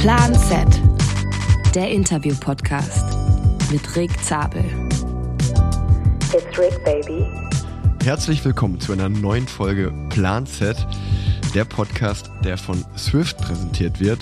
[0.00, 0.66] Plan Z,
[1.74, 3.04] der Interview-Podcast
[3.70, 4.64] mit Rick Zabel.
[6.32, 7.26] It's Rick, baby.
[8.02, 10.74] Herzlich willkommen zu einer neuen Folge Plan Z,
[11.54, 14.20] der Podcast, der von Swift präsentiert wird.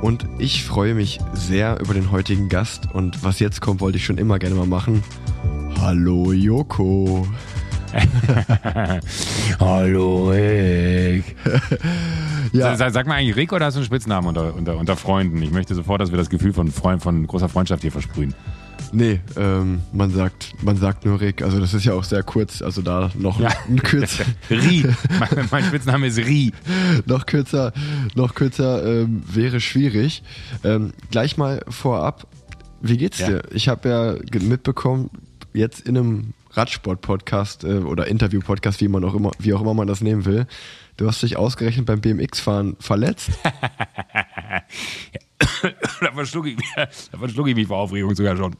[0.00, 2.88] Und ich freue mich sehr über den heutigen Gast.
[2.90, 5.04] Und was jetzt kommt, wollte ich schon immer gerne mal machen.
[5.78, 7.28] Hallo Joko.
[9.60, 11.36] Hallo Rick.
[12.52, 12.74] Ja.
[12.74, 15.40] Sag, sag mal eigentlich Rick oder hast du einen Spitznamen unter, unter, unter Freunden?
[15.40, 18.34] Ich möchte sofort, dass wir das Gefühl von, Freund, von großer Freundschaft hier versprühen.
[18.90, 21.42] Nee, ähm, man sagt, man sagt nur Rick.
[21.42, 22.60] Also das ist ja auch sehr kurz.
[22.60, 23.50] Also da noch Ja.
[23.68, 24.84] ein kürzer, Ri.
[25.20, 26.50] mein, mein Spitzname ist Ri.
[27.06, 27.72] noch kürzer,
[28.16, 30.24] noch kürzer ähm, wäre schwierig.
[30.64, 32.26] Ähm, gleich mal vorab,
[32.80, 33.28] wie geht's Ja.
[33.28, 33.42] dir?
[33.52, 35.10] Ich habe ja mitbekommen,
[35.54, 39.86] jetzt in einem Radsport-Podcast äh, oder Interview-Podcast, wie man auch immer, wie auch immer man
[39.86, 40.46] das nehmen will,
[40.96, 43.30] du hast dich ausgerechnet beim BMX-Fahren verletzt.
[46.00, 48.56] da, verschluck ich, mich- da verschluck ich mich vor Aufregung sogar schon.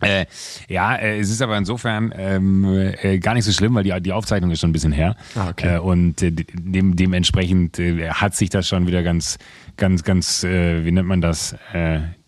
[0.00, 0.26] Äh,
[0.68, 2.64] ja, äh, es ist aber insofern ähm,
[3.00, 5.16] äh, gar nicht so schlimm, weil die, die Aufzeichnung ist schon ein bisschen her.
[5.34, 5.76] Ah, okay.
[5.76, 9.38] äh, und äh, dem, dementsprechend äh, hat sich das schon wieder ganz,
[9.76, 11.56] ganz, ganz, äh, wie nennt man das?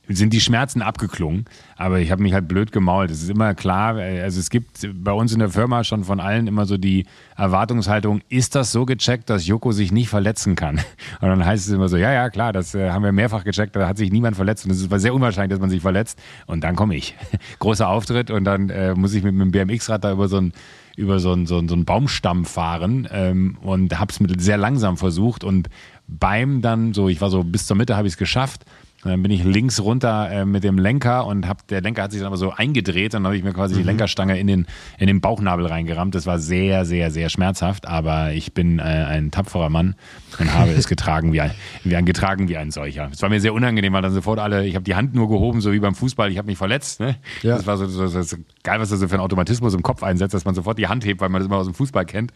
[0.09, 3.11] Sind die Schmerzen abgeklungen, aber ich habe mich halt blöd gemault.
[3.11, 6.21] Es ist immer klar, äh, also es gibt bei uns in der Firma schon von
[6.21, 10.77] allen immer so die Erwartungshaltung, ist das so gecheckt, dass Joko sich nicht verletzen kann?
[11.21, 13.75] Und dann heißt es immer so, ja, ja, klar, das äh, haben wir mehrfach gecheckt,
[13.75, 16.19] da hat sich niemand verletzt und es ist sehr unwahrscheinlich, dass man sich verletzt.
[16.47, 17.15] Und dann komme ich.
[17.59, 20.53] Großer Auftritt und dann äh, muss ich mit einem BMX-Rad da über so ein
[20.97, 24.97] über so einen, so einen, so einen Baumstamm fahren ähm, und habe es sehr langsam
[24.97, 25.69] versucht und
[26.09, 28.65] beim dann so, ich war so bis zur Mitte habe ich es geschafft
[29.07, 32.11] und dann bin ich links runter äh, mit dem Lenker und hab, der Lenker hat
[32.11, 34.67] sich dann aber so eingedreht und dann habe ich mir quasi die Lenkerstange in den,
[34.99, 36.17] in den Bauchnabel reingerammt.
[36.17, 39.95] Das war sehr, sehr, sehr schmerzhaft, aber ich bin äh, ein tapferer Mann
[40.41, 41.53] und habe es getragen wie ein,
[41.85, 43.09] wie ein getragen wie ein solcher.
[43.13, 45.61] Es war mir sehr unangenehm, weil dann sofort alle, ich habe die Hand nur gehoben,
[45.61, 46.99] so wie beim Fußball, ich habe mich verletzt.
[46.99, 47.15] Ne?
[47.43, 47.57] Ja.
[47.57, 50.03] Das war so, so, so, so geil, was da so für ein Automatismus im Kopf
[50.03, 52.33] einsetzt, dass man sofort die Hand hebt, weil man das immer aus dem Fußball kennt.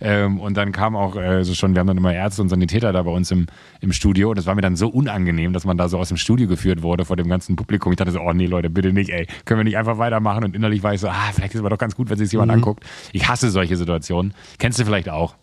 [0.00, 2.94] Ähm, und dann kam auch äh, so schon, wir haben dann immer Ärzte und Sanitäter
[2.94, 3.46] da bei uns im,
[3.82, 4.30] im Studio.
[4.30, 6.82] Und das war mir dann so unangenehm, dass man da so aus dem Studio geführt
[6.82, 7.92] wurde vor dem ganzen Publikum.
[7.92, 9.26] Ich dachte so, oh nee, Leute, bitte nicht, ey.
[9.44, 10.44] Können wir nicht einfach weitermachen?
[10.44, 12.50] Und innerlich war ich so, ah, vielleicht ist aber doch ganz gut, wenn sich jemand
[12.52, 12.84] anguckt.
[13.12, 14.34] Ich hasse solche Situationen.
[14.58, 15.34] Kennst du vielleicht auch?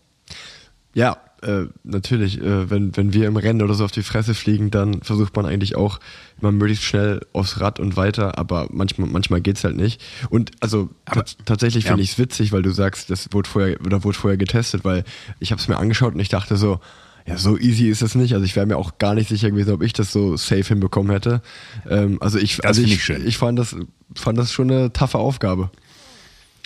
[0.94, 4.72] Ja, äh, natürlich, äh, wenn, wenn wir im Rennen oder so auf die Fresse fliegen,
[4.72, 6.00] dann versucht man eigentlich auch
[6.42, 10.04] immer möglichst schnell aufs Rad und weiter, aber manchmal, manchmal geht's halt nicht.
[10.30, 11.90] Und also Aber- tats- tatsächlich ja.
[11.92, 15.04] finde ich es witzig, weil du sagst, das wurde vorher oder wurde vorher getestet, weil
[15.40, 16.80] ich habe es mir angeschaut und ich dachte so,
[17.26, 18.34] ja, so easy ist es nicht.
[18.34, 21.12] Also ich wäre mir auch gar nicht sicher gewesen, ob ich das so safe hinbekommen
[21.12, 21.42] hätte.
[21.90, 23.76] Ähm, also ich, Das also ich, ich ich fand das,
[24.16, 25.70] fand das schon eine taffe Aufgabe.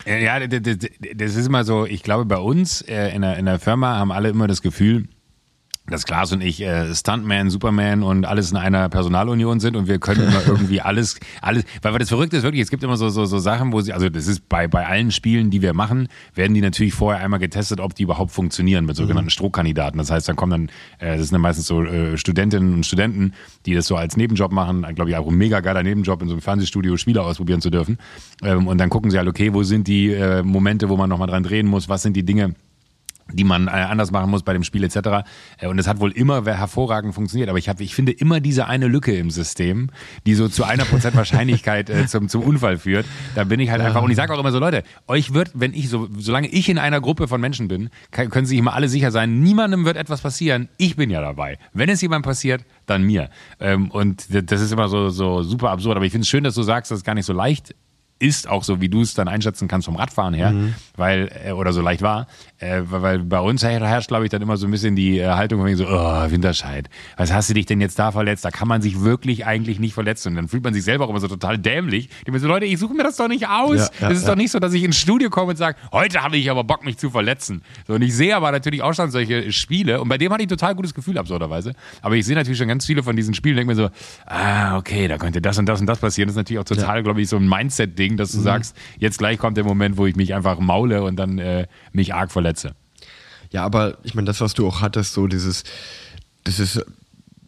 [0.05, 3.97] Ja, das ist immer so, ich glaube, bei uns äh, in der, in der Firma
[3.97, 5.07] haben alle immer das Gefühl,
[5.87, 9.99] dass Klaas und ich äh, Stuntman, Superman und alles in einer Personalunion sind und wir
[9.99, 13.09] können immer irgendwie alles, alles, weil weil das Verrückte ist wirklich, es gibt immer so,
[13.09, 16.07] so, so Sachen, wo sie, also das ist bei, bei allen Spielen, die wir machen,
[16.33, 19.97] werden die natürlich vorher einmal getestet, ob die überhaupt funktionieren mit sogenannten Strohkandidaten.
[19.97, 23.33] Das heißt, dann kommen dann, äh, das sind dann meistens so äh, Studentinnen und Studenten,
[23.65, 26.33] die das so als Nebenjob machen, glaube ich auch ein mega geiler Nebenjob in so
[26.33, 27.97] einem Fernsehstudio Spiele ausprobieren zu dürfen.
[28.43, 31.27] Ähm, und dann gucken sie halt, okay, wo sind die äh, Momente, wo man nochmal
[31.27, 32.55] dran drehen muss, was sind die Dinge,
[33.33, 35.25] die man äh, anders machen muss bei dem Spiel etc.
[35.57, 37.49] Äh, Und es hat wohl immer hervorragend funktioniert.
[37.49, 39.89] Aber ich, hab, ich finde immer diese eine Lücke im System,
[40.25, 43.05] die so zu einer Prozent Wahrscheinlichkeit äh, zum, zum Unfall führt.
[43.33, 44.01] Da bin ich halt einfach.
[44.03, 46.77] Und ich sage auch immer so, Leute, euch wird, wenn ich so, solange ich in
[46.77, 50.69] einer Gruppe von Menschen bin, können sich immer alle sicher sein, niemandem wird etwas passieren.
[50.77, 51.57] Ich bin ja dabei.
[51.73, 53.29] Wenn es jemand passiert, dann mir.
[53.59, 55.95] Ähm, und das ist immer so, so super absurd.
[55.95, 57.73] Aber ich finde es schön, dass du sagst, dass es gar nicht so leicht
[58.17, 60.53] ist, auch so wie du es dann einschätzen kannst vom Radfahren her,
[60.95, 62.27] weil, äh, oder so leicht war,
[62.59, 65.27] äh, weil bei uns her- herrscht, glaube ich, dann immer so ein bisschen die äh,
[65.27, 68.45] Haltung von wegen so, oh, Winterscheid, was hast du dich denn jetzt da verletzt?
[68.45, 70.29] Da kann man sich wirklich eigentlich nicht verletzen.
[70.29, 72.09] Und dann fühlt man sich selber auch immer so total dämlich.
[72.25, 73.77] Die mir so, Leute, ich suche mir das doch nicht aus.
[73.77, 74.29] Ja, ja, das ist ja.
[74.29, 76.85] doch nicht so, dass ich ins Studio komme und sage, heute habe ich aber Bock,
[76.85, 77.63] mich zu verletzen.
[77.85, 80.49] So, und ich sehe aber natürlich auch schon solche Spiele und bei dem hatte ich
[80.49, 81.73] total gutes Gefühl, absurderweise.
[82.01, 83.89] Aber ich sehe natürlich schon ganz viele von diesen Spielen und denke mir so,
[84.25, 86.27] ah, okay, da könnte das und das und das passieren.
[86.27, 89.37] Das ist natürlich auch total, glaube ich, so ein Mindset-Ding, dass du sagst, jetzt gleich
[89.37, 92.75] kommt der Moment, wo ich mich einfach maule und dann äh, mich arg verletze.
[93.51, 95.63] Ja, aber ich meine, das, was du auch hattest, so dieses,
[96.43, 96.83] das ist,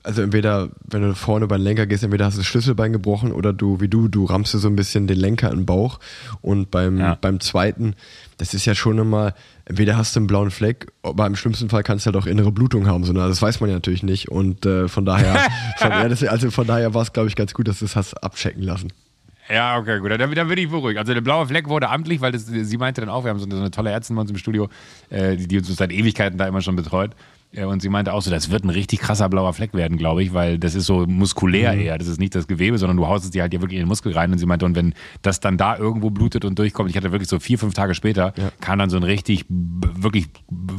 [0.03, 3.33] also entweder, wenn du vorne über den Lenker gehst, entweder hast du das Schlüsselbein gebrochen
[3.33, 5.99] oder du, wie du, du rammst dir so ein bisschen den Lenker in den Bauch
[6.41, 7.17] und beim, Ja.
[7.19, 7.93] beim zweiten,
[8.37, 9.33] das ist ja schon immer,
[9.65, 12.53] entweder hast du einen blauen Fleck, aber im schlimmsten Fall kannst du halt auch innere
[12.53, 15.33] Blutung haben, so, na, das weiß man ja natürlich nicht und äh, von daher,
[15.77, 17.97] von, ja, das, also von daher war es, glaube ich, ganz gut, dass du es
[17.97, 18.93] hast abchecken lassen.
[19.49, 20.11] Ja, okay, gut.
[20.11, 20.99] Dann, dann bin ich beruhigt.
[20.99, 23.45] Also der blaue Fleck wurde amtlich, weil das, sie meinte dann auch, wir haben so
[23.45, 24.67] eine, so eine tolle Ärztin bei uns im Studio,
[25.09, 27.11] äh, die, die uns seit Ewigkeiten da immer schon betreut.
[27.53, 30.21] Äh, Und sie meinte auch so, das wird ein richtig krasser blauer Fleck werden, glaube
[30.21, 31.79] ich, weil das ist so muskulär Mhm.
[31.81, 31.97] eher.
[31.97, 33.87] Das ist nicht das Gewebe, sondern du haust es dir halt ja wirklich in den
[33.87, 34.33] Muskel rein.
[34.33, 37.29] Und sie meinte, und wenn das dann da irgendwo blutet und durchkommt, ich hatte wirklich
[37.29, 38.49] so vier, fünf Tage später, Ja.
[38.59, 40.27] kam dann so ein richtig, wirklich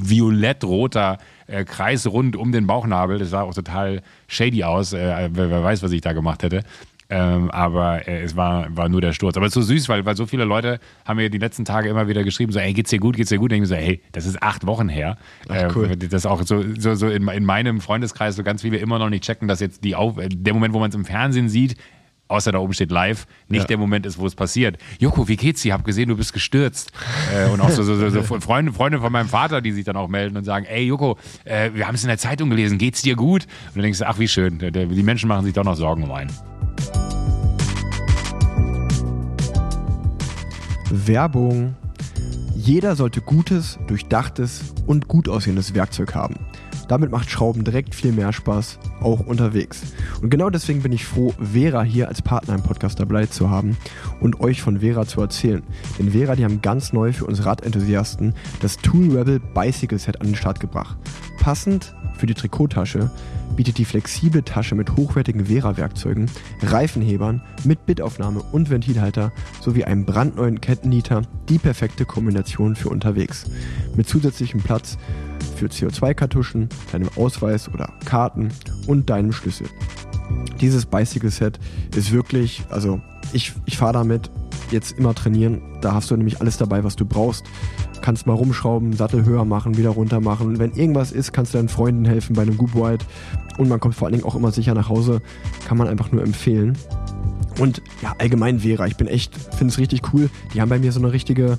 [0.08, 3.18] violett-roter äh, Kreis rund um den Bauchnabel.
[3.18, 4.92] Das sah auch total shady aus.
[4.92, 6.64] Äh, wer, wer weiß, was ich da gemacht hätte.
[7.10, 9.36] Ähm, aber äh, es war, war nur der Sturz.
[9.36, 11.88] Aber es ist so süß, weil, weil so viele Leute haben mir die letzten Tage
[11.88, 13.50] immer wieder geschrieben, so, ey, geht's dir gut, geht's dir gut?
[13.50, 15.16] Und ich mir so, hey, das ist acht Wochen her.
[15.48, 15.90] Ach, cool.
[15.90, 19.08] Äh, das auch so, so, so in, in meinem Freundeskreis so ganz viele immer noch
[19.08, 21.76] nicht checken, dass jetzt die Auf der Moment, wo man es im Fernsehen sieht,
[22.30, 23.66] außer da oben steht live, nicht Ja.
[23.68, 24.76] der Moment ist, wo es passiert.
[24.98, 25.72] Joko, wie geht's dir?
[25.72, 26.92] Hab gesehen, du bist gestürzt.
[27.34, 29.96] äh, und auch so, so, so, so Freunde, Freunde von meinem Vater, die sich dann
[29.96, 31.16] auch melden und sagen, ey Joko,
[31.46, 33.44] äh, wir haben es in der Zeitung gelesen, geht's dir gut?
[33.68, 36.12] Und dann denkst du, ach wie schön, die Menschen machen sich doch noch Sorgen um
[36.12, 36.30] einen.
[40.90, 41.74] Werbung.
[42.54, 46.36] Jeder sollte gutes, durchdachtes und gut aussehendes Werkzeug haben.
[46.88, 49.82] Damit macht Schrauben direkt viel mehr Spaß, auch unterwegs.
[50.22, 53.76] Und genau deswegen bin ich froh, Vera hier als Partner im Podcast dabei zu haben
[54.20, 55.62] und euch von Vera zu erzählen.
[55.98, 60.28] Denn Vera, die haben ganz neu für uns Radenthusiasten das Tool Rebel Bicycle Set an
[60.28, 60.96] den Start gebracht.
[61.48, 63.10] Passend für die Trikottasche
[63.56, 66.30] bietet die flexible Tasche mit hochwertigen Vera-Werkzeugen,
[66.60, 73.46] Reifenhebern, mit Bitaufnahme und Ventilhalter sowie einem brandneuen Kettennieter die perfekte Kombination für unterwegs.
[73.96, 74.98] Mit zusätzlichem Platz
[75.56, 78.50] für CO2-Kartuschen, deinem Ausweis oder Karten
[78.86, 79.68] und deinem Schlüssel.
[80.60, 81.58] Dieses Bicycle Set
[81.96, 83.00] ist wirklich, also
[83.32, 84.30] ich, ich fahre damit
[84.72, 85.60] jetzt immer trainieren.
[85.80, 87.44] Da hast du nämlich alles dabei, was du brauchst.
[88.00, 90.58] Kannst mal rumschrauben, Sattel höher machen, wieder runter machen.
[90.58, 93.04] Wenn irgendwas ist, kannst du deinen Freunden helfen bei einem Goop Ride.
[93.58, 95.20] Und man kommt vor allen Dingen auch immer sicher nach Hause.
[95.66, 96.76] Kann man einfach nur empfehlen.
[97.58, 100.30] Und ja, allgemein Vera, ich bin echt, finde es richtig cool.
[100.54, 101.58] Die haben bei mir so eine richtige.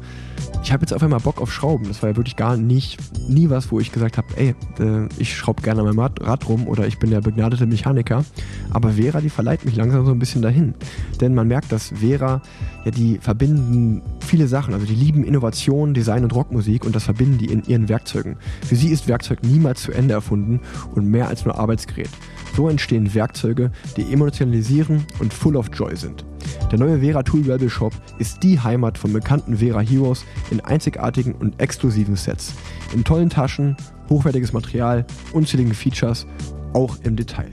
[0.63, 1.88] Ich habe jetzt auf einmal Bock auf Schrauben.
[1.88, 2.98] Das war ja wirklich gar nicht,
[3.30, 6.48] nie was, wo ich gesagt habe, ey, äh, ich schraube gerne an meinem Rad, Rad
[6.50, 8.25] rum oder ich bin der begnadete Mechaniker.
[8.69, 10.74] Aber Vera, die verleiht mich langsam so ein bisschen dahin.
[11.22, 12.42] Denn man merkt, dass Vera,
[12.86, 14.74] ja, die verbinden viele Sachen.
[14.74, 18.38] Also die lieben Innovation, Design und Rockmusik und das verbinden die in ihren Werkzeugen.
[18.66, 20.62] Für sie ist Werkzeug niemals zu Ende erfunden
[20.96, 22.10] und mehr als nur Arbeitsgerät.
[22.56, 26.25] So entstehen Werkzeuge, die emotionalisieren und full of joy sind.
[26.72, 31.34] Der neue Vera Tool Rebel Shop ist die Heimat von bekannten Vera Heroes in einzigartigen
[31.34, 32.54] und exklusiven Sets.
[32.94, 33.75] In tollen Taschen,
[34.10, 36.28] hochwertiges Material, unzähligen Features,
[36.74, 37.51] auch im Detail.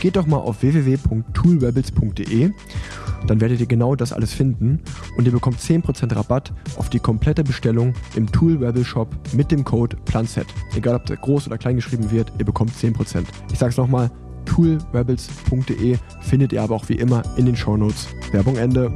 [0.00, 2.50] Geht doch mal auf www.toolrebels.de,
[3.26, 4.80] dann werdet ihr genau das alles finden
[5.16, 9.64] und ihr bekommt 10% Rabatt auf die komplette Bestellung im Tool Rebel Shop mit dem
[9.64, 10.46] Code PLANZET.
[10.76, 13.24] Egal ob der groß oder klein geschrieben wird, ihr bekommt 10%.
[13.50, 14.10] Ich sag's nochmal,
[14.44, 18.08] toolrebels.de findet ihr aber auch wie immer in den Shownotes.
[18.32, 18.90] Werbung Ende.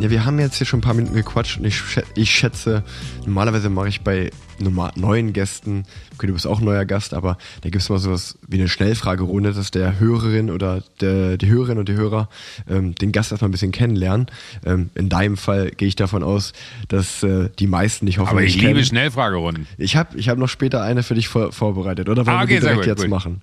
[0.00, 1.80] Ja, wir haben jetzt hier schon ein paar Minuten gequatscht und ich,
[2.16, 2.82] ich schätze,
[3.24, 7.38] normalerweise mache ich bei normal neuen Gästen, okay, du bist auch ein neuer Gast, aber
[7.62, 11.78] da gibt es mal sowas wie eine Schnellfragerunde, dass der Hörerin oder der, die Hörerin
[11.78, 12.28] und die Hörer
[12.68, 14.26] ähm, den Gast erstmal ein bisschen kennenlernen.
[14.66, 16.52] Ähm, in deinem Fall gehe ich davon aus,
[16.88, 18.84] dass äh, die meisten dich Aber hoffentlich ich liebe kennen.
[18.84, 19.66] Schnellfragerunden.
[19.78, 22.44] Ich habe ich hab noch später eine für dich vor, vorbereitet, oder wollen Ah, wir
[22.44, 23.10] okay, die sehr direkt gut, jetzt gut.
[23.10, 23.42] machen?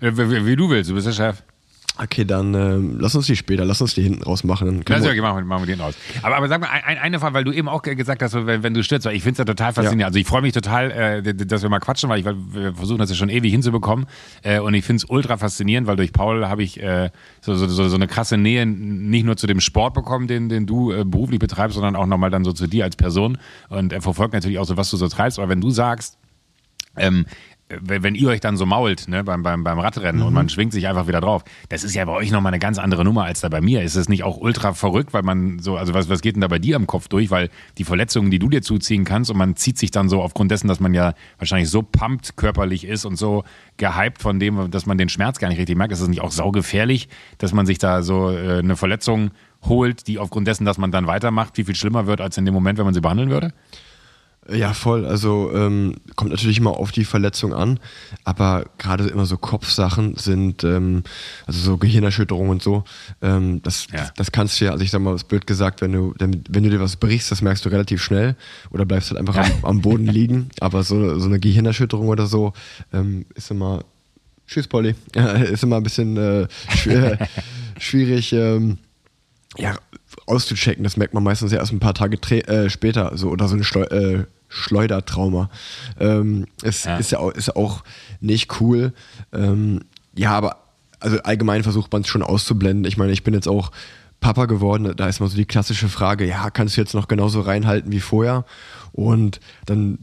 [0.00, 1.42] Äh, Wie, wie, wie du willst, du bist der Chef.
[2.00, 4.82] Okay, dann ähm, lass uns die später, lass uns die hinten raus machen.
[4.84, 5.94] Dann Ja, wir- okay, machen wir, machen wir den raus.
[6.22, 8.62] Aber, aber sag mal, ein, ein- eine Frage, weil du eben auch gesagt hast, wenn,
[8.62, 10.04] wenn du stürzt, weil ich finde es ja total faszinierend.
[10.04, 12.98] Also ich freue mich total, äh, dass wir mal quatschen, weil ich, weil wir versuchen
[12.98, 14.06] das ja schon ewig hinzubekommen.
[14.42, 17.66] Äh, und ich finde es ultra faszinierend, weil durch Paul habe ich äh, so, so,
[17.66, 21.04] so, so eine krasse Nähe nicht nur zu dem Sport bekommen, den, den du äh,
[21.04, 23.38] beruflich betreibst, sondern auch nochmal dann so zu dir als Person.
[23.70, 25.38] Und er verfolgt natürlich auch so, was du so treibst.
[25.40, 26.16] Aber wenn du sagst,
[26.96, 27.26] ähm,
[27.68, 30.72] wenn, wenn ihr euch dann so mault ne, beim, beim, beim Radrennen und man schwingt
[30.72, 33.40] sich einfach wieder drauf, das ist ja bei euch nochmal eine ganz andere Nummer als
[33.40, 33.82] da bei mir.
[33.82, 36.48] Ist es nicht auch ultra verrückt, weil man so, also was, was geht denn da
[36.48, 37.30] bei dir am Kopf durch?
[37.30, 40.50] Weil die Verletzungen, die du dir zuziehen kannst und man zieht sich dann so aufgrund
[40.50, 43.44] dessen, dass man ja wahrscheinlich so pumpt körperlich ist und so
[43.76, 46.32] gehypt von dem, dass man den Schmerz gar nicht richtig merkt, ist es nicht auch
[46.32, 49.30] saugefährlich, dass man sich da so äh, eine Verletzung
[49.64, 52.54] holt, die aufgrund dessen, dass man dann weitermacht, viel, viel schlimmer wird als in dem
[52.54, 53.52] Moment, wenn man sie behandeln würde?
[54.50, 55.04] Ja, voll.
[55.04, 57.78] Also ähm, kommt natürlich immer auf die Verletzung an,
[58.24, 61.02] aber gerade immer so Kopfsachen sind, ähm,
[61.46, 62.84] also so Gehirnerschütterung und so,
[63.20, 63.98] ähm, das, Ja.
[63.98, 66.70] das, das kannst du ja, also ich sag mal, blöd gesagt, wenn du, wenn du
[66.70, 68.36] dir was brichst, das merkst du relativ schnell
[68.70, 70.48] oder bleibst halt einfach am, am Boden liegen.
[70.60, 72.54] Aber so, so eine Gehirnerschütterung oder so
[72.92, 73.84] ähm, ist immer,
[74.46, 74.94] tschüss Polly,
[75.52, 77.18] ist immer ein bisschen äh, schwer,
[77.78, 78.32] schwierig.
[78.32, 78.78] Ähm,
[79.56, 79.76] ja,
[80.26, 80.84] auszuchecken.
[80.84, 83.64] Das merkt man meistens ja erst ein paar Tage äh, später, so oder so ein
[83.64, 85.50] Schleu äh, Schleudertrauma.
[85.98, 86.96] Ähm, es Ja.
[86.96, 87.84] ist ja auch, ist auch
[88.20, 88.92] nicht cool.
[89.32, 89.80] Ähm,
[90.16, 90.56] ja, aber
[91.00, 92.84] also allgemein versucht man es schon auszublenden.
[92.84, 93.70] Ich meine, ich bin jetzt auch
[94.20, 97.40] Papa geworden, da ist mal so die klassische Frage, ja, kannst du jetzt noch genauso
[97.40, 98.44] reinhalten wie vorher?
[98.92, 99.98] Und dann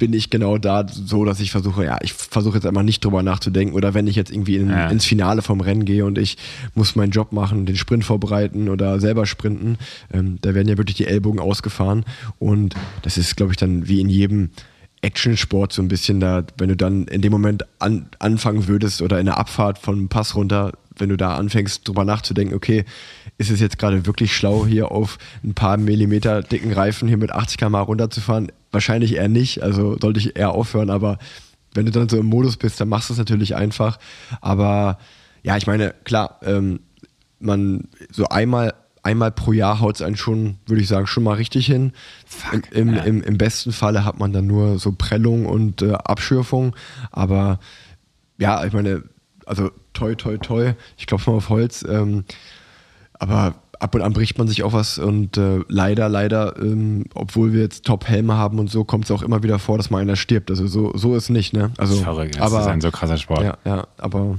[0.00, 3.22] bin ich genau da so, dass ich versuche, ja, ich versuche jetzt einmal nicht drüber
[3.22, 4.88] nachzudenken oder wenn ich jetzt irgendwie in, Ja.
[4.88, 6.36] ins Finale vom Rennen gehe und ich
[6.74, 9.76] muss meinen Job machen, den Sprint vorbereiten oder selber sprinten,
[10.12, 12.04] ähm, da werden ja wirklich die Ellbogen ausgefahren
[12.40, 14.50] und das ist, glaube ich, dann wie in jedem
[15.02, 19.18] Actionsport so ein bisschen da, wenn du dann in dem Moment an, anfangen würdest oder
[19.20, 22.84] in der Abfahrt von einem Pass runter, wenn du da anfängst drüber nachzudenken, okay,
[23.38, 27.32] ist es jetzt gerade wirklich schlau, hier auf ein paar Millimeter dicken Reifen hier mit
[27.32, 28.52] 80 km runterzufahren?
[28.70, 31.18] Wahrscheinlich eher nicht, also sollte ich eher aufhören, aber
[31.74, 33.98] wenn du dann so im Modus bist, dann machst du es natürlich einfach.
[34.40, 34.98] Aber
[35.42, 36.80] ja, ich meine, klar, ähm,
[37.38, 41.34] man so einmal, einmal pro Jahr haut es einen schon, würde ich sagen, schon mal
[41.34, 41.92] richtig hin.
[42.26, 45.92] Fuck, Im, im, im, Im besten Falle hat man dann nur so Prellung und äh,
[45.92, 46.74] Abschürfung.
[47.10, 47.60] Aber
[48.38, 49.04] ja, ich meine,
[49.46, 51.84] also toi, toi, toi, ich klopfe mal auf Holz.
[51.88, 52.24] Ähm,
[53.14, 57.52] aber ab und an bricht man sich auch was und äh, leider, leider, ähm, obwohl
[57.52, 60.16] wir jetzt Top-Helme haben und so, kommt es auch immer wieder vor, dass mal einer
[60.16, 60.50] stirbt.
[60.50, 61.70] Also so, so ist nicht, ne?
[61.78, 62.36] Also, Das ist verrückt.
[62.36, 63.42] Das aber, ist ein so krasser Sport.
[63.42, 64.38] ja, ja, aber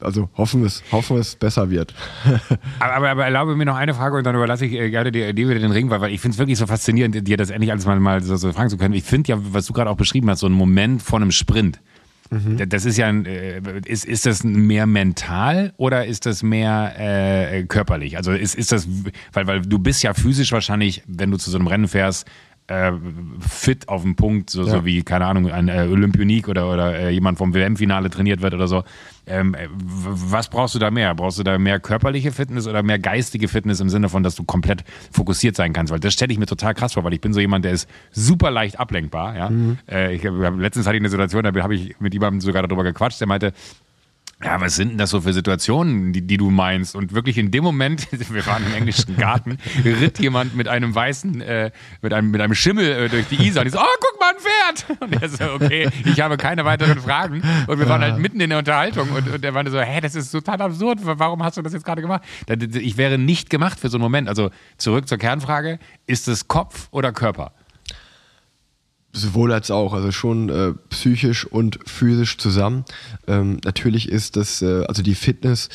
[0.00, 1.92] also hoffen wir es, hoffen wir es besser wird.
[2.78, 5.32] Aber, aber, aber erlaube mir noch eine Frage und dann überlasse ich äh, gerne dir,
[5.32, 7.72] dir wieder den Ring, weil, weil ich finde es wirklich so faszinierend, dir das endlich
[7.72, 8.94] alles mal, mal so, so fragen zu können.
[8.94, 11.80] Ich finde ja, was du gerade auch beschrieben hast, so ein Moment vor einem Sprint.
[12.30, 12.56] Mhm.
[12.58, 16.94] Da- Das ist ja ein, äh, ist, ist das mehr mental oder ist das mehr
[16.98, 18.16] äh, körperlich?
[18.16, 18.86] Also ist, ist das,
[19.32, 22.26] weil, weil du bist ja physisch wahrscheinlich, wenn du zu so einem Rennen fährst,
[22.68, 22.92] äh,
[23.40, 24.70] fit auf dem Punkt, so, Ja.
[24.70, 28.54] so wie, keine Ahnung, ein äh, Olympionik oder, oder äh, jemand vom WM-Finale trainiert wird
[28.54, 28.84] oder so.
[29.26, 31.14] Ähm, äh, was brauchst du da mehr?
[31.14, 34.44] Brauchst du da mehr körperliche Fitness oder mehr geistige Fitness im Sinne von, dass du
[34.44, 35.92] komplett fokussiert sein kannst?
[35.92, 37.88] Weil das stelle ich mir total krass vor, weil ich bin so jemand, der ist
[38.12, 39.36] super leicht ablenkbar.
[39.36, 39.50] Ja?
[39.90, 43.20] Äh, ich letztens hatte ich eine Situation, da habe ich mit jemandem sogar darüber gequatscht,
[43.20, 43.52] der meinte,
[44.42, 46.94] ja, was sind denn das so für Situationen, die, die du meinst?
[46.94, 51.40] Und wirklich in dem Moment, wir waren im englischen Garten, ritt jemand mit einem weißen,
[51.40, 51.70] äh,
[52.02, 54.30] mit einem, mit einem Schimmel äh, durch die Isar und ich so, oh, guck mal,
[54.30, 55.00] ein Pferd!
[55.00, 57.42] Und er so, okay, ich habe keine weiteren Fragen.
[57.66, 60.14] Und wir waren halt mitten in der Unterhaltung und, und er meinte so, hä, das
[60.14, 62.22] ist total absurd, warum hast du das jetzt gerade gemacht?
[62.74, 64.28] Ich wäre nicht gemacht für so einen Moment.
[64.28, 67.52] Also zurück zur Kernfrage, ist es Kopf oder Körper?
[69.12, 72.84] Sowohl als auch, also schon äh, psychisch und physisch zusammen.
[73.26, 75.70] Ähm, natürlich ist das, äh, also die Fitness,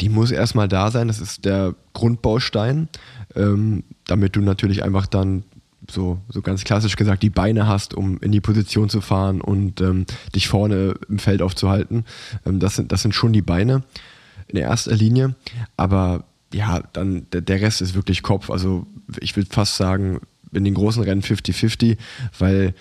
[0.00, 2.88] die muss erstmal da sein, das ist der Grundbaustein,
[3.34, 5.44] ähm, damit du natürlich einfach dann
[5.90, 9.80] so, so ganz klassisch gesagt die Beine hast, um in die Position zu fahren und
[9.80, 12.04] ähm, dich vorne im Feld aufzuhalten.
[12.44, 13.82] Ähm, das, sind, das sind schon die Beine
[14.48, 15.34] in erster Linie,
[15.76, 18.50] aber ja, dann der, der Rest ist wirklich Kopf.
[18.50, 18.86] Also
[19.20, 20.20] ich würde fast sagen,
[20.56, 21.96] in den großen Rennen 50-50,
[22.38, 22.74] weil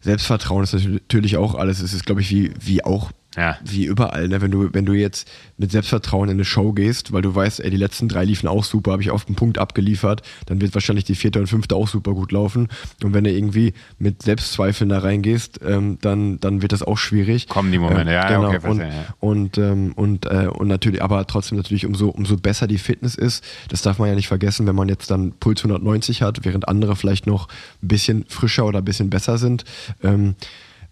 [0.00, 1.80] Selbstvertrauen ist natürlich auch alles.
[1.80, 3.58] Es ist, glaube ich, wie, wie auch Ja.
[3.64, 4.26] wie überall.
[4.26, 4.40] Ne?
[4.40, 7.70] Wenn, du, wenn du jetzt mit Selbstvertrauen in eine Show gehst, weil du weißt, ey,
[7.70, 11.04] die letzten drei liefen auch super, habe ich auf den Punkt abgeliefert, dann wird wahrscheinlich
[11.04, 12.68] die vierte und fünfte auch super gut laufen.
[13.04, 17.48] Und wenn du irgendwie mit Selbstzweifeln da reingehst, ähm, dann, dann wird das auch schwierig.
[17.48, 18.48] Kommen die Momente, ja, ja, genau.
[18.48, 18.88] okay, und, ja.
[19.20, 23.44] und, ähm, und, äh, und natürlich, aber trotzdem natürlich, umso, umso besser die Fitness ist,
[23.68, 26.96] das darf man ja nicht vergessen, wenn man jetzt dann Puls 190 hat, während andere
[26.96, 27.46] vielleicht noch
[27.80, 29.64] ein bisschen frischer oder ein bisschen besser sind.
[30.02, 30.34] Ähm,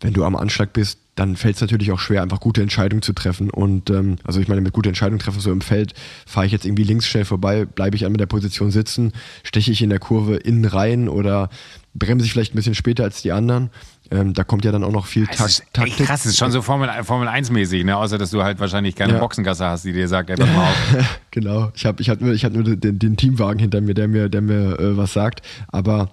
[0.00, 3.12] wenn du am Anschlag bist, dann fällt es natürlich auch schwer, einfach gute Entscheidungen zu
[3.12, 3.50] treffen.
[3.50, 5.94] Und ähm, also ich meine, mit gute Entscheidungen treffen, so im Feld,
[6.26, 9.82] fahre ich jetzt irgendwie links schnell vorbei, bleibe ich an der Position sitzen, steche ich
[9.82, 11.50] in der Kurve innen rein oder
[11.94, 13.70] bremse ich vielleicht ein bisschen später als die anderen.
[14.10, 16.06] Ähm, da kommt ja dann auch noch viel Das Tak ist Taktik.
[16.06, 17.96] krass, das ist schon so Formel, Formel 1 mäßig, ne?
[17.96, 19.18] außer dass du halt wahrscheinlich keine Ja.
[19.18, 21.20] Boxengasse hast, die dir sagt, ey, pass mal auf.
[21.32, 21.72] genau.
[21.74, 24.28] Ich habe ich hab nur, ich hab nur den, den Teamwagen hinter mir, der mir,
[24.28, 25.42] der mir äh, was sagt.
[25.66, 26.10] Aber,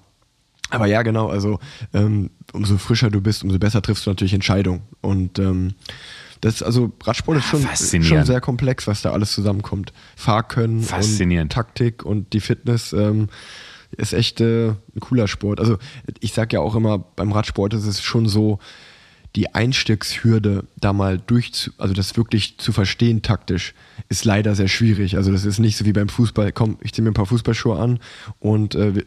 [0.72, 1.30] aber ja, genau.
[1.30, 1.60] Also
[1.94, 4.82] ähm, umso frischer du bist, umso besser triffst du natürlich Entscheidungen.
[5.02, 5.76] Und ähm,
[6.42, 8.08] das, also Radsport ist schon, Faszinierend.
[8.08, 9.94] schon sehr komplex, was da alles zusammenkommt.
[10.16, 11.52] Fahrkönnen und.
[11.52, 13.30] Taktik und die Fitness ähm,
[13.98, 15.60] ist echt äh, ein cooler Sport.
[15.60, 15.78] Also
[16.20, 18.60] ich sag ja auch immer, beim Radsport ist es schon so,
[19.36, 23.74] die Einstiegshürde da mal durch, also das wirklich zu verstehen taktisch,
[24.08, 25.18] ist leider sehr schwierig.
[25.18, 27.78] Also das ist nicht so wie beim Fußball, komm, ich ziehe mir ein paar Fußballschuhe
[27.78, 28.00] an
[28.40, 29.04] und äh,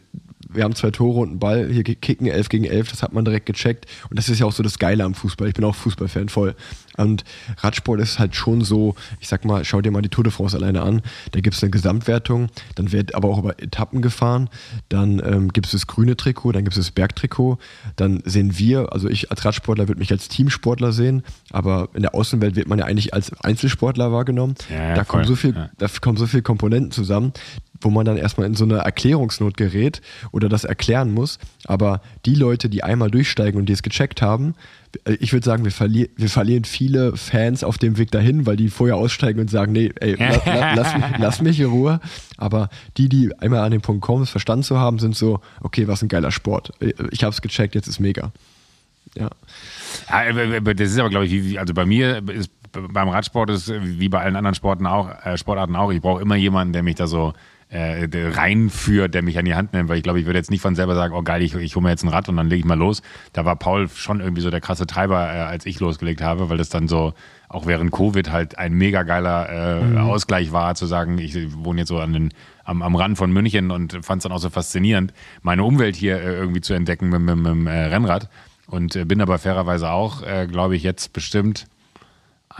[0.47, 3.25] wir, haben zwei Tore und einen Ball, hier kicken 11 gegen 11, das hat man
[3.25, 3.85] direkt gecheckt.
[4.09, 5.47] Und das ist ja auch so das Geile am Fußball.
[5.47, 6.55] Ich bin auch Fußballfan voll.
[6.97, 7.23] Und
[7.57, 10.55] Radsport ist halt schon so, ich sag mal, schau dir mal die Tour de France
[10.57, 11.01] alleine an.
[11.31, 14.49] Da gibt es eine Gesamtwertung, dann wird aber auch über Etappen gefahren.
[14.89, 17.57] Dann ähm, gibt es das grüne Trikot, dann gibt es das Bergtrikot.
[17.95, 22.13] Dann sehen wir, also ich als Radsportler würde mich als Teamsportler sehen, aber in der
[22.15, 24.55] Außenwelt wird man ja eigentlich als Einzelsportler wahrgenommen.
[24.69, 25.69] Ja, ja, da, kommen so viel, Ja.
[25.77, 27.33] da kommen so viele Komponenten zusammen,
[27.81, 31.39] wo man dann erstmal in so eine Erklärungsnot gerät oder das erklären muss.
[31.65, 34.53] Aber die Leute, die einmal durchsteigen und die es gecheckt haben,
[35.05, 38.57] äh, ich würde sagen, wir, verli wir verlieren viele Fans auf dem Weg dahin, weil
[38.57, 41.99] die vorher aussteigen und sagen, nee, ey, la la lass, mich- lass mich in Ruhe.
[42.37, 45.87] Aber die, die einmal an den Punkt kommen, es verstanden zu haben, sind so, okay,
[45.87, 46.71] was ein geiler Sport.
[47.11, 48.31] Ich habe es gecheckt, jetzt ist mega.
[49.17, 49.29] Ja.
[50.09, 54.35] das ist aber, glaube ich, also bei mir ist beim Radsport ist wie bei allen
[54.35, 57.33] anderen Sporten auch, äh, Sportarten auch, ich brauche immer jemanden, der mich da so
[57.69, 60.61] äh, reinführt, der mich an die Hand nimmt, weil ich glaube, ich würde jetzt nicht
[60.61, 62.59] von selber sagen, oh geil, ich, ich hole mir jetzt ein Rad und dann lege
[62.59, 63.03] ich mal los.
[63.33, 66.57] Da war Paul schon irgendwie so der krasse Treiber, äh, als ich losgelegt habe, weil
[66.57, 67.13] das dann so
[67.47, 69.97] auch während Covid halt ein mega geiler äh, mhm.
[69.97, 72.33] Ausgleich war, zu sagen, ich wohne jetzt so an den,
[72.63, 76.19] am, am Rand von München und fand es dann auch so faszinierend, meine Umwelt hier
[76.19, 78.29] äh, irgendwie zu entdecken mit, mit, mit dem äh, Rennrad.
[78.65, 81.65] Und äh, bin aber fairerweise auch, äh, glaube ich, jetzt bestimmt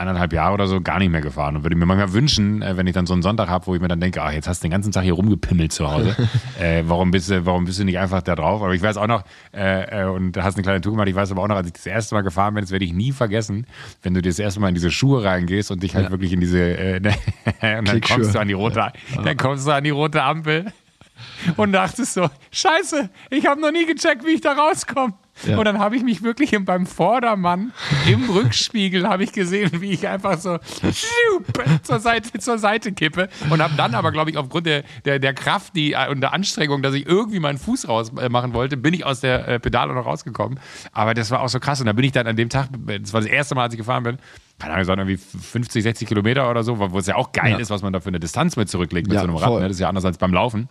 [0.00, 2.86] eineinhalb Jahre oder so gar nicht mehr gefahren und würde mir manchmal wünschen, äh, wenn
[2.86, 4.66] ich dann so einen Sonntag habe, wo ich mir dann denke, ach, jetzt hast du
[4.66, 6.16] den ganzen Tag hier rumgepimmelt zu Hause.
[6.60, 8.62] äh, warum, bist du, warum bist du nicht einfach da drauf?
[8.62, 11.30] Aber ich weiß auch noch, äh, äh und hast eine kleine Tour gemacht, ich weiß
[11.32, 13.66] aber auch noch, als ich das erste Mal gefahren bin, das werde ich nie vergessen,
[14.02, 16.10] wenn du das erste Mal in diese Schuhe reingehst und dich halt ja.
[16.10, 16.96] wirklich in diese, äh,
[17.78, 18.92] und dann kommst du an die rote, ja.
[19.22, 20.72] dann kommst du an die rote Ampel
[21.56, 25.14] und dachtest so, scheiße, ich habe noch nie gecheckt, wie ich da rauskomme.
[25.46, 25.58] Ja.
[25.58, 27.72] Und dann habe ich mich wirklich beim Vordermann
[28.06, 30.58] im Rückspiegel habe ich gesehen, wie ich einfach so
[31.82, 35.34] zur Seite, zur Seite kippe und habe dann aber, glaube ich, aufgrund der, der, der
[35.34, 39.04] Kraft die, äh, und der Anstrengung, dass ich irgendwie meinen Fuß rausmachen wollte, bin ich
[39.04, 40.60] aus der äh, Pedale noch rausgekommen.
[40.92, 41.80] Aber das war auch so krass.
[41.80, 42.68] Und da bin ich dann an dem Tag,
[43.00, 44.18] das war das erste Mal, als ich gefahren bin,
[44.58, 47.58] keine Ahnung, irgendwie 50, 60 Kilometer oder so, wo es ja auch geil ja.
[47.58, 49.54] ist, was man da für eine Distanz mit zurücklegt mit ja, so einem Rad.
[49.54, 49.60] Ne?
[49.60, 50.68] Das ist ja anders als beim Laufen.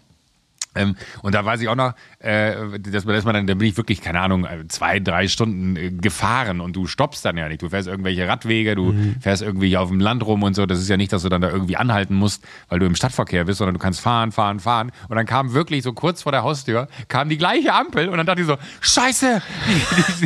[0.76, 3.76] Ähm, und da weiß ich auch noch, äh, dass, dass man dann, da bin ich
[3.76, 7.64] wirklich, keine Ahnung, zwei, drei Stunden äh, gefahren und du stoppst dann ja nicht.
[7.64, 9.16] Du fährst irgendwelche Radwege, du mhm.
[9.20, 10.68] fährst irgendwie auf dem Land rum und so.
[10.68, 13.46] Das ist ja nicht, dass du dann da irgendwie anhalten musst, weil du im Stadtverkehr
[13.46, 14.92] bist, sondern du kannst fahren, fahren, fahren.
[15.08, 18.28] Und dann kam wirklich so kurz vor der Haustür, kam die gleiche Ampel und dann
[18.28, 19.42] dachte ich so, Scheiße!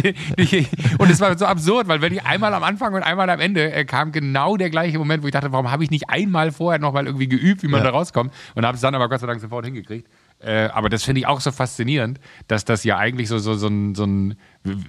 [0.98, 3.72] und es war so absurd, weil wenn ich einmal am Anfang und einmal am Ende
[3.72, 6.80] äh, kam genau der gleiche Moment, wo ich dachte, warum habe ich nicht einmal vorher
[6.80, 7.86] nochmal irgendwie geübt, wie man ja.
[7.86, 10.08] da rauskommt und habe es dann aber Gott sei Dank sofort hingekriegt.
[10.44, 13.68] Äh, aber das finde ich auch so faszinierend, dass das ja eigentlich so, so, so,
[13.68, 14.36] ein, so ein,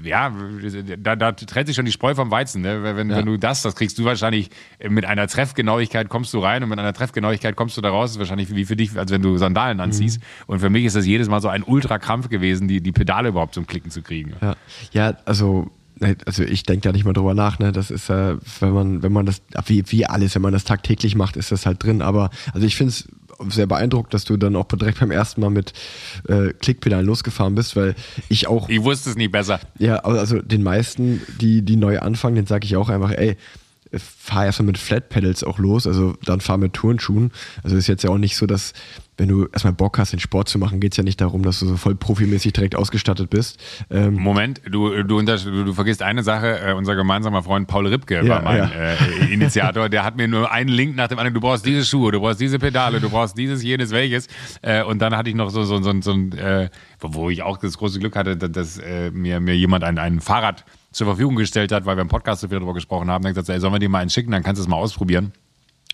[0.02, 0.32] ja,
[0.98, 2.62] da, da trennt sich schon die Spreu vom Weizen.
[2.62, 2.82] Ne?
[2.82, 3.16] Wenn, ja.
[3.16, 4.50] wenn du das, das kriegst du wahrscheinlich
[4.88, 8.10] mit einer Treffgenauigkeit kommst du rein und mit einer Treffgenauigkeit kommst du da raus.
[8.10, 10.20] Das ist wahrscheinlich wie für dich, als wenn du Sandalen anziehst.
[10.20, 10.24] Mhm.
[10.46, 13.54] Und für mich ist das jedes Mal so ein Ultrakrampf gewesen, die, die Pedale überhaupt
[13.54, 14.34] zum Klicken zu kriegen.
[14.40, 14.56] Ja,
[14.92, 15.70] ja also
[16.26, 17.72] also ich denke da nicht mal drüber nach, ne?
[17.72, 21.14] Das ist, äh, wenn man, wenn man das, wie, wie alles, wenn man das tagtäglich
[21.14, 22.02] macht, ist das halt drin.
[22.02, 23.08] Aber also ich finde es
[23.50, 25.72] sehr beeindruckt, dass du dann auch direkt beim ersten Mal mit
[26.28, 27.94] äh, Klickpedalen losgefahren bist, weil
[28.28, 28.68] ich auch.
[28.68, 29.60] Ich wusste es nie besser.
[29.78, 33.36] Ja, also den meisten, die, die neu anfangen, den sage ich auch einfach, ey,
[33.98, 37.30] fahr erstmal mit Flat Pedals auch los, also dann fahr mit Turnschuhen.
[37.62, 38.72] Also ist jetzt ja auch nicht so, dass
[39.16, 41.60] wenn du erstmal Bock hast, den Sport zu machen, geht es ja nicht darum, dass
[41.60, 43.62] du so voll profimäßig direkt ausgestattet bist.
[43.90, 46.58] Ähm Moment, du, du, du, vergisst eine Sache.
[46.60, 48.70] Äh, unser gemeinsamer Freund Paul Ripke ja, war mein ja.
[48.70, 49.88] äh, Initiator.
[49.88, 51.34] Der hat mir nur einen Link nach dem anderen.
[51.34, 54.26] Du brauchst diese Schuhe, du brauchst diese Pedale, du brauchst dieses, jenes, welches.
[54.62, 56.68] Äh, und dann hatte ich noch so, so, so, so ein, äh,
[57.00, 60.20] wo ich auch das große Glück hatte, dass, dass äh, mir, mir jemand ein, ein
[60.20, 63.22] Fahrrad zur Verfügung gestellt hat, weil wir im Podcast so viel darüber gesprochen haben.
[63.22, 65.32] Dann gesagt, ey, sollen wir dir mal einen schicken, dann kannst du es mal ausprobieren.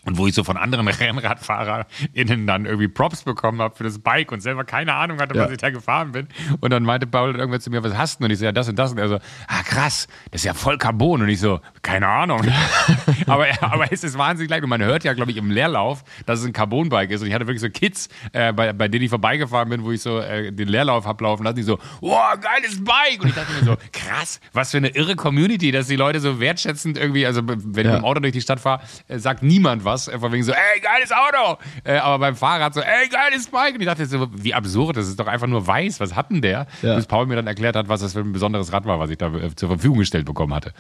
[0.07, 4.33] Und wo ich so von anderen RennradfahrerInnen dann irgendwie Props bekommen habe für das Bike
[4.33, 5.45] und selber keine Ahnung hatte, ja.
[5.45, 6.29] was ich da gefahren bin.
[6.61, 8.25] Und dann meinte Paul dann irgendwann zu mir, was hast du?
[8.25, 8.93] Und ich so, ja, das und das.
[8.93, 11.21] Und er so, ah krass, das ist ja voll Carbon.
[11.21, 12.41] Und ich so, keine Ahnung.
[13.27, 14.63] aber, aber es ist wahnsinnig leicht.
[14.63, 17.21] Und man hört ja, glaube ich, im Leerlauf, dass es ein Carbon-Bike ist.
[17.21, 20.01] Und ich hatte wirklich so Kids, äh, bei, bei denen ich vorbeigefahren bin, wo ich
[20.01, 23.23] so äh, den Leerlauf ablaufen lasse, die so, oh, geiles Bike.
[23.23, 26.41] Und ich dachte mir so, krass, was für eine irre Community, dass die Leute so
[26.41, 27.67] wertschätzend irgendwie, also wenn ja.
[27.67, 30.43] ich mit dem Auto durch die Stadt fahre, äh, sagt niemand was was, von wegen
[30.43, 31.59] so, ey, geiles Auto.
[31.85, 33.75] Äh, aber beim Fahrrad so, ey, geiles Bike.
[33.75, 36.01] Und ich dachte so, wie absurd, das ist doch einfach nur weiß.
[36.01, 36.67] Was hat denn der?
[36.83, 36.97] Ja.
[36.97, 39.19] Bis Paul mir dann erklärt hat, was das für ein besonderes Rad war, was ich
[39.19, 40.73] da äh, zur Verfügung gestellt bekommen hatte.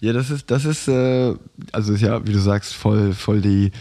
[0.00, 1.34] Ja, das ist, das ist, äh,
[1.72, 3.72] also ist ja, wie du sagst, voll, voll die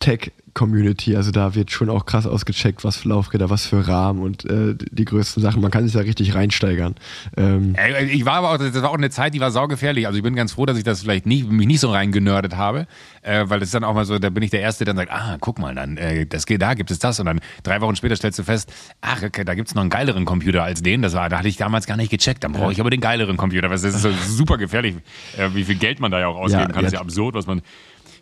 [0.00, 1.16] Tech- Community.
[1.16, 4.74] Also da wird schon auch krass ausgecheckt, was für Laufräder, was für Rahmen und äh,
[4.74, 5.62] die größten Sachen.
[5.62, 6.94] Man kann sich da richtig reinsteigern.
[7.36, 7.74] Ähm
[8.10, 10.06] ich war aber auch, das war auch eine Zeit, die war saugefährlich.
[10.06, 12.86] Also ich bin ganz froh, dass ich das vielleicht nicht, mich nicht so reingenördet habe,
[13.22, 15.06] äh, weil das ist dann auch mal so, da bin ich der Erste, der dann
[15.06, 17.18] sagt, ah, guck mal, dann, äh, das geht, da gibt es das.
[17.18, 19.90] Und dann drei Wochen später stellst du fest, ach, okay, da gibt es noch einen
[19.90, 21.02] geileren Computer als den.
[21.02, 22.44] Das war, da hatte ich damals gar nicht gecheckt.
[22.44, 23.68] Dann brauche ich aber den geileren Computer.
[23.68, 24.96] Das ist so super gefährlich,
[25.38, 26.82] äh, wie viel Geld man da ja auch ausgeben ja, kann.
[26.82, 27.62] Das ist ja absurd, was man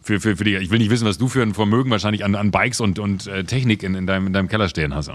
[0.02, 2.34] für, für, für die, ich will nicht wissen, was du für ein Vermögen wahrscheinlich an,
[2.34, 5.10] an Bikes und, und äh, Technik in, in, deinem, in deinem Keller stehen hast.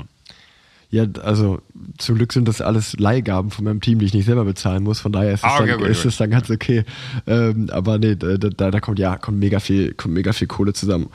[0.96, 1.60] Ja, also
[1.98, 5.02] zum Glück sind das alles Leihgaben von meinem Team, die ich nicht selber bezahlen muss.
[5.02, 6.12] Von daher ist es, ah, okay, dann, gut, ist gut.
[6.14, 6.86] es dann ganz okay.
[7.28, 10.72] Ähm, aber nee, da, da, da, kommt ja kommt mega viel, kommt mega viel Kohle
[10.72, 11.10] zusammen.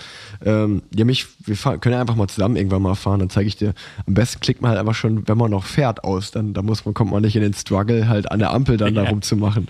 [0.44, 3.20] Ähm, ja, mich, wir fahren, können ja einfach mal zusammen irgendwann mal fahren.
[3.20, 3.72] Dann zeige ich dir.
[4.06, 6.30] Am besten klickt man halt einfach schon, wenn man noch fährt, aus.
[6.30, 8.94] Dann da muss man, kommt man nicht in den Struggle, halt an der Ampel dann
[8.94, 9.04] ja.
[9.04, 9.66] da rumzumachen.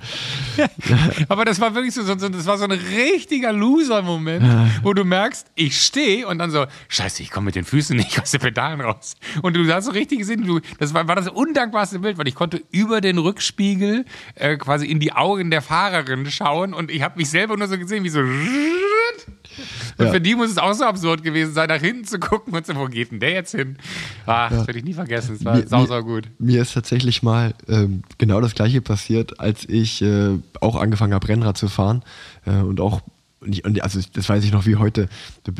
[1.28, 4.44] aber das war wirklich so, so, das war so ein richtiger Loser-Moment,
[4.82, 8.20] wo du merkst, ich stehe und dann so, scheiße, ich komme mit den Füßen nicht
[8.20, 9.14] aus den Pedalen raus.
[9.42, 10.60] Und du hast so richtig gesehen.
[10.78, 14.98] Das war, war das undankbarste Bild, weil ich konnte über den Rückspiegel äh, quasi in
[15.00, 18.20] die Augen der Fahrerin schauen und ich habe mich selber nur so gesehen, wie so.
[18.20, 20.12] Und Ja.
[20.12, 22.74] für die muss es auch so absurd gewesen sein, nach hinten zu gucken und so,
[22.76, 23.76] wo geht denn der jetzt hin?
[24.24, 25.34] Ach, das werde ich nie vergessen.
[25.36, 26.24] Das war Mir- sau, sau gut.
[26.38, 31.28] Mir ist tatsächlich mal ähm, genau das gleiche passiert, als ich äh, auch angefangen habe,
[31.28, 32.02] Rennrad zu fahren.
[32.46, 33.02] Äh, und auch,
[33.40, 35.08] und ich- und also das weiß ich noch wie heute.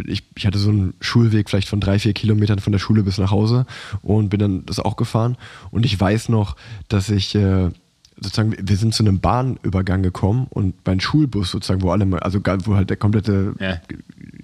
[0.07, 3.19] Ich, ich hatte so einen Schulweg vielleicht von drei, vier Kilometern von der Schule bis
[3.19, 3.67] nach Hause
[4.03, 5.37] und bin dann das auch gefahren.
[5.71, 6.57] Und ich weiß noch,
[6.89, 7.71] dass ich äh,
[8.17, 12.75] sozusagen, wir sind zu einem Bahnübergang gekommen und mein Schulbus sozusagen, wo alle, also wo
[12.77, 13.81] halt der komplette Ja.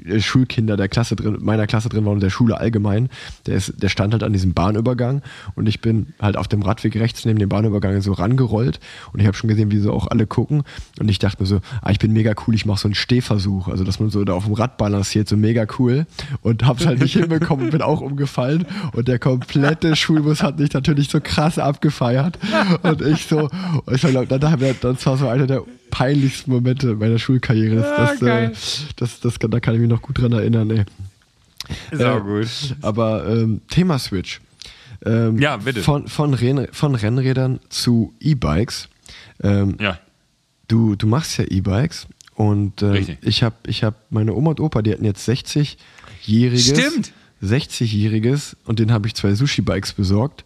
[0.06, 3.08] Äh, Schulkinder der Klasse drin, meiner Klasse drin waren und der Schule allgemein,
[3.46, 5.22] der, ist, der stand halt an diesem Bahnübergang
[5.54, 8.80] und ich bin halt auf dem Radweg rechts neben dem Bahnübergang so rangerollt
[9.12, 10.62] und ich habe schon gesehen, wie so auch alle gucken
[11.00, 13.68] und ich dachte mir so, ah, ich bin mega cool, ich mache so einen Stehversuch,
[13.68, 16.06] also dass man so da auf dem Rad balanciert, so mega cool
[16.42, 20.72] und hab's halt nicht hinbekommen und bin auch umgefallen und der komplette Schulbus hat mich
[20.72, 22.38] natürlich so krass abgefeiert
[22.82, 23.48] und ich so,
[23.84, 27.76] und ich glaub, dann, dann, das war so einer der peinlichsten Momente meiner Schulkarriere.
[27.76, 30.70] Das, das, das, das, kann- da kann ich mich noch gut dran erinnern.
[30.70, 30.84] Ey.
[31.92, 32.48] Sau Äh, gut.
[32.82, 34.40] Aber ähm, Thema Switch.
[35.04, 35.82] Ähm, Ja, bitte.
[35.82, 38.88] Von, von, Renn, von Rennrädern zu E-Bikes.
[39.42, 39.98] Ähm, Ja.
[40.68, 44.82] du, du machst ja E-Bikes und äh, ich habe ich hab meine Oma und Opa,
[44.82, 46.70] die hatten jetzt 60-jähriges.
[46.70, 47.12] Stimmt.
[47.42, 50.44] 60-jähriges und den habe ich zwei Sushi-Bikes besorgt.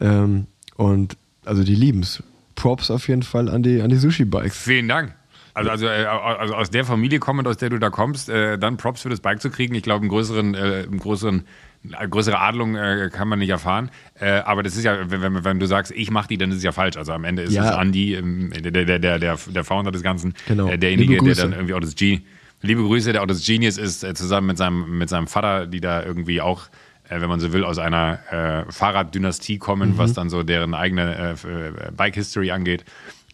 [0.00, 2.22] Ähm, und also die lieben's.
[2.54, 4.56] Props auf jeden Fall an die, an die Sushi-Bikes.
[4.56, 5.14] Vielen Dank.
[5.54, 8.76] Also, also, äh, also aus der Familie kommend, aus der du da kommst, äh, dann
[8.76, 9.74] Props für das Bike zu kriegen.
[9.74, 10.58] Ich glaube, einen größeren, äh,
[10.88, 11.44] einen größeren,
[11.92, 13.90] eine größere Adlung äh, kann man nicht erfahren.
[14.18, 16.62] Äh, aber das ist ja, wenn, wenn, du sagst, ich mache die, dann ist es
[16.62, 16.96] ja falsch.
[16.96, 17.70] Also am Ende ist Ja.
[17.70, 20.68] es Andy, ähm, der, der, der, der, der Founder des Ganzen, Genau.
[20.68, 22.20] äh, derjenige, der dann irgendwie auch das G,
[22.62, 25.80] liebe Grüße, der auch das Genius ist, äh, zusammen mit seinem, mit seinem Vater, die
[25.80, 26.68] da irgendwie auch
[27.08, 31.90] äh, wenn man so will, aus einer Fahrraddynastie kommen, was dann so deren eigene äh,
[31.90, 32.84] Bike-History angeht.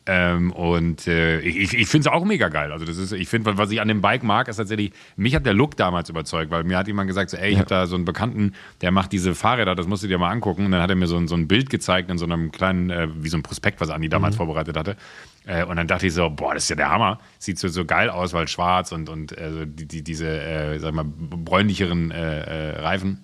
[0.08, 2.70] Ähm, und äh, ich, ich finde es auch mega geil.
[2.70, 5.44] Also das ist, ich finde, was ich an dem Bike mag, ist tatsächlich, mich hat
[5.46, 7.58] der Look damals überzeugt, weil mir hat jemand gesagt, so, ey, ich Ja.
[7.60, 10.64] habe da so einen Bekannten, der macht diese Fahrräder, das musst du dir mal angucken.
[10.64, 12.90] Und dann hat er mir so, ein- so ein Bild gezeigt in so einem kleinen,
[12.90, 14.96] äh, wie so ein Prospekt, was Andi damals vorbereitet hatte.
[15.44, 17.18] Äh, und dann dachte ich so, boah, das ist ja der Hammer.
[17.40, 20.94] Sieht so, so geil aus, weil schwarz und, und äh, die, die, diese, äh, sag
[20.94, 23.22] mal, bräunlicheren äh, äh, Reifen.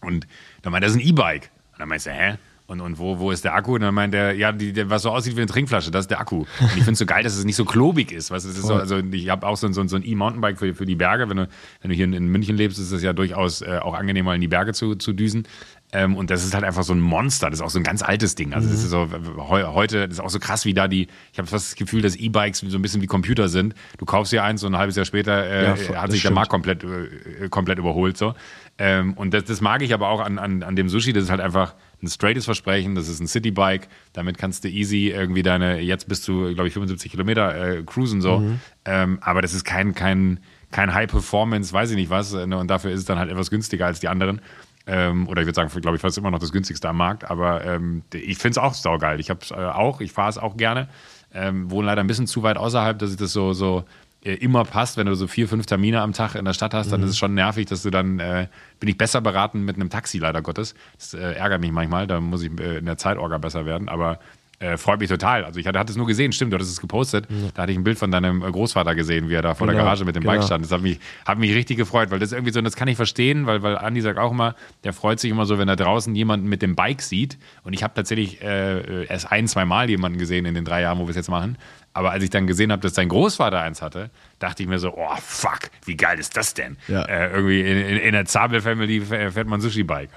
[0.00, 0.26] Und
[0.62, 1.50] dann meinte er, das ist ein E-Bike.
[1.72, 2.34] Und dann meinte ich, hä?
[2.74, 3.74] Und, und wo, wo ist der Akku?
[3.76, 6.10] Und dann meint er, ja, die, der, was so aussieht wie eine Trinkflasche, das ist
[6.10, 6.38] der Akku.
[6.40, 8.30] Und ich finde es so geil, dass es nicht so klobig ist.
[8.30, 10.84] Weißt, ist so, also ich habe auch so, ein- so, so ein E-Mountainbike für, für
[10.86, 11.28] die Berge.
[11.28, 11.48] Wenn du,
[11.80, 14.34] wenn du hier in, in München lebst, ist es ja durchaus äh, auch angenehm, mal
[14.34, 15.46] in die Berge zu, zu düsen.
[15.92, 17.50] Ähm, und das ist halt einfach so ein Monster.
[17.50, 18.52] Das ist auch so ein ganz altes Ding.
[18.52, 21.38] Also das ist so heu, heute, das ist auch so krass, wie da die, ich
[21.38, 23.74] habe fast das Gefühl, dass E-Bikes so ein bisschen wie Computer sind.
[23.98, 26.34] Du kaufst dir eins und ein halbes Jahr später äh, Ja, hat sich der stimmt.
[26.34, 28.16] Markt komplett, äh, komplett überholt.
[28.16, 28.34] So.
[28.76, 31.12] Ähm, und das, das mag ich aber auch an, an, an dem Sushi.
[31.12, 32.94] Das ist halt einfach ein straightes Versprechen.
[32.94, 33.88] Das ist ein Citybike.
[34.12, 38.20] Damit kannst du easy irgendwie deine, jetzt bist du, glaube ich, 75 Kilometer äh, cruisen
[38.20, 38.42] so.
[38.84, 40.40] Ähm, aber das ist kein, kein,
[40.70, 42.32] kein High Performance, weiß ich nicht was.
[42.34, 44.40] äh, Und dafür ist es dann halt etwas günstiger als die anderen.
[44.86, 47.30] Ähm, oder ich würde sagen, glaube ich, fast immer noch das günstigste am Markt.
[47.30, 49.18] Aber ähm, ich finde es auch saugeil.
[49.18, 50.88] Ich habe es äh, auch, ich fahre es auch gerne.
[51.32, 53.84] Ähm, wohne leider ein bisschen zu weit außerhalb, dass ich das so, so
[54.32, 54.96] immer passt.
[54.96, 57.18] Wenn du so vier, fünf Termine am Tag in der Stadt hast, dann ist es
[57.18, 58.48] schon nervig, dass du dann, äh,
[58.80, 60.74] bin ich besser beraten mit einem Taxi, leider Gottes.
[60.98, 64.18] Das äh, ärgert mich manchmal, da muss ich äh, in der Zeitorga besser werden, aber
[64.60, 65.44] äh, freut mich total.
[65.44, 67.26] Also ich hatte, hatte es nur gesehen, stimmt, du hattest es gepostet.
[67.54, 69.74] Da hatte ich ein Bild von deinem äh, Großvater gesehen, wie er da vor der
[69.74, 70.34] Genau, Garage mit dem genau.
[70.34, 70.64] Bike stand.
[70.64, 73.46] Das hat mich, hat mich richtig gefreut, weil das irgendwie so, das kann ich verstehen,
[73.46, 76.48] weil, weil Andi sagt auch immer, der freut sich immer so, wenn er draußen jemanden
[76.48, 77.36] mit dem Bike sieht.
[77.64, 80.98] Und ich habe tatsächlich äh, erst ein, zwei Mal jemanden gesehen in den drei Jahren,
[80.98, 81.58] wo wir es jetzt machen.
[81.94, 84.94] Aber als ich dann gesehen habe, dass sein Großvater eins hatte, dachte ich mir so,
[84.96, 86.76] oh fuck, wie geil ist das denn?
[86.88, 87.02] Ja.
[87.04, 90.10] Äh, irgendwie in, in, in der Zabel-Family fährt man Sushi-Bike.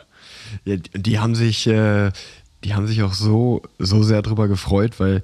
[0.66, 2.12] Ja, die- die haben sich, äh,
[2.63, 5.22] die haben sich auch so, so sehr drüber gefreut, weil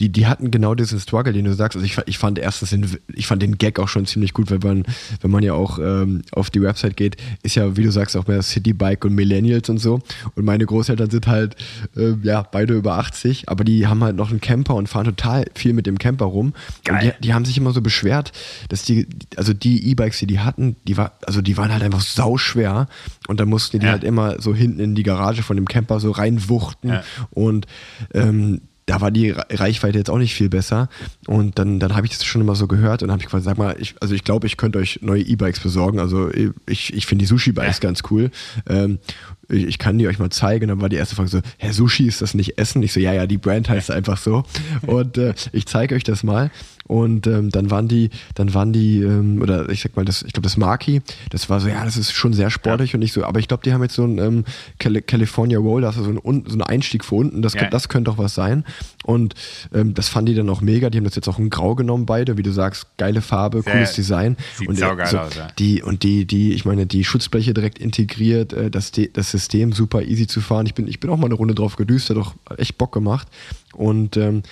[0.00, 1.76] die, die hatten genau diesen Struggle, den du sagst.
[1.76, 4.58] Also ich, ich fand erstens den, ich fand den Gag auch schon ziemlich gut, weil
[4.58, 4.84] man,
[5.20, 8.26] wenn man ja auch ähm, auf die Website geht, ist ja, wie du sagst, auch
[8.26, 10.00] mehr Citybike und Millennials und so.
[10.34, 11.54] Und meine Großeltern sind halt,
[11.96, 15.44] äh, ja, beide über 80, aber die haben halt noch einen Camper und fahren total
[15.54, 16.46] viel mit dem Camper rum.
[16.46, 16.54] Und
[16.86, 17.14] die, Geil.
[17.20, 18.32] die haben sich immer so beschwert,
[18.68, 22.00] dass die, also die E-Bikes, die die hatten, die war, also die waren halt einfach
[22.00, 22.88] sauschwer
[23.28, 23.92] und da mussten die Ja.
[23.92, 27.04] halt immer so hinten in die Garage von dem Camper so reinwuchten Ja.
[27.30, 27.66] und
[28.12, 30.88] ähm, da war die Re- Reichweite jetzt auch nicht viel besser
[31.26, 33.56] und dann, dann habe ich das schon immer so gehört und habe ich quasi, sag
[33.56, 36.30] mal, ich, also ich glaube, ich könnte euch neue E-Bikes besorgen, also
[36.66, 37.82] ich, ich finde die Sushi-Bikes Ja.
[37.88, 38.30] ganz cool.
[38.68, 38.98] Ähm,
[39.48, 40.68] ich, ich kann die euch mal zeigen.
[40.68, 42.82] Dann war die erste Frage so, Herr Sushi, ist das nicht Essen?
[42.82, 44.44] Ich so, ja, ja, die Brand heißt einfach so.
[44.86, 46.50] Und äh, ich zeige euch das mal.
[46.86, 50.34] Und ähm, dann waren die, dann waren die, ähm, oder ich sag mal, das, ich
[50.34, 52.96] glaube, das Marquis, das war so, ja, das ist schon sehr sportlich ja.
[52.96, 54.44] und nicht so, aber ich glaube, die haben jetzt so ein ähm,
[54.78, 57.70] California Roll, also so ein, so ein Einstieg für unten, das, ja.
[57.70, 58.64] das könnte doch was sein.
[59.04, 59.34] Und
[59.72, 60.90] ähm, das fanden die dann auch mega.
[60.90, 63.72] Die haben das jetzt auch in Grau genommen, beide, wie du sagst, geile Farbe, sehr,
[63.72, 64.36] cooles Design.
[64.54, 65.48] Sieht und saugeil so, aus, ja.
[65.58, 70.02] die und die, die, ich meine, die Schutzbleche direkt integriert, äh, das, das System super
[70.02, 70.66] easy zu fahren.
[70.66, 73.26] Ich bin, ich bin auch mal eine Runde drauf gedüst, hat doch echt Bock gemacht.
[73.74, 74.42] Und ähm,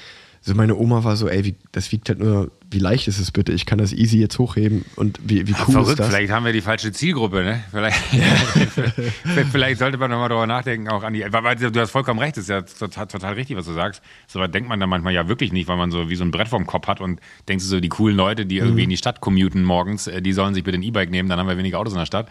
[0.44, 3.30] so meine Oma war so, ey, wie, das wiegt halt nur, wie leicht ist es
[3.30, 3.52] bitte?
[3.52, 6.08] Ich kann das easy jetzt hochheben und wie, wie cool verrückt, ist das?
[6.08, 7.62] vielleicht haben wir die falsche Zielgruppe, ne?
[7.70, 7.96] Vielleicht,
[9.52, 11.24] vielleicht sollte man nochmal darüber nachdenken, auch an die.
[11.30, 14.02] Weil, du hast vollkommen recht, das ist ja total, total richtig, was du sagst.
[14.26, 16.32] So weit denkt man dann manchmal ja wirklich nicht, weil man so wie so ein
[16.32, 18.84] Brett vorm Kopf hat und denkst du so, die coolen Leute, die irgendwie Mhm.
[18.84, 21.46] in die Stadt commuten morgens, äh, die sollen sich bitte ein E-Bike nehmen, dann haben
[21.46, 22.28] wir weniger Autos in der Stadt.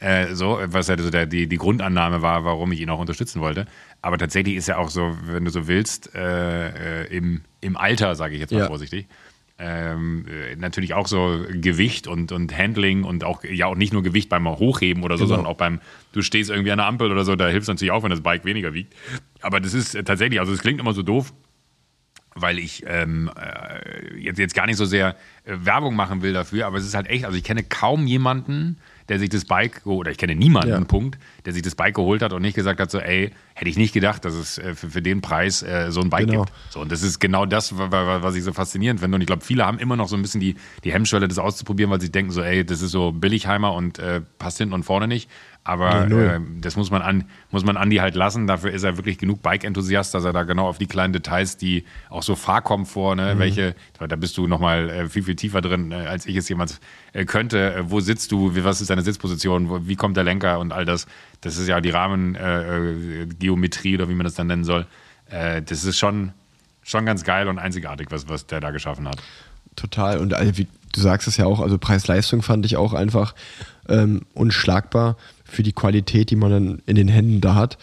[0.00, 3.40] Äh, so, was ja so der, die, die Grundannahme war, warum ich ihn auch unterstützen
[3.40, 3.66] wollte.
[4.02, 8.14] Aber tatsächlich ist ja auch so, wenn du so willst, äh, äh, im, im Alter,
[8.14, 8.66] sage ich jetzt mal Ja.
[8.66, 9.06] vorsichtig,
[9.58, 14.02] ähm, äh, natürlich auch so Gewicht und, und Handling und auch ja auch nicht nur
[14.02, 15.36] Gewicht beim Hochheben oder so, Genau.
[15.36, 15.80] sondern auch beim,
[16.12, 18.22] du stehst irgendwie an der Ampel oder so, da hilft es natürlich auch, wenn das
[18.22, 18.94] Bike weniger wiegt.
[19.42, 21.34] Aber das ist tatsächlich, also es klingt immer so doof,
[22.34, 26.78] weil ich ähm, äh, jetzt, jetzt gar nicht so sehr Werbung machen will dafür, aber
[26.78, 28.78] es ist halt echt, also ich kenne kaum jemanden,
[29.10, 30.80] der sich das Bike, oder ich kenne niemanden, Ja.
[30.84, 33.76] Punkt, der sich das Bike geholt hat und nicht gesagt hat, so, ey, hätte ich
[33.76, 36.44] nicht gedacht, dass es äh, für, für den Preis äh, so ein Bike Genau.
[36.44, 36.52] gibt.
[36.70, 39.16] So, und das ist genau das, wa- wa- was ich so faszinierend finde.
[39.16, 41.90] Und ich glaube, viele haben immer noch so ein bisschen die, die Hemmschwelle, das auszuprobieren,
[41.90, 45.08] weil sie denken so, ey, das ist so Billigheimer und äh, passt hinten und vorne
[45.08, 45.28] nicht.
[45.62, 48.46] Aber äh, das muss man, an, muss man Andi halt lassen.
[48.46, 51.84] Dafür ist er wirklich genug Bike-Enthusiast, dass er da genau auf die kleinen Details, die
[52.08, 56.06] auch so Fahrkomfort, ne, welche, da bist du nochmal äh, viel, viel tiefer drin, äh,
[56.06, 56.80] als ich es jemals
[57.12, 57.74] äh, könnte.
[57.74, 58.52] Äh, wo sitzt du?
[58.64, 59.68] Was ist deine Sitzposition?
[59.68, 61.06] Wo, wie kommt der Lenker und all das?
[61.42, 64.86] Das ist ja die Rahmengeometrie äh, Geometrie oder wie man das dann nennen soll.
[65.28, 66.32] Äh, das ist schon,
[66.82, 69.22] schon ganz geil und einzigartig, was, was der da geschaffen hat.
[69.76, 70.18] Total.
[70.18, 73.34] Und also, wie du sagst es ja auch, also Preis-Leistung fand ich auch einfach
[73.88, 75.16] ähm, unschlagbar
[75.50, 77.78] für die Qualität, die man dann in den Händen da hat.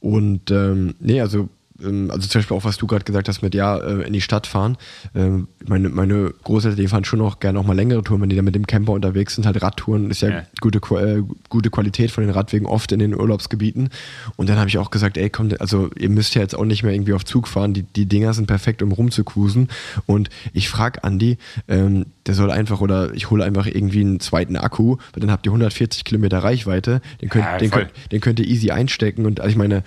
[0.00, 1.48] Und ähm, nee, also
[1.82, 4.46] also zum Beispiel auch, was du gerade gesagt hast mit, ja, äh, in die Stadt
[4.46, 4.76] fahren.
[5.14, 8.36] Ähm, meine, meine Großeltern, die fahren schon auch gerne auch mal längere Touren, wenn die
[8.36, 10.42] dann mit dem Camper unterwegs sind, halt Radtouren, ist ja, Ja.
[10.60, 13.88] Gute, äh, gute Qualität von den Radwegen oft in den Urlaubsgebieten.
[14.36, 16.82] Und dann habe ich auch gesagt, ey, komm, also ihr müsst ja jetzt auch nicht
[16.82, 19.68] mehr irgendwie auf Zug fahren, die, die Dinger sind perfekt, um rumzucruisen.
[20.06, 21.38] Und ich frage Andi,
[21.68, 25.46] ähm, der soll einfach, oder ich hole einfach irgendwie einen zweiten Akku, weil dann habt
[25.46, 29.26] ihr 140 Kilometer Reichweite, den könnt, Ja, den könnt, den könnt ihr easy einstecken.
[29.26, 29.82] Und also ich meine,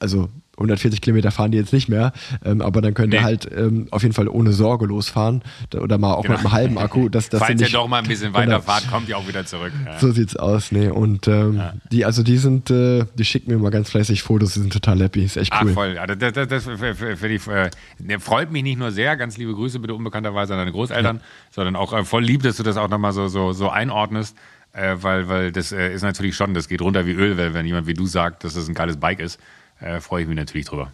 [0.00, 0.28] also
[0.60, 2.12] 140 Kilometer fahren die jetzt nicht mehr,
[2.44, 3.24] ähm, aber dann könnt ihr Nee.
[3.24, 5.42] halt ähm, auf jeden Fall ohne Sorge losfahren
[5.74, 6.34] oder mal auch Genau.
[6.36, 7.08] mit einem halben Akku.
[7.08, 8.38] Dass, dass Falls ihr doch mal ein bisschen Genau.
[8.38, 9.72] weiter fahrt, kommt ihr auch wieder zurück.
[9.86, 9.98] Ja.
[9.98, 10.88] So sieht's aus, nee.
[10.88, 14.60] Und ähm, die, also die sind, äh, die schicken mir mal ganz fleißig Fotos, die
[14.60, 15.72] sind total happy, ist echt Ach, cool.
[15.72, 15.94] voll.
[15.96, 19.16] Ja, das, das, das für, für, für die, äh, der freut mich nicht nur sehr,
[19.16, 21.20] ganz liebe Grüße bitte unbekannterweise an deine Großeltern,
[21.50, 24.36] sondern auch äh, voll lieb, dass du das auch nochmal so, so, so einordnest,
[24.72, 27.66] äh, weil, weil das äh, ist natürlich schon, das geht runter wie Öl, weil wenn
[27.66, 29.40] jemand wie du sagt, dass das ein geiles Bike ist,
[29.80, 30.92] äh, freue ich mich natürlich drüber.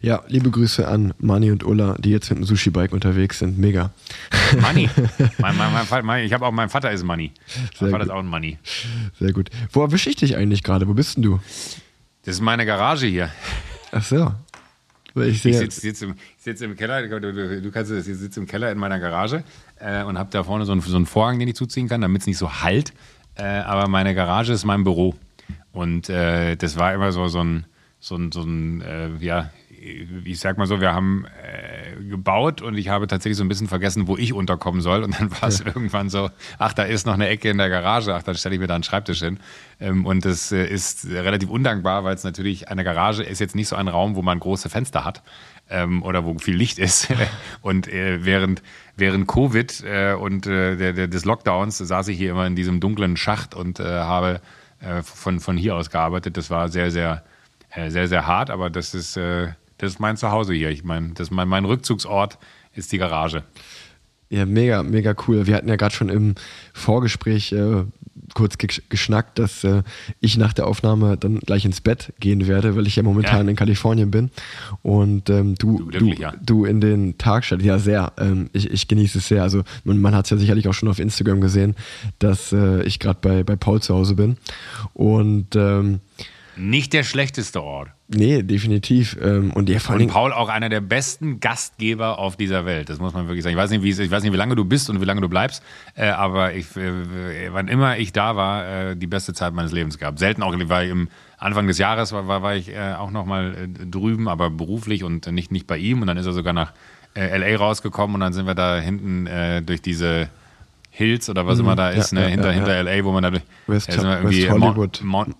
[0.00, 3.58] Ja, liebe Grüße an Mani und Ulla, die jetzt mit dem Sushi-Bike unterwegs sind.
[3.58, 3.90] Mega.
[4.60, 4.90] Money.
[5.38, 7.00] mein, mein, mein, Vater- mein, ich habe auch, mein Vater ist.
[7.00, 7.30] Sehr Mein
[7.72, 8.02] Vater gut.
[8.02, 8.58] ist auch ein Money.
[9.18, 9.48] Sehr gut.
[9.72, 10.86] Wo erwische ich dich eigentlich gerade?
[10.88, 11.40] Wo bist denn du?
[12.24, 13.30] Das ist meine Garage hier.
[13.92, 14.34] Ach so.
[15.16, 18.40] Ich Ich sitze sitz im, sitz im Keller, du, du, du kannst es, ich sitze
[18.40, 19.44] im Keller in meiner Garage
[19.78, 22.22] äh, und habe da vorne so einen, so einen Vorhang, den ich zuziehen kann, damit
[22.22, 22.92] es nicht so halt.
[23.36, 25.14] Äh, aber meine Garage ist mein Büro.
[25.72, 27.64] Und äh, das war immer so, so ein,
[28.04, 29.50] so ein, so ein äh, ja,
[30.24, 33.66] ich sag mal so, wir haben äh, gebaut und ich habe tatsächlich so ein bisschen
[33.66, 35.02] vergessen, wo ich unterkommen soll.
[35.02, 38.14] Und dann war es irgendwann so, ach, da ist noch eine Ecke in der Garage,
[38.14, 39.38] ach, dann stelle ich mir da einen Schreibtisch hin.
[39.80, 43.68] Ähm, und das äh, ist relativ undankbar, weil es natürlich eine Garage ist jetzt nicht
[43.68, 45.22] so ein Raum, wo man große Fenster hat
[45.70, 47.08] ähm, oder wo viel Licht ist.
[47.62, 48.62] und äh, während,
[48.98, 52.80] während Covid äh, und äh, der, der, des Lockdowns saß ich hier immer in diesem
[52.80, 54.42] dunklen Schacht und äh, habe
[55.02, 56.36] von, von hier aus gearbeitet.
[56.36, 57.24] Das war sehr, sehr,
[57.88, 60.70] sehr, sehr hart, aber das ist, äh, das ist mein Zuhause hier.
[60.70, 62.38] Ich meine, das ist mein, mein Rückzugsort
[62.74, 63.42] ist die Garage.
[64.30, 65.46] Ja, mega, mega cool.
[65.46, 66.34] Wir hatten ja gerade schon im
[66.72, 67.84] Vorgespräch äh,
[68.34, 69.82] kurz gesch- geschnackt, dass äh,
[70.20, 73.50] ich nach der Aufnahme dann gleich ins Bett gehen werde, weil ich ja momentan Ja.
[73.50, 74.30] in Kalifornien bin.
[74.82, 77.62] Und ähm, du, Du du, du in den Tag statt.
[77.62, 78.12] Ja, sehr.
[78.18, 79.42] Ähm, ich, ich genieße es sehr.
[79.42, 81.76] Also man, man hat es ja sicherlich auch schon auf Instagram gesehen,
[82.18, 84.36] dass äh, ich gerade bei, bei Paul zu Hause bin.
[84.94, 86.00] Und ähm,
[86.56, 87.88] Nicht der schlechteste Ort.
[88.08, 89.16] nee, definitiv.
[89.20, 90.08] Ähm, und vor allen Und.
[90.08, 92.88] Paul auch einer der besten Gastgeber auf dieser Welt.
[92.88, 93.54] Das muss man wirklich sagen.
[93.54, 95.28] Ich weiß nicht, wie, ich weiß nicht, wie lange du bist und wie lange du
[95.28, 95.62] bleibst,
[95.96, 99.98] äh, aber ich, äh, wann immer ich da war, äh, die beste Zeit meines Lebens
[99.98, 100.18] gehabt.
[100.18, 104.48] Selten auch, weil im Anfang des Jahres war, war, war ich auch nochmal drüben, aber
[104.48, 106.00] beruflich und nicht, nicht bei ihm.
[106.00, 106.72] Und dann ist er sogar nach
[107.14, 109.28] LA rausgekommen und dann sind wir da hinten
[109.66, 110.30] durch diese
[110.90, 113.12] Hills oder was mhm, immer da ist, ja, ne, ja, hinter, ja, hinter LA, wo
[113.12, 113.42] man da durch.
[113.66, 115.02] West, West Hollywood.
[115.02, 115.36] Mount, Mount.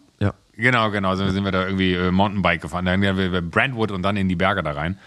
[0.56, 1.14] Genau, genau.
[1.16, 2.84] Sind, sind wir da irgendwie äh, Mountainbike gefahren.
[2.84, 4.98] Dann sind wir Brentwood und dann in die Berge da rein.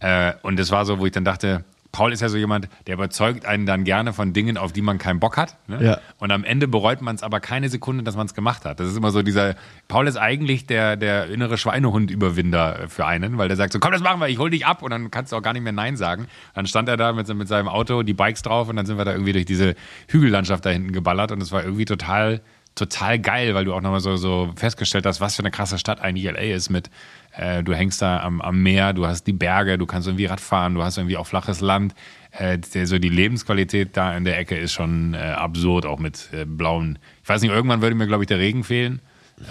[0.00, 1.64] Äh, und das war so, wo ich dann dachte,
[1.94, 4.98] Paul ist ja so jemand, der überzeugt einen dann gerne von Dingen, auf die man
[4.98, 5.56] keinen Bock hat.
[5.68, 5.78] Ne?
[5.80, 5.98] Ja.
[6.18, 8.80] Und am Ende bereut man es aber keine Sekunde, dass man es gemacht hat.
[8.80, 9.54] Das ist immer so dieser,
[9.86, 14.02] Paul ist eigentlich der, der innere Schweinehund-Überwinder für einen, weil der sagt so, komm, das
[14.02, 15.96] machen wir, ich hol dich ab und dann kannst du auch gar nicht mehr Nein
[15.96, 16.26] sagen.
[16.54, 19.04] Dann stand er da mit, mit seinem Auto, die Bikes drauf und dann sind wir
[19.04, 19.76] da irgendwie durch diese
[20.08, 22.40] Hügellandschaft da hinten geballert und es war irgendwie total
[22.74, 26.00] total geil, weil du auch nochmal so, so festgestellt hast, was für eine krasse Stadt
[26.00, 26.90] eigentlich LA ist mit,
[27.36, 30.74] äh, du hängst da am, am Meer, du hast die Berge, du kannst irgendwie Radfahren,
[30.74, 31.94] du hast irgendwie auch flaches Land.
[32.32, 36.28] Äh, der, so die Lebensqualität da in der Ecke ist schon äh, absurd, auch mit
[36.32, 36.98] äh, blauen.
[37.22, 39.00] Ich weiß nicht, irgendwann würde mir, glaube ich, der Regen fehlen,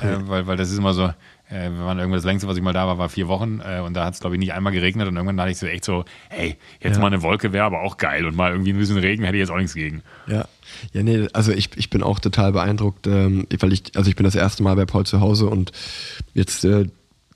[0.01, 1.13] äh, weil, weil das ist immer so,
[1.53, 3.79] äh, wir waren irgendwas das längste, was ich mal da war, war vier Wochen äh,
[3.79, 5.85] und da hat es, glaube ich, nicht einmal geregnet und irgendwann dachte ich so echt
[5.85, 7.01] so, hey, jetzt ja.
[7.01, 9.41] mal eine Wolke wäre aber auch geil und mal irgendwie ein bisschen Regen hätte ich
[9.41, 10.01] jetzt auch nichts gegen.
[10.27, 10.45] Ja.
[10.91, 14.23] Ja, nee, also ich, ich bin auch total beeindruckt, ähm, weil ich, also ich bin
[14.23, 15.71] das erste Mal bei Paul zu Hause und
[16.33, 16.87] jetzt äh,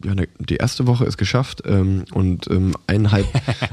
[0.03, 3.25] ja, ne, die erste Woche ist geschafft ähm, und ähm, eineinhalb,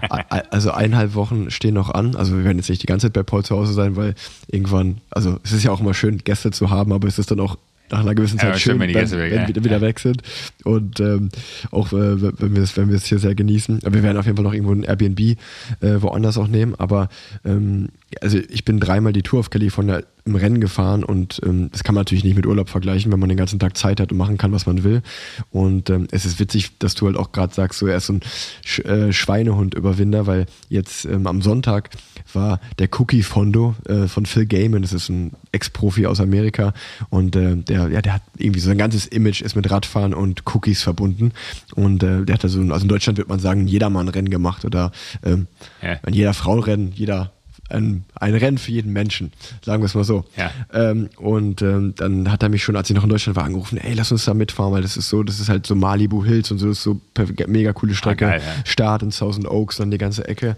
[0.51, 2.17] also eineinhalb Wochen stehen noch an.
[2.17, 4.15] Also wir werden jetzt nicht die ganze Zeit bei Paul zu Hause sein, weil
[4.49, 7.41] irgendwann, also es ist ja auch immer schön, Gäste zu haben, aber es ist dann
[7.41, 7.57] auch
[7.95, 9.65] nach einer gewissen Zeit ja, schön, wenn, wenn, weg, wenn ja.
[9.65, 10.23] wieder weg sind.
[10.65, 11.29] Und ähm,
[11.71, 13.81] auch äh, wenn wir es wenn hier sehr genießen.
[13.85, 15.37] Aber wir werden auf jeden Fall noch irgendwo ein Airbnb äh,
[15.81, 16.75] woanders auch nehmen.
[16.75, 17.09] Aber
[17.45, 17.89] ähm,
[18.21, 21.95] also ich bin dreimal die Tour auf California im Rennen gefahren und ähm, das kann
[21.95, 24.39] man natürlich nicht mit Urlaub vergleichen, wenn man den ganzen Tag Zeit hat und machen
[24.39, 25.03] kann, was man will.
[25.51, 28.15] Und ähm, es ist witzig, dass du halt auch gerade sagst, so er ist so
[28.15, 28.21] ein
[28.65, 31.91] Sch äh, Schweinehund-Überwinder, weil jetzt ähm, am Sonntag
[32.33, 36.73] war der Cookie Fondo äh, von Phil Gaiman, das ist ein Ex-Profi aus Amerika
[37.11, 40.43] und äh, der, ja, der hat irgendwie so ein ganzes Image ist mit Radfahren und
[40.55, 41.33] Cookies verbunden
[41.75, 44.65] und äh, der hat da so, also in Deutschland wird man sagen, ein Jedermann-Rennen gemacht
[44.65, 44.91] oder
[45.23, 45.49] ähm,
[45.83, 45.99] ja.
[46.11, 47.34] jeder Frau-Rennen, jeder
[47.71, 50.25] ein, ein Rennen für jeden Menschen, sagen wir es mal so.
[50.37, 50.51] Ja.
[50.73, 53.79] Ähm, und ähm, dann hat er mich schon, als ich noch in Deutschland war, angerufen,
[53.79, 56.51] ey, lass uns da mitfahren, weil das ist so, das ist halt so Malibu Hills
[56.51, 57.01] und so, das ist so
[57.47, 58.27] mega coole Strecke.
[58.27, 58.67] Ah, geil, ja.
[58.67, 60.57] Start in Thousand Oaks, dann die ganze Ecke.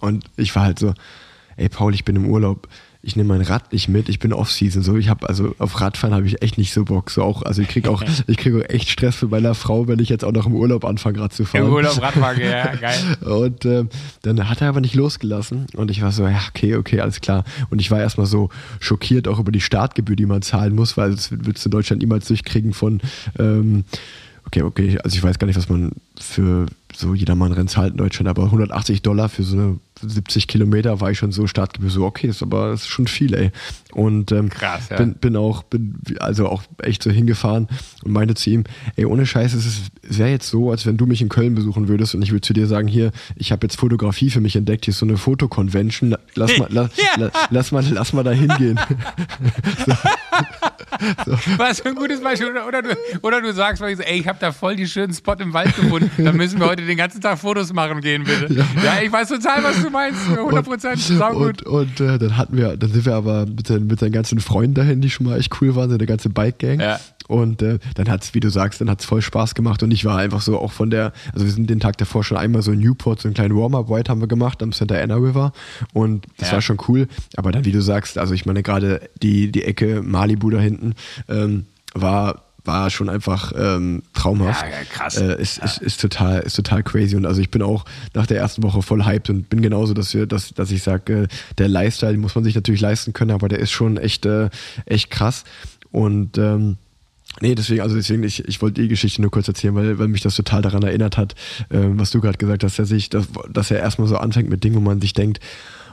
[0.00, 0.94] Und ich war halt so,
[1.56, 2.68] ey Paul, ich bin im Urlaub,
[3.02, 4.82] ich nehme mein Rad nicht mit, ich bin Off-Season.
[4.82, 7.10] So, ich habe also auf Radfahren habe ich echt nicht so Bock.
[7.10, 9.98] So auch, also ich kriege auch, ich kriege auch echt Stress für meiner Frau, wenn
[9.98, 11.66] ich jetzt auch noch im Urlaub anfange, Rad zu fahren.
[11.66, 12.98] Im Urlaub Radfahren, ja, geil.
[13.20, 13.84] Und äh,
[14.22, 17.44] dann hat er aber nicht losgelassen und ich war so, ja, okay, okay, alles klar.
[17.70, 21.12] Und ich war erstmal so schockiert auch über die Startgebühr, die man zahlen muss, weil
[21.12, 23.00] das willst du in Deutschland niemals durchkriegen von
[23.38, 23.84] ähm,
[24.46, 27.98] okay, okay, also ich weiß gar nicht, was man für so jedermann rennt zahlt in
[27.98, 32.04] Deutschland, aber 180 Dollar für so eine 70 Kilometer war ich schon so Startgebühr so,
[32.04, 33.50] okay, ist aber ist schon viel, ey.
[33.92, 34.96] Und ähm, Krass, ja.
[34.96, 37.68] bin, bin auch, bin also auch echt so hingefahren
[38.04, 38.64] und meinte zu ihm,
[38.96, 42.14] ey, ohne Scheiß, es wäre jetzt so, als wenn du mich in Köln besuchen würdest
[42.14, 44.92] und ich würde zu dir sagen, hier, ich habe jetzt Fotografie für mich entdeckt, hier
[44.92, 48.78] ist so eine Fotoconvention, lass mal, la, la, lass mal, lass mal da hingehen.
[49.86, 49.92] so.
[51.24, 51.38] so.
[51.56, 52.50] Was für ein gutes Beispiel.
[52.50, 55.52] Oder, oder, du, oder du sagst, ey, ich habe da voll die schönen Spot im
[55.52, 58.52] Wald gefunden, da müssen wir heute den ganzen Tag Fotos machen gehen, bitte.
[58.52, 61.62] Ja, ja ich weiß total, was du meinst, 100 Prozent, saugut.
[61.62, 64.40] Und, und äh, dann hatten wir, dann sind wir aber mit den, mit seinen ganzen
[64.40, 66.80] Freunden dahin, die schon mal echt cool waren, seine ganze Bike-Gang.
[66.80, 67.00] Ja.
[67.28, 69.82] Und äh, dann hat es, wie du sagst, dann hat es voll Spaß gemacht.
[69.82, 72.36] Und ich war einfach so auch von der, also wir sind den Tag davor schon
[72.36, 75.52] einmal so in Newport, so einen kleinen Warm-Up-White haben wir gemacht am Santa Ana River.
[75.92, 76.54] Und das ja.
[76.54, 77.08] war schon cool.
[77.36, 80.94] Aber dann, wie du sagst, also ich meine gerade die, die Ecke Malibu da hinten
[81.28, 84.64] ähm, war war schon einfach ähm, traumhaft.
[84.64, 85.16] Ja, krass.
[85.16, 85.64] Äh, ist, ja.
[85.64, 87.16] ist, ist, total, ist total crazy.
[87.16, 90.14] Und also ich bin auch nach der ersten Woche voll hyped und bin genauso, dass
[90.14, 93.48] wir, dass, dass ich sage, äh, der Lifestyle muss man sich natürlich leisten können, aber
[93.48, 94.50] der ist schon echt, äh,
[94.84, 95.44] echt krass.
[95.90, 96.76] Und ähm,
[97.40, 100.22] Nee, deswegen, also deswegen, ich, ich wollte die Geschichte nur kurz erzählen, weil, weil mich
[100.22, 101.34] das total daran erinnert hat,
[101.70, 104.64] ähm, was du gerade gesagt hast, dass, ich, dass, dass er erstmal so anfängt mit
[104.64, 105.40] Dingen, wo man sich denkt,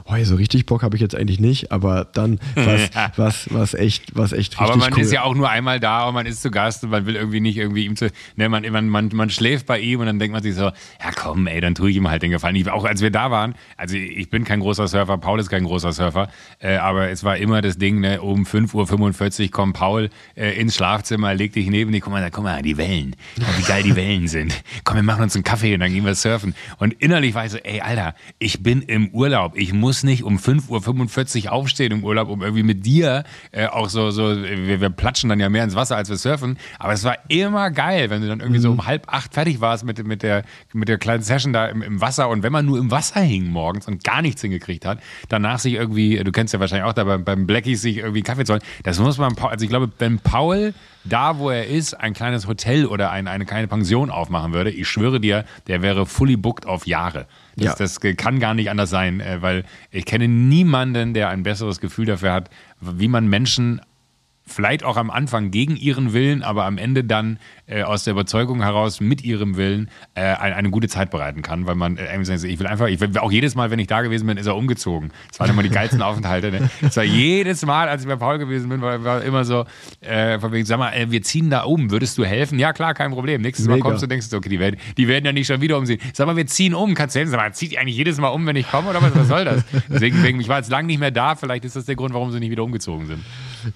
[0.06, 4.14] oh, so richtig Bock habe ich jetzt eigentlich nicht, aber dann was, was, was echt,
[4.14, 5.00] was echt richtig Aber man cool.
[5.00, 7.40] ist ja auch nur einmal da und man ist zu Gast und man will irgendwie
[7.40, 10.32] nicht irgendwie ihm zu, ne, man, man, man, man schläft bei ihm und dann denkt
[10.32, 12.56] man sich so, ja komm, ey, dann tue ich ihm halt den Gefallen.
[12.56, 15.64] Ich, auch als wir da waren, also ich bin kein großer Surfer, Paul ist kein
[15.64, 20.10] großer Surfer, äh, aber es war immer das Ding, ne, um 5.45 Uhr kommt Paul
[20.36, 23.82] äh, ins Schlafzimmer, legt dich neben dich, guck mal, guck mal, die Wellen, wie geil
[23.82, 24.62] die Wellen sind.
[24.84, 26.54] Komm, wir machen uns einen Kaffee und dann gehen wir surfen.
[26.78, 30.24] Und innerlich war ich so, ey, Alter, ich bin im Urlaub, ich muss muss nicht
[30.24, 33.22] um 5.45 Uhr aufstehen im Urlaub, um irgendwie mit dir
[33.52, 36.58] äh, auch so, so wir, wir, platschen dann ja mehr ins Wasser, als wir surfen.
[36.80, 38.62] Aber es war immer geil, wenn du dann irgendwie mhm.
[38.62, 40.42] so um halb acht fertig warst mit, mit, der,
[40.72, 42.28] mit der kleinen Session da im, im Wasser.
[42.28, 45.74] Und wenn man nur im Wasser hing morgens und gar nichts hingekriegt hat, danach sich
[45.74, 48.62] irgendwie, du kennst ja wahrscheinlich auch da beim, beim Blackies sich irgendwie Kaffee zu holen.
[48.82, 50.74] Das muss man, also ich glaube, wenn Paul
[51.04, 54.88] da, wo er ist, ein kleines Hotel oder ein, eine kleine Pension aufmachen würde, ich
[54.88, 57.26] schwöre dir, der wäre fully booked auf Jahre.
[57.56, 57.74] Das, Ja.
[57.76, 62.06] das kann gar nicht anders sein, äh, weil ich kenne niemanden, der ein besseres Gefühl
[62.06, 62.50] dafür hat,
[62.80, 63.80] wie man Menschen
[64.46, 68.62] vielleicht auch am Anfang gegen ihren Willen, aber am Ende dann äh, aus der Überzeugung
[68.62, 72.58] heraus mit ihrem Willen äh, eine, eine gute Zeit bereiten kann, weil man äh, ich
[72.58, 75.12] will einfach, ich will auch jedes Mal, wenn ich da gewesen bin, ist er umgezogen.
[75.28, 76.50] Das waren immer die geilsten Aufenthalte.
[76.50, 76.70] Ne?
[76.82, 79.64] Das war jedes Mal, als ich bei Paul gewesen bin, war, war immer so,
[80.00, 82.58] äh, von wegen, sag mal, äh, wir ziehen da um, würdest du helfen?
[82.58, 83.40] Ja klar, kein Problem.
[83.40, 83.88] Nächstes Mal Mega.
[83.88, 86.00] kommst du, denkst du, okay, die werden, die werden ja nicht schon wieder umziehen.
[86.12, 87.30] Sag mal, wir ziehen um, kannst du helfen?
[87.30, 89.44] Sag mal, zieht ihr eigentlich jedes Mal um, wenn ich komme oder was, was soll
[89.44, 89.64] das?
[89.88, 92.30] Deswegen, deswegen, ich war jetzt lange nicht mehr da, vielleicht ist das der Grund, warum
[92.30, 93.24] sie nicht wieder umgezogen sind.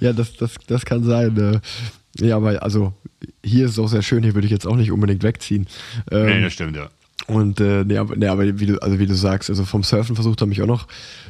[0.00, 1.36] Ja, das, das, das kann sein.
[1.36, 1.60] Äh,
[2.24, 2.92] ja, aber also
[3.44, 5.66] hier ist es auch sehr schön, hier würde ich jetzt auch nicht unbedingt wegziehen.
[6.10, 6.88] Ähm, Nee, das stimmt, ja.
[7.26, 10.14] Und äh, nee, aber, nee, aber wie du, also wie du sagst, also vom Surfen
[10.14, 10.86] versucht er mich auch noch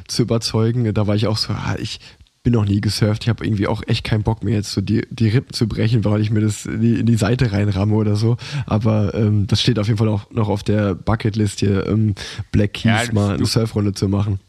[0.07, 0.93] zu überzeugen.
[0.93, 1.99] Da war ich auch so, ah, ich
[2.41, 5.05] bin noch nie gesurft, ich habe irgendwie auch echt keinen Bock mehr jetzt so die,
[5.09, 8.15] die Rippen zu brechen, weil ich mir das in die, in die Seite reinramme oder
[8.15, 8.37] so.
[8.65, 12.15] Aber ähm, das steht auf jeden Fall auch noch auf der Bucketlist hier, ähm,
[12.53, 14.39] Black Keys Ja, mal eine Surfrunde zu machen.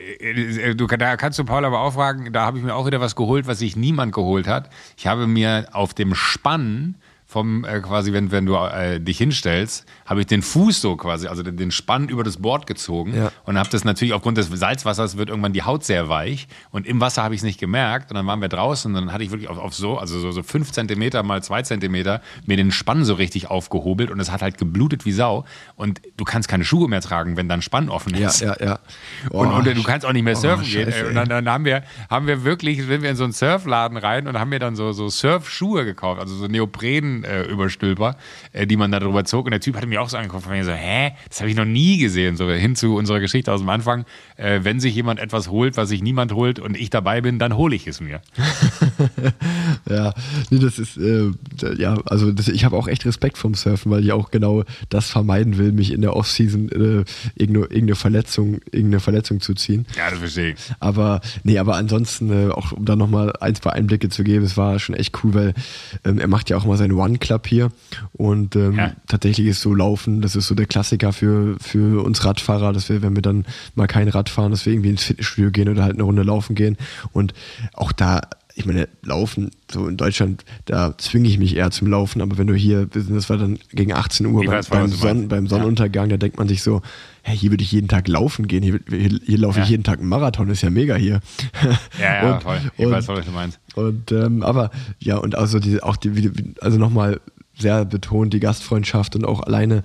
[0.00, 3.00] Äh, Du, da kannst du Paul aber auch fragen, da habe ich mir auch wieder
[3.00, 4.70] was geholt, was sich niemand geholt hat.
[4.96, 6.96] Ich habe mir auf dem Spann
[7.30, 11.28] vom äh, quasi, wenn, wenn du äh, dich hinstellst, habe ich den Fuß so quasi,
[11.28, 13.30] also den, den Spann über das Board gezogen Ja.
[13.44, 17.00] und habe das natürlich aufgrund des Salzwassers wird irgendwann die Haut sehr weich und im
[17.00, 19.30] Wasser habe ich es nicht gemerkt und dann waren wir draußen und dann hatte ich
[19.30, 23.04] wirklich auf, auf so, also so, so fünf Zentimeter mal zwei Zentimeter mir den Spann
[23.04, 25.44] so richtig aufgehobelt und es hat halt geblutet wie Sau
[25.76, 28.40] und du kannst keine Schuhe mehr tragen, wenn dein Spann offen Ja, ist.
[28.40, 28.78] ja, ja.
[29.30, 30.90] Und, Oh, und du kannst auch nicht mehr oh, surfen gehen.
[30.90, 33.96] Scheiße, Und dann, dann haben wir, haben wir wirklich, sind wir in so einen Surfladen
[33.96, 36.46] rein und haben mir dann so, so Surfschuhe gekauft, also so
[37.20, 38.16] Neopren-Überstülper,
[38.52, 39.46] äh, die man da drüber zog.
[39.46, 41.56] Und der Typ hatte mir auch so angeguckt von mir so, hä, das habe ich
[41.56, 42.36] noch nie gesehen.
[42.36, 44.04] So hin zu unserer Geschichte aus dem Anfang.
[44.36, 47.56] Äh, wenn sich jemand etwas holt, was sich niemand holt und ich dabei bin, dann
[47.56, 48.20] hole ich es mir.
[49.88, 50.14] Ja,
[50.50, 51.30] nee, das ist, äh,
[51.76, 55.10] ja, also das, ich habe auch echt Respekt vom Surfen, weil ich auch genau das
[55.10, 57.04] vermeiden will, mich in der Offseason äh,
[57.34, 59.86] irgendeine, irgendeine Verletzung, irgendeine Verletzung zu ziehen.
[59.96, 60.58] Ja, das verstehe ich.
[60.78, 64.56] Aber nee, aber ansonsten, äh, auch um da nochmal ein, zwei Einblicke zu geben, es
[64.56, 65.54] war schon echt cool, weil
[66.04, 67.72] ähm, er macht ja auch mal seinen One Club hier
[68.12, 68.92] und ähm, Ja.
[69.08, 73.02] tatsächlich ist so Laufen, das ist so der Klassiker für, für uns Radfahrer, dass wir,
[73.02, 73.44] wenn wir dann
[73.74, 76.54] mal kein Rad fahren, dass wir irgendwie ins Fitnessstudio gehen oder halt eine Runde laufen
[76.54, 76.76] gehen
[77.12, 77.34] und
[77.72, 78.20] auch da
[78.60, 82.46] ich meine, Laufen, so in Deutschland, da zwinge ich mich eher zum Laufen, aber wenn
[82.46, 85.16] du hier, das war dann gegen 18 Uhr Ich beim, weiß beim, was du Sonn,
[85.16, 85.28] meinst.
[85.30, 86.82] beim Sonnenuntergang, da denkt man sich so,
[87.22, 89.70] hä, hier würde ich jeden Tag laufen gehen, hier, hier, hier laufe ich Ja.
[89.70, 91.20] jeden Tag einen Marathon, ist ja mega hier.
[92.00, 92.60] Ja, ja, Und- voll.
[92.78, 93.58] Ich und- weiß was du meinst.
[93.74, 96.30] Und ähm, aber ja, und also die, auch die,
[96.60, 97.20] also nochmal
[97.58, 99.82] sehr betont die Gastfreundschaft und auch alleine,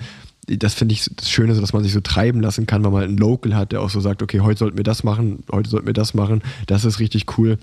[0.47, 3.17] das finde ich das Schöne, dass man sich so treiben lassen kann, weil man einen
[3.17, 5.93] Local hat, der auch so sagt, okay, heute sollten wir das machen, heute sollten wir
[5.93, 7.57] das machen, das ist richtig cool.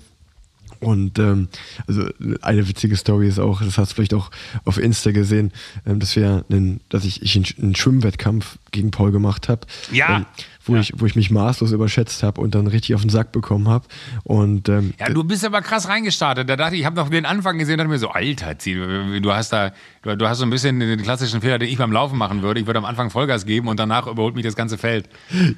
[0.83, 1.47] Und ähm,
[1.87, 2.05] also
[2.41, 4.31] eine witzige Story ist auch, das hast du vielleicht auch
[4.65, 5.51] auf Insta gesehen,
[5.85, 9.61] ähm, dass wir einen, dass ich, ich einen, Schwimmwettkampf gegen Paul gemacht habe.
[9.91, 10.17] Ja.
[10.17, 10.25] Ähm,
[10.65, 10.81] wo, Ja.
[10.81, 13.85] ich, wo ich mich maßlos überschätzt habe und dann richtig auf den Sack bekommen habe.
[14.23, 16.49] Und ähm, Ja, du bist aber krass reingestartet.
[16.49, 19.33] Da dachte ich, ich habe noch den Anfang gesehen und dachte mir so, Alter, du
[19.33, 19.71] hast da,
[20.03, 22.59] du, du hast so ein bisschen den klassischen Fehler, den ich beim Laufen machen würde.
[22.59, 25.09] Ich würde am Anfang Vollgas geben und danach überholt mich das ganze Feld.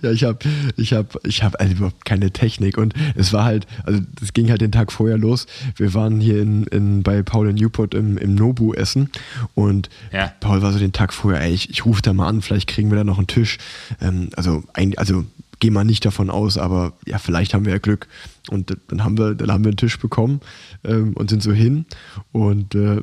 [0.02, 0.40] Ja, ich habe
[0.78, 4.50] ich hab, ich hab also überhaupt keine Technik und es war halt, also es ging
[4.50, 5.46] halt den Tag vorher los.
[5.76, 9.10] Wir waren hier in, in, bei Paul in Newport im, im Nobu essen
[9.54, 10.32] und Ja.
[10.40, 12.90] Paul war so den Tag vorher, ey, ich, ich rufe da mal an, vielleicht kriegen
[12.92, 13.58] wir da noch einen Tisch.
[14.02, 15.26] Ähm, also, ein, also
[15.60, 18.08] geh mal nicht davon aus, aber ja, vielleicht haben wir ja Glück.
[18.50, 20.42] Und dann haben wir, dann haben wir einen Tisch bekommen
[20.84, 21.86] ähm, und sind so hin
[22.32, 23.02] und äh,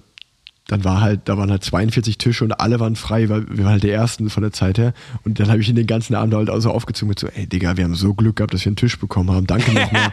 [0.73, 3.73] dann war halt, da waren halt 42 Tische und alle waren frei, weil wir waren
[3.73, 4.95] halt die ersten von der Zeit her.
[5.25, 7.77] Und dann habe ich ihn den ganzen Abend halt also aufgezogen mit so, ey Digga,
[7.77, 9.47] wir haben so Glück gehabt, dass wir einen Tisch bekommen haben.
[9.47, 10.11] Danke nochmal.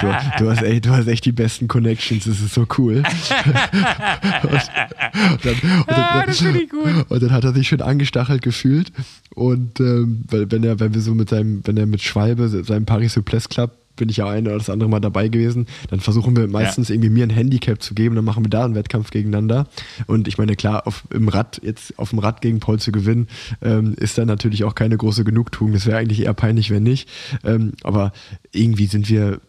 [0.00, 0.06] Du,
[0.44, 2.96] du, hast, ey, du hast echt die besten Connections, das ist so cool.
[2.96, 3.06] und,
[4.50, 7.06] und dann, und dann, Ah, das finde ich gut.
[7.08, 8.92] Und dann hat er sich schön angestachelt gefühlt.
[9.34, 13.14] Und ähm, wenn er, wenn wir so mit seinem, wenn er mit Schwalbe, seinem Paris
[13.14, 16.48] Souplesse Club, bin ich ja ein oder das andere Mal dabei gewesen, dann versuchen wir
[16.48, 19.68] meistens irgendwie mir ein Handicap zu geben, dann machen wir da einen Wettkampf gegeneinander.
[20.06, 23.28] Und ich meine, klar, auf, im Rad, jetzt auf dem Rad gegen Paul zu gewinnen,
[23.62, 25.74] ähm, ist dann natürlich auch keine große Genugtuung.
[25.74, 27.08] Das wäre eigentlich eher peinlich, wenn nicht.
[27.44, 28.12] Ähm, aber
[28.52, 29.40] irgendwie sind wir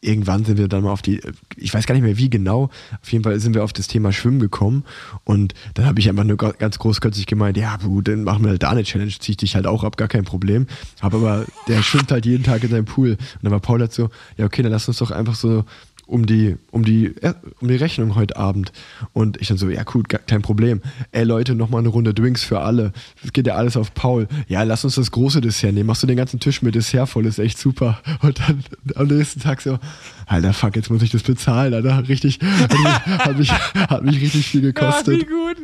[0.00, 1.20] irgendwann sind wir dann mal auf die,
[1.56, 2.70] ich weiß gar nicht mehr wie genau,
[3.02, 4.84] auf jeden Fall sind wir auf das Thema Schwimmen gekommen.
[5.24, 8.50] Und dann habe ich einfach nur ga- ganz großkötzig gemeint, ja gut, dann machen wir
[8.50, 10.66] halt da eine Challenge, zieh ich dich halt auch ab, gar kein Problem.
[11.00, 13.10] Habe aber, der schwimmt halt jeden Tag in seinem Pool.
[13.10, 15.64] Und dann war Paul halt so, ja okay, dann lass uns doch einfach so
[16.08, 18.72] um die, um die, äh, um die Rechnung heute Abend.
[19.12, 20.80] Und ich dann so, ja gut, kein Problem.
[21.12, 22.92] Ey Leute, nochmal eine Runde Drinks für alle.
[23.22, 24.26] Es geht ja alles auf Paul.
[24.48, 25.86] Ja, lass uns das große Dessert nehmen.
[25.86, 28.00] Machst du den ganzen Tisch mit Dessert voll, ist echt super.
[28.22, 29.78] Und dann am nächsten Tag so,
[30.28, 32.06] Alter, fuck, jetzt muss ich das bezahlen, Alter.
[32.06, 35.16] Richtig, hat mich, hat mich richtig viel gekostet.
[35.20, 35.56] Ach, wie gut.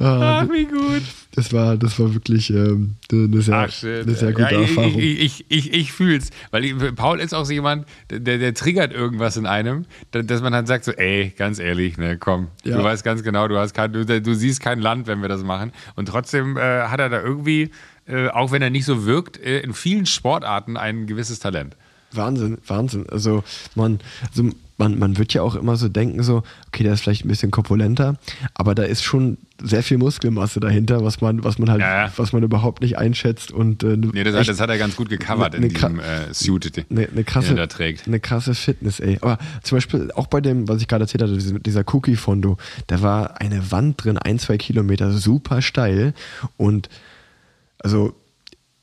[0.00, 1.02] Ach, wie gut.
[1.34, 4.98] Das war, das war wirklich ähm, eine, sehr, Ach, eine sehr gute ja, Erfahrung.
[4.98, 6.30] Ich, ich, ich, ich fühl's.
[6.50, 10.52] Weil ich, Paul ist auch so jemand, der, der triggert irgendwas in einem, dass man
[10.52, 12.78] dann sagt so, ey, ganz ehrlich, ne, komm, Ja.
[12.78, 15.44] du weißt ganz genau, du hast kein, du, du siehst kein Land, wenn wir das
[15.44, 15.70] machen.
[15.96, 17.70] Und trotzdem äh, hat er da irgendwie,
[18.06, 21.76] äh, auch wenn er nicht so wirkt, äh, in vielen Sportarten ein gewisses Talent.
[22.12, 23.06] Wahnsinn, Wahnsinn.
[23.10, 23.44] Also
[23.74, 23.98] man,
[24.28, 27.28] also man, man wird ja auch immer so denken, so, okay, der ist vielleicht ein
[27.28, 28.16] bisschen korpulenter,
[28.54, 32.32] aber da ist schon sehr viel Muskelmasse dahinter, was man, was man halt, Ja, was
[32.32, 35.54] man überhaupt nicht einschätzt und äh, Nee, das, hat- das hat er ganz gut gecovert
[35.54, 38.06] Ne- ne in diesem äh, Suit, den eine, eine krasse, den er da trägt.
[38.06, 39.18] eine krasse Fitness, ey.
[39.20, 42.56] Aber zum Beispiel auch bei dem, was ich gerade erzählt hatte, diese- dieser Cookie-Fondo,
[42.86, 46.14] da war eine Wand drin, ein, zwei Kilometer, super steil
[46.56, 46.88] und
[47.80, 48.14] also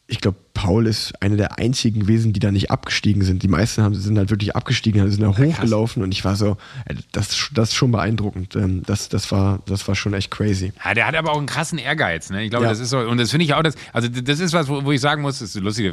[0.08, 3.42] ich glaube, Paul ist einer der einzigen gewesen, die da nicht abgestiegen sind.
[3.42, 6.58] Die meisten haben, sind halt wirklich abgestiegen, also sind da hochgelaufen und ich war so,
[6.86, 8.56] ey, das, das ist schon beeindruckend.
[8.56, 10.72] Ähm, Das, das, war, das war schon echt crazy.
[10.86, 12.30] Ja, der hat aber auch einen krassen Ehrgeiz.
[12.30, 12.44] Ne?
[12.44, 12.70] Ich glaube, Ja.
[12.70, 14.92] das ist so, und das finde ich auch, das, also das ist was, wo, wo
[14.92, 15.92] ich sagen muss, das ist lustig,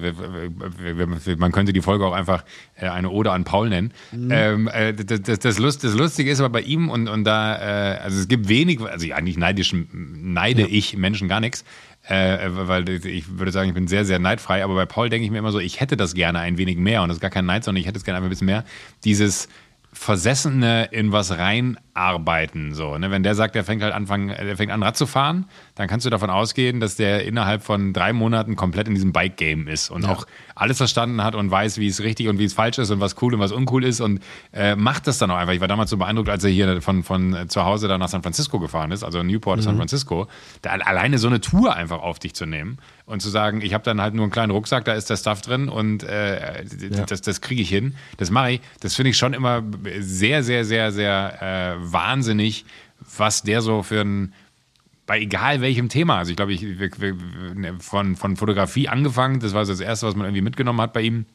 [1.38, 2.44] man könnte die Folge auch einfach
[2.76, 3.92] äh, eine Ode an Paul nennen.
[4.12, 7.56] Ähm, äh, das, das, das, Lust, das Lustige ist aber bei ihm und, und da,
[7.94, 11.64] äh, also es gibt wenig, also ja, nicht neidisch, neide ich Menschen gar nichts.
[12.04, 15.30] Äh, weil ich würde sagen, ich bin sehr, sehr neidfrei, aber bei Paul denke ich
[15.30, 17.46] mir immer so, ich hätte das gerne ein wenig mehr und das ist gar kein
[17.46, 18.64] Neid, sondern ich hätte es gerne ein bisschen mehr.
[19.04, 19.48] Dieses
[20.02, 22.74] Versessene in was reinarbeiten.
[22.74, 23.12] So, ne?
[23.12, 25.46] Wenn der sagt, er fängt halt anfangen, er fängt an Rad zu fahren,
[25.76, 29.68] dann kannst du davon ausgehen, dass der innerhalb von drei Monaten komplett in diesem Bike-Game
[29.68, 30.26] ist und auch
[30.56, 33.14] alles verstanden hat und weiß, wie es richtig und wie es falsch ist und was
[33.22, 34.20] cool und was uncool ist und
[34.52, 35.52] äh, macht das dann auch einfach.
[35.52, 38.08] Ich war damals so beeindruckt, als er hier von, von äh, zu Hause dann nach
[38.08, 40.26] San Francisco gefahren ist, also Newport, San Francisco,
[40.62, 42.78] da alleine so eine Tour einfach auf dich zu nehmen
[43.12, 45.42] und zu sagen, ich habe dann halt nur einen kleinen Rucksack, da ist der Stuff
[45.42, 46.64] drin und äh,
[47.06, 48.60] das, das kriege ich hin, das mache ich.
[48.80, 49.62] Das finde ich schon immer
[50.00, 52.64] sehr, sehr, sehr, sehr äh, wahnsinnig,
[53.18, 54.32] was der so für ein
[55.04, 56.18] bei egal welchem Thema.
[56.18, 57.16] Also ich glaube, ich wir-
[57.80, 61.02] von, von Fotografie angefangen, das war so das Erste, was man irgendwie mitgenommen hat bei
[61.02, 61.26] ihm.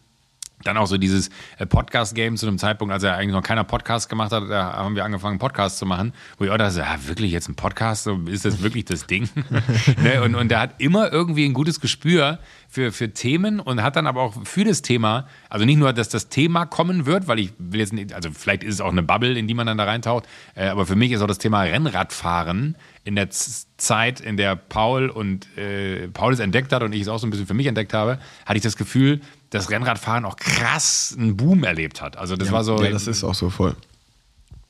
[0.64, 1.30] Dann auch so dieses
[1.60, 4.96] äh, Podcast-Game zu einem Zeitpunkt, als er eigentlich noch keiner Podcast gemacht hat, da haben
[4.96, 8.44] wir angefangen, Podcasts zu machen, wo ich auch dachte, ja, wirklich jetzt ein Podcast, ist
[8.46, 9.30] das wirklich das Ding?
[10.02, 10.22] ne?
[10.24, 14.08] und, und er hat immer irgendwie ein gutes Gespür für, für Themen und hat dann
[14.08, 17.54] aber auch für das Thema, also nicht nur, dass das Thema kommen wird, weil ich
[17.60, 19.84] will jetzt nicht, also vielleicht ist es auch eine Bubble, in die man dann da
[19.84, 24.38] reintaucht, äh, aber für mich ist auch das Thema Rennradfahren in der Z Zeit, in
[24.38, 27.46] der Paul und äh, Paul es entdeckt hat und ich es auch so ein bisschen
[27.46, 32.02] für mich entdeckt habe, hatte ich das Gefühl, dass Rennradfahren auch krass einen Boom erlebt
[32.02, 32.18] hat.
[32.18, 32.82] Also das war so.
[32.84, 33.76] Ja, das ist auch so voll.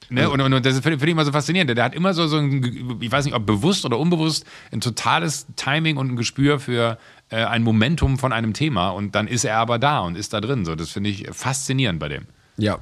[0.10, 0.30] Ne?
[0.30, 1.76] Und, und, und das finde find ich immer so faszinierend.
[1.76, 5.48] Der hat immer so, so ein, ich weiß nicht, ob bewusst oder unbewusst, ein totales
[5.56, 6.98] Timing und ein Gespür für
[7.30, 8.90] äh, ein Momentum von einem Thema.
[8.90, 10.64] Und dann ist er aber da und ist da drin.
[10.64, 12.26] So, das finde ich faszinierend bei dem.
[12.58, 12.80] Ja,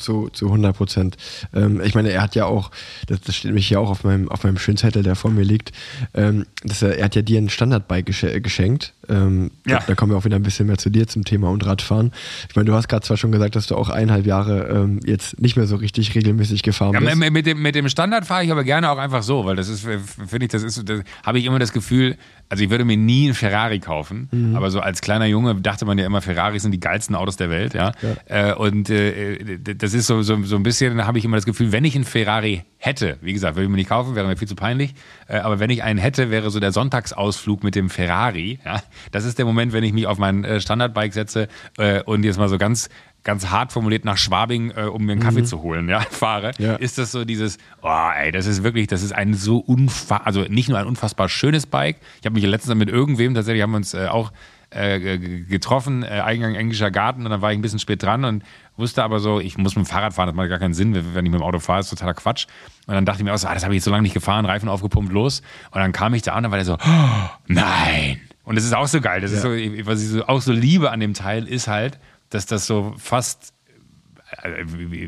[0.00, 1.16] zu, zu 100 Prozent.
[1.54, 2.70] Ähm, ich meine, er hat ja auch,
[3.06, 5.44] das, das steht mich hier auch auf meinem, auf meinem schönen Zettel, der vor mir
[5.44, 5.72] liegt,
[6.14, 8.92] ähm, dass er, er hat ja dir ein Standardbike gesche geschenkt.
[9.08, 9.78] Ähm, Ja.
[9.80, 12.12] da, da kommen wir auch wieder ein bisschen mehr zu dir zum Thema und Radfahren.
[12.48, 15.40] Ich meine, du hast gerade zwar schon gesagt, dass du auch eineinhalb Jahre ähm, jetzt
[15.40, 17.16] nicht mehr so richtig regelmäßig gefahren Ja, bist.
[17.16, 19.80] mit, dem, mit dem Standard fahre ich aber gerne auch einfach so, weil das ist,
[19.82, 22.16] finde ich, das ist, das habe ich immer das Gefühl,
[22.50, 24.56] also ich würde mir nie einen Ferrari kaufen, Mhm.
[24.56, 27.48] aber so als kleiner Junge dachte man ja immer, Ferraris sind die geilsten Autos der
[27.48, 27.92] Welt, ja.
[28.26, 31.46] Äh, und äh, das ist so, so, so ein bisschen, da habe ich immer das
[31.46, 34.36] Gefühl, wenn ich einen Ferrari hätte, wie gesagt, würde ich mir nicht kaufen, wäre mir
[34.36, 34.94] viel zu peinlich,
[35.28, 38.82] äh, aber wenn ich einen hätte, wäre so der Sonntagsausflug mit dem Ferrari, ja.
[39.12, 41.48] Das ist der Moment, wenn ich mich auf mein äh, Standardbike setze
[41.78, 42.88] äh, und jetzt mal so ganz
[43.22, 46.76] ganz hart formuliert nach Schwabing, äh, um mir einen Kaffee zu holen, ja, fahre, Ja.
[46.76, 50.42] ist das so dieses, oh ey, das ist wirklich, das ist ein so unfassbar, also
[50.42, 51.96] nicht nur ein unfassbar schönes Bike.
[52.20, 54.32] Ich habe mich letztens mit irgendwem, tatsächlich haben wir uns äh, auch
[54.70, 58.44] äh, getroffen, äh, Eingang englischer Garten und dann war ich ein bisschen spät dran und
[58.76, 61.26] wusste aber so, ich muss mit dem Fahrrad fahren, das macht gar keinen Sinn, wenn
[61.26, 62.46] ich mit dem Auto fahre, ist totaler Quatsch.
[62.86, 64.14] Und dann dachte ich mir auch so, ah, das habe ich jetzt so lange nicht
[64.14, 65.42] gefahren, Reifen aufgepumpt, los.
[65.72, 68.20] Und dann kam ich da an und dann war der so, oh, nein.
[68.44, 70.90] Und das ist auch so geil, das ist so, was ich so, auch so liebe
[70.90, 71.98] an dem Teil, ist halt,
[72.30, 73.52] dass das so fast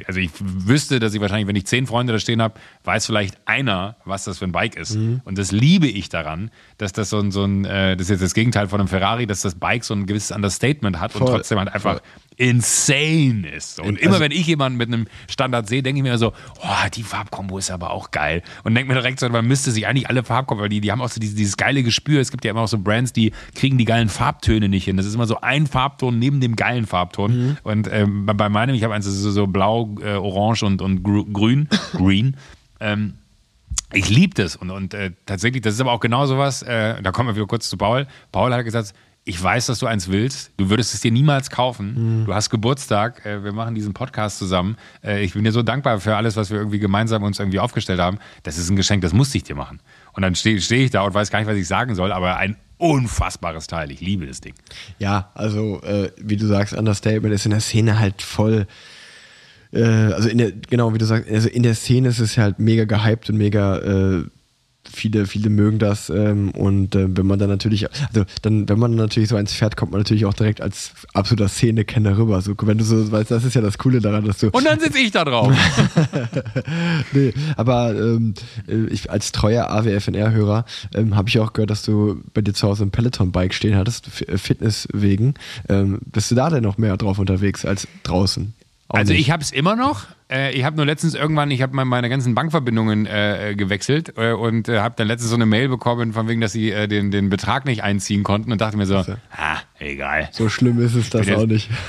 [0.06, 2.54] also ich wüsste, dass ich wahrscheinlich, wenn ich zehn Freunde da stehen habe,
[2.84, 4.96] weiß vielleicht einer, was das für ein Bike ist.
[4.96, 5.20] Mhm.
[5.24, 8.22] Und das liebe ich daran, dass das so ein, so ein äh, das ist jetzt
[8.22, 11.36] das Gegenteil von einem Ferrari, dass das Bike so ein gewisses Understatement hat und Voll,
[11.36, 12.02] trotzdem halt einfach
[12.36, 13.78] insane ist.
[13.80, 16.88] Und Also- immer wenn ich jemanden mit einem Standard sehe, denke ich mir so, oh,
[16.94, 18.42] die Farbkombo ist aber auch geil.
[18.64, 21.00] Und denke mir direkt so, man müsste sich eigentlich alle Farbkombo, weil die, die haben
[21.00, 22.20] auch so dieses, dieses geile Gespür.
[22.20, 24.96] Es gibt ja immer auch so Brands, die kriegen die geilen Farbtöne nicht hin.
[24.96, 27.56] Das ist immer so ein Farbton neben dem geilen Farbton.
[27.62, 31.00] Und ähm, bei- meinem, ich habe eins, das ist so blau, äh, orange und, und
[31.06, 32.36] grü- grün, green.
[32.80, 33.14] Ähm,
[33.94, 37.12] ich liebe das und, und äh, tatsächlich, das ist aber auch genau sowas, äh, da
[37.12, 38.06] kommen wir wieder kurz zu Paul.
[38.32, 42.24] Paul hat gesagt, ich weiß, dass du eins willst, du würdest es dir niemals kaufen,
[42.26, 46.00] du hast Geburtstag, äh, wir machen diesen Podcast zusammen, äh, ich bin dir so dankbar
[46.00, 49.12] für alles, was wir irgendwie gemeinsam uns irgendwie aufgestellt haben, das ist ein Geschenk, das
[49.12, 49.80] musste ich dir machen.
[50.12, 52.36] Und dann stehe steh ich da und weiß gar nicht, was ich sagen soll, aber
[52.36, 54.54] ein unfassbares Teil, ich liebe das Ding.
[54.98, 58.66] Ja, also äh, wie du sagst, Understatement ist in der Szene halt voll.
[59.72, 62.58] Äh, also in der, genau wie du sagst, also in der Szene ist es halt
[62.58, 64.24] mega gehypt und mega äh,
[64.92, 68.94] viele, viele mögen das ähm, und äh, wenn man dann natürlich, also dann, wenn man
[68.94, 72.40] natürlich so eins fährt, kommt man natürlich auch direkt als absoluter Szenekenner rüber.
[72.42, 74.50] So, wenn du so weißt, das ist ja das Coole daran, dass du.
[74.50, 75.52] Und dann sitze ich da drauf.
[77.12, 78.34] nee, aber ähm,
[78.68, 80.64] äh, ich als treuer AWFNR-Hörer
[80.94, 84.22] ähm, habe ich auch gehört, dass du bei dir zu Hause ein Peloton-Bike stehen hattest,
[84.28, 85.34] äh, Fitness wegen.
[85.68, 88.54] Ähm, bist du da denn noch mehr drauf unterwegs als draußen?
[88.88, 89.22] Auch Also nicht.
[89.22, 90.06] ich habe es immer noch.
[90.32, 94.68] Äh, ich habe nur letztens irgendwann, ich habe meine ganzen Bankverbindungen äh, gewechselt äh, und
[94.68, 97.28] äh, habe dann letztens so eine Mail bekommen, von wegen, dass sie äh, den, den
[97.28, 100.28] Betrag nicht einziehen konnten und dachte mir so, ah, egal.
[100.32, 101.70] so schlimm ist es das bin auch jetzt- nicht.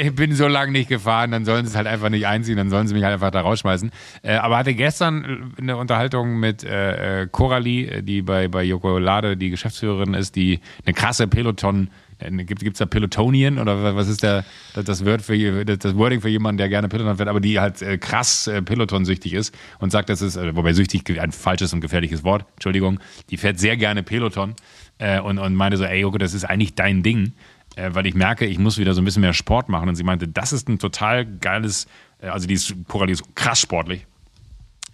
[0.00, 2.70] Ich bin so lange nicht gefahren, dann sollen sie es halt einfach nicht einziehen, dann
[2.70, 3.90] sollen sie mich halt einfach da rausschmeißen.
[4.22, 8.98] Äh, aber hatte gestern eine Unterhaltung mit äh, äh, Coralie, äh, die bei, bei Joko
[8.98, 14.08] Lade die Geschäftsführerin ist, die eine krasse Peloton, äh, gibt es da Pelotonien oder was
[14.08, 14.44] ist der,
[14.74, 17.98] das- Word für das Wording für jemanden, der gerne Peloton fährt, aber die halt äh,
[17.98, 22.24] krass äh, Peloton-süchtig ist und sagt, das ist, äh, wobei süchtig ein falsches und gefährliches
[22.24, 23.00] Wort, Entschuldigung,
[23.30, 24.54] die fährt sehr gerne Peloton
[24.98, 27.32] äh, und, und meinte so, ey Joko, das ist eigentlich dein Ding
[27.76, 29.88] äh, weil ich merke, ich muss wieder so ein bisschen mehr Sport machen.
[29.88, 31.86] Und sie meinte, das ist ein total geiles,
[32.20, 34.06] äh, also die ist, Coralie ist krass sportlich.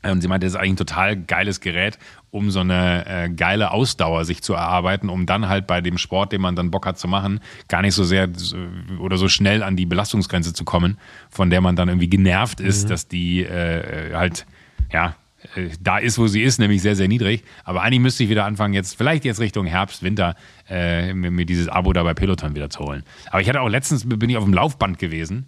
[0.02, 1.98] Äh, Und sie meinte, das ist eigentlich ein total geiles Gerät,
[2.30, 6.32] um so eine äh, geile Ausdauer sich zu erarbeiten, um dann halt bei dem Sport,
[6.32, 8.28] den man dann Bock hat zu machen, gar nicht so sehr
[8.98, 10.98] oder so schnell an die Belastungsgrenze zu kommen,
[11.30, 14.46] von der man dann irgendwie genervt ist, dass die äh, äh, halt,
[14.92, 15.16] ja,
[15.54, 17.42] äh, da ist, wo sie ist, nämlich sehr, sehr niedrig.
[17.64, 20.36] Aber eigentlich müsste ich wieder anfangen, jetzt vielleicht jetzt Richtung Herbst, Winter,
[20.68, 23.02] äh, mir, mir dieses Abo da bei Peloton wieder zu holen.
[23.30, 25.46] Aber ich hatte auch letztens, bin ich auf dem Laufband gewesen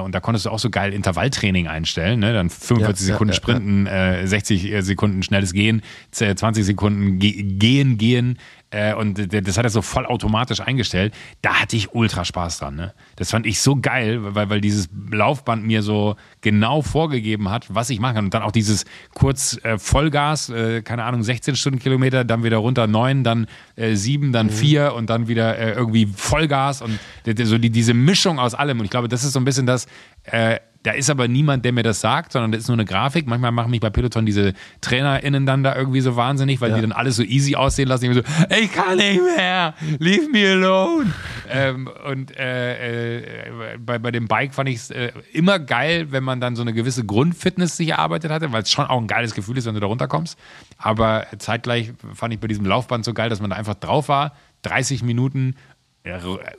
[0.00, 2.32] und da konntest du auch so geil Intervalltraining einstellen, ne?
[2.32, 7.18] dann 45 Ja, ja, Sekunden ja, Sprinten, äh, 60 Sekunden schnelles Gehen, z- 20 Sekunden
[7.18, 8.38] ge Gehen, Gehen.
[8.72, 11.14] Äh, und das hat er so vollautomatisch eingestellt.
[11.42, 12.74] Da hatte ich ultra Spaß dran.
[12.74, 12.94] Ne?
[13.16, 17.90] Das fand ich so geil, weil, weil dieses Laufband mir so genau vorgegeben hat, was
[17.90, 18.24] ich machen kann.
[18.24, 22.86] Und dann auch dieses kurz äh, Vollgas, äh, keine Ahnung, 16 Stundenkilometer, dann wieder runter
[22.86, 23.46] 9, dann
[23.76, 26.98] äh, 7, dann 4 und dann wieder äh, irgendwie Vollgas und
[27.44, 28.78] so die, diese Mischung aus allem.
[28.78, 29.86] Und ich glaube, das ist so ein bisschen das,
[30.24, 33.26] äh, da ist aber niemand, der mir das sagt, sondern das ist nur eine Grafik.
[33.26, 36.92] Manchmal machen mich bei Peloton diese TrainerInnen dann da irgendwie so wahnsinnig, weil die dann
[36.92, 38.10] alles so easy aussehen lassen.
[38.10, 41.12] Ich so, ich kann nicht mehr, leave me alone.
[41.48, 46.24] ähm, und äh, äh, bei, bei dem Bike fand ich es äh, immer geil, wenn
[46.24, 49.34] man dann so eine gewisse Grundfitness sich erarbeitet hatte, weil es schon auch ein geiles
[49.34, 50.38] Gefühl ist, wenn du da runterkommst.
[50.78, 54.32] Aber zeitgleich fand ich bei diesem Laufband so geil, dass man da einfach drauf war,
[54.62, 55.71] 30 Minuten ja,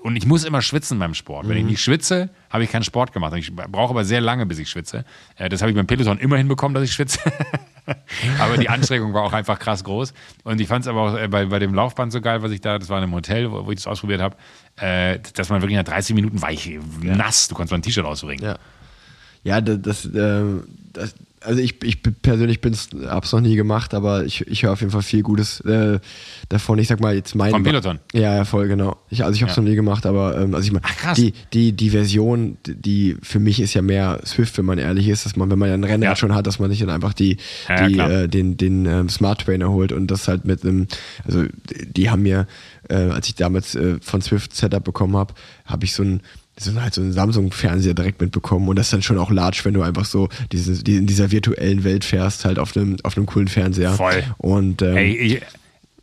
[0.01, 1.49] Und ich muss immer schwitzen beim Sport.
[1.49, 3.33] Wenn ich nicht schwitze, habe ich keinen Sport gemacht.
[3.35, 5.03] Ich brauche aber sehr lange, bis ich schwitze.
[5.35, 7.19] Äh, Das habe ich beim Peloton immer hinbekommen, dass ich schwitze.
[8.39, 10.13] aber die Anstrengung war auch einfach krass groß.
[10.45, 12.61] Und ich fand es aber auch äh, bei, bei dem Laufband so geil, was ich
[12.61, 14.37] da, das war in einem Hotel, wo, wo ich das ausprobiert habe,
[14.77, 17.49] äh, dass man wirklich nach 30 Minuten war ich nass.
[17.49, 18.43] Du konntest mal ein T-Shirt ausbringen.
[18.45, 18.57] Ja.
[19.43, 20.07] Ja, das, das,
[20.93, 24.79] das also ich, ich persönlich bin's, hab's noch nie gemacht, aber ich, ich höre auf
[24.81, 25.99] jeden Fall viel Gutes äh,
[26.49, 26.79] davon.
[26.79, 27.99] Ich sag mal jetzt mein Vom Peloton?
[28.13, 28.97] Ja, ja, voll genau.
[29.09, 29.61] Ich, also ich habe es Ja.
[29.61, 30.83] noch nie gemacht, aber ähm, also ich meine,
[31.15, 35.25] die, die, die Version, die für mich ist ja mehr Swift, wenn man ehrlich ist,
[35.25, 36.15] dass man, wenn man ja ein Rennrad Ja.
[36.15, 37.37] schon hat, dass man sich dann einfach die,
[37.79, 40.87] die äh, den, den ähm, Smart Trainer holt und das halt mit einem,
[41.25, 41.43] also
[41.87, 42.47] die haben mir,
[42.89, 45.33] äh, als ich damals äh, von Swift Setup bekommen habe,
[45.65, 46.21] habe ich so ein
[46.57, 49.73] so halt so einen Samsung-Fernseher direkt mitbekommen und das ist dann schon auch large, wenn
[49.73, 53.25] du einfach so diese, die, in dieser virtuellen Welt fährst, halt auf einem, auf einem
[53.25, 53.93] coolen Fernseher.
[53.93, 54.23] Voll.
[54.37, 55.41] Und ähm, Ey, ich,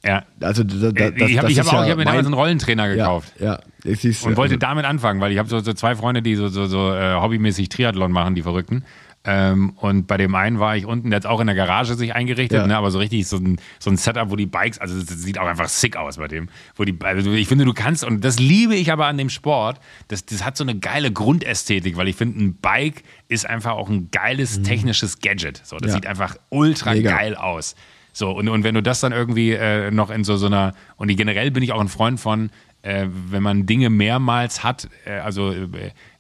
[0.05, 0.24] ja.
[0.40, 2.88] also da, da, das, ich habe hab auch, ja ich hab mir damals einen Rollentrainer
[2.88, 3.32] gekauft.
[3.38, 3.61] Ja, ja.
[3.84, 6.66] Ich Und wollte damit anfangen, weil ich habe so, so zwei Freunde, die so, so,
[6.66, 8.84] so äh, hobbymäßig Triathlon machen, die Verrückten.
[9.23, 12.14] Ähm, und bei dem einen war ich unten, der hat auch in der Garage sich
[12.14, 12.66] eingerichtet, Ja.
[12.66, 15.39] ne, aber so richtig so ein, so ein Setup, wo die Bikes, also das sieht
[15.39, 16.49] auch einfach sick aus bei dem.
[16.75, 19.79] Wo die, also ich finde, du kannst, und das liebe ich aber an dem Sport,
[20.09, 23.91] das, das hat so eine geile Grundästhetik, weil ich finde, ein Bike ist einfach auch
[23.91, 25.61] ein geiles technisches Gadget.
[25.64, 25.89] So, das Mhm.
[25.89, 25.95] Ja.
[25.97, 27.11] sieht einfach ultra Mega.
[27.14, 27.75] geil aus.
[28.14, 31.14] So, und, und wenn du das dann irgendwie äh, noch in so, so einer, und
[31.14, 32.49] generell bin ich auch ein Freund von,
[32.83, 35.66] äh, wenn man Dinge mehrmals hat, äh, also äh,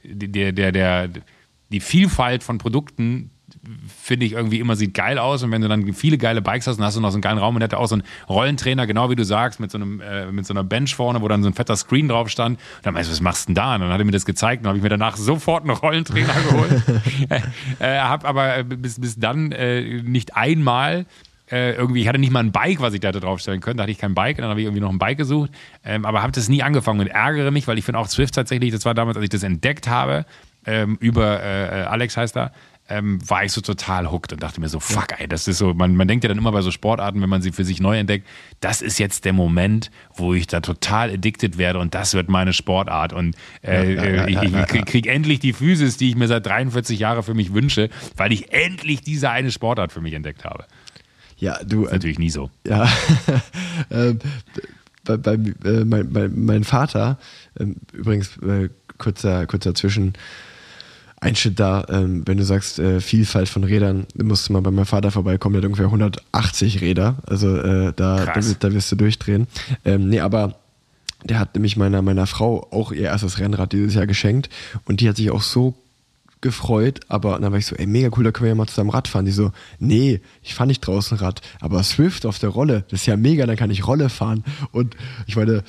[0.04, 1.08] der, der, der,
[1.72, 3.30] die Vielfalt von Produkten
[4.02, 6.78] finde ich irgendwie immer sieht geil aus und wenn du dann viele geile Bikes hast,
[6.78, 8.86] dann hast du noch so einen geilen Raum und der hatte auch so einen Rollentrainer,
[8.86, 11.42] genau wie du sagst, mit so einem äh, mit so einer Bench vorne, wo dann
[11.42, 12.58] so ein fetter Screen drauf stand.
[12.58, 13.74] Und dann meinst du, was machst du denn da?
[13.74, 16.34] Und dann hat er mir das gezeigt und habe ich mir danach sofort einen Rollentrainer
[16.48, 16.82] geholt.
[17.78, 21.06] äh, hab aber bis, bis dann äh, nicht einmal
[21.50, 23.76] äh, irgendwie, ich hatte nicht mal ein Bike, was ich da hätte draufstellen können.
[23.76, 25.50] Da hatte ich kein Bike, dann habe ich irgendwie noch ein Bike gesucht.
[25.84, 28.72] Ähm, aber habe das nie angefangen und ärgere mich, weil ich finde auch Swift tatsächlich,
[28.72, 30.24] das war damals, als ich das entdeckt habe,
[30.66, 32.52] ähm, über äh, Alex heißt er,
[32.90, 35.72] ähm, war ich so total hooked und dachte mir so, fuck, ey, das ist so,
[35.74, 37.96] man, man denkt ja dann immer bei so Sportarten, wenn man sie für sich neu
[37.96, 38.26] entdeckt,
[38.58, 42.52] das ist jetzt der Moment, wo ich da total addicted werde und das wird meine
[42.52, 46.16] Sportart und äh, ja, ja, ja, ich, ich krieg, krieg, endlich die Physis, die ich
[46.16, 50.14] mir seit 43 Jahren für mich wünsche, weil ich endlich diese eine Sportart für mich
[50.14, 50.64] entdeckt habe.
[51.40, 51.84] Ja, du.
[51.84, 52.50] Ist natürlich nie so.
[52.66, 52.88] Ja.
[53.90, 54.18] ähm,
[55.04, 57.18] bei, bei, äh, mein, mein, mein, Vater,
[57.58, 60.12] ähm, übrigens, äh, kurzer, kurzer Zwischen.
[61.20, 64.86] Einschnitt da, ähm, wenn du sagst, äh, Vielfalt von Rädern, musst du mal bei meinem
[64.86, 67.16] Vater vorbeikommen, der hat ungefähr 180 Räder.
[67.26, 69.46] Also äh, da, da, da, wirst du durchdrehen.
[69.84, 70.56] Ähm, nee, aber
[71.24, 74.48] der hat nämlich meiner, meiner Frau auch ihr erstes Rennrad dieses Jahr geschenkt
[74.86, 75.74] und die hat sich auch so
[76.40, 78.90] gefreut, aber dann war ich so, ey, mega cool, da können wir ja mal zusammen
[78.90, 79.26] Rad fahren.
[79.26, 83.06] Die so, nee, ich fahre nicht draußen Rad, aber Swift auf der Rolle, das ist
[83.06, 84.44] ja mega, dann kann ich Rolle fahren.
[84.72, 84.96] Und
[85.26, 85.64] ich meine,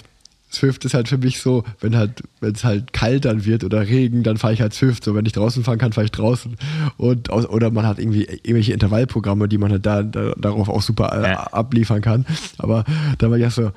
[0.52, 3.88] Swift ist halt für mich so, wenn halt, wenn es halt kalt dann wird oder
[3.88, 5.04] Regen, dann fahre ich halt Swift.
[5.04, 6.58] So, wenn ich draußen fahren kann, fahre ich draußen.
[6.98, 11.12] Und, oder man hat irgendwie irgendwelche Intervallprogramme, die man halt da, da darauf auch super
[11.14, 11.44] äh, ja.
[11.48, 12.26] abliefern kann.
[12.58, 12.84] Aber
[13.18, 13.72] da war ich ja so,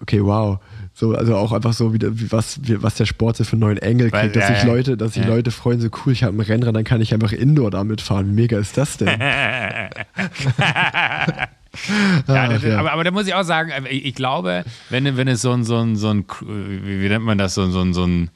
[0.00, 0.58] okay, wow.
[0.94, 2.00] So, also auch einfach so, wie,
[2.32, 5.12] was, wie, was der Sport so für einen neuen Engel kriegt, dass sich Leute, dass
[5.14, 5.28] sich ja.
[5.28, 8.28] Leute freuen, so cool, ich habe ein Rennrad, dann kann ich einfach Indoor damit fahren.
[8.28, 9.08] Wie mega ist das denn?
[12.28, 12.78] ja, das, ja.
[12.78, 15.52] Aber, aber da muss ich auch sagen, äh, ich, ich, glaube, wenn, wenn es so
[15.52, 18.30] ein, so ein, so ein, wie nennt man das, so, so, so ein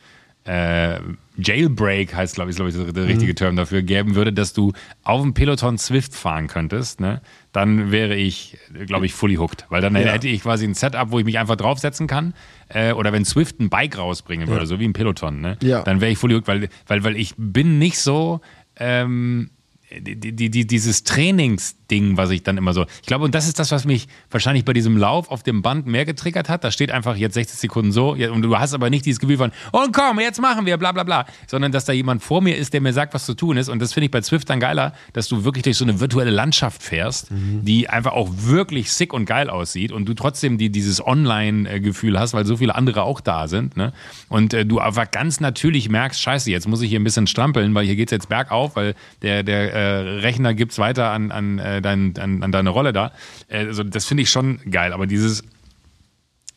[0.45, 0.99] äh,
[1.37, 3.37] Jailbreak heißt, glaube ich, glaube ich, der richtige mhm.
[3.37, 4.73] Term dafür, geben würde, dass du
[5.05, 7.21] auf dem Peloton Swift fahren könntest, ne?
[7.53, 9.67] dann wäre ich, glaube ich, fully hooked.
[9.69, 10.03] Weil dann ja.
[10.03, 12.35] hätte ich quasi ein Setup, wo ich mich einfach draufsetzen kann.
[12.69, 14.67] Äh, oder wenn Swift ein Bike rausbringen würde, ja.
[14.67, 15.57] so wie ein Peloton, ne?
[15.63, 15.83] ja.
[15.83, 18.41] dann wäre ich fully hooked, weil, weil, weil ich bin nicht so.
[18.77, 19.51] Ähm,
[19.99, 22.87] die, die, die, dieses Trainingsding, was ich dann immer so.
[23.01, 25.87] Ich glaube, und das ist das, was mich wahrscheinlich bei diesem Lauf auf dem Band
[25.87, 26.63] mehr getriggert hat.
[26.63, 29.53] Da steht einfach jetzt 60 Sekunden so, und du hast aber nicht dieses Gefühl von,
[29.73, 32.73] und komm, jetzt machen wir, bla bla bla, sondern dass da jemand vor mir ist,
[32.73, 33.69] der mir sagt, was zu tun ist.
[33.69, 36.31] Und das finde ich bei Zwift dann geiler, dass du wirklich durch so eine virtuelle
[36.31, 37.65] Landschaft fährst, mhm.
[37.65, 42.33] die einfach auch wirklich sick und geil aussieht und du trotzdem die, dieses Online-Gefühl hast,
[42.33, 43.77] weil so viele andere auch da sind.
[43.77, 43.93] Ne?
[44.29, 47.75] Und äh, du einfach ganz natürlich merkst, scheiße, jetzt muss ich hier ein bisschen strampeln,
[47.75, 51.59] weil hier geht es jetzt bergauf, weil der, der Rechner gibt es weiter an, an,
[51.59, 53.13] äh, dein, an, an, deine Rolle da.
[53.49, 54.93] Äh, also das finde ich schon geil.
[54.93, 55.43] Aber dieses,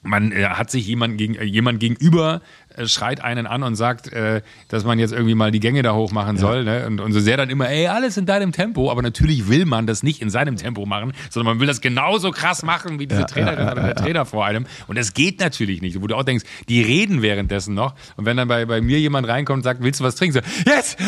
[0.03, 4.11] man äh, hat sich jemand, gegen, äh, jemand gegenüber äh, schreit einen an und sagt,
[4.11, 6.65] äh, dass man jetzt irgendwie mal die Gänge da hoch machen soll.
[6.65, 6.79] Ja.
[6.79, 6.87] Ne?
[6.87, 8.91] Und, und so sehr dann immer, ey, alles in deinem Tempo.
[8.91, 12.31] Aber natürlich will man das nicht in seinem Tempo machen, sondern man will das genauso
[12.31, 14.65] krass machen wie diese ja, Trainerin oder der Trainer vor einem.
[14.87, 16.01] Und das geht natürlich nicht.
[16.01, 17.95] Wo du auch denkst, die reden währenddessen noch.
[18.17, 20.41] Und wenn dann bei, bei mir jemand reinkommt und sagt, willst du was trinken?
[20.43, 20.99] So, jetzt!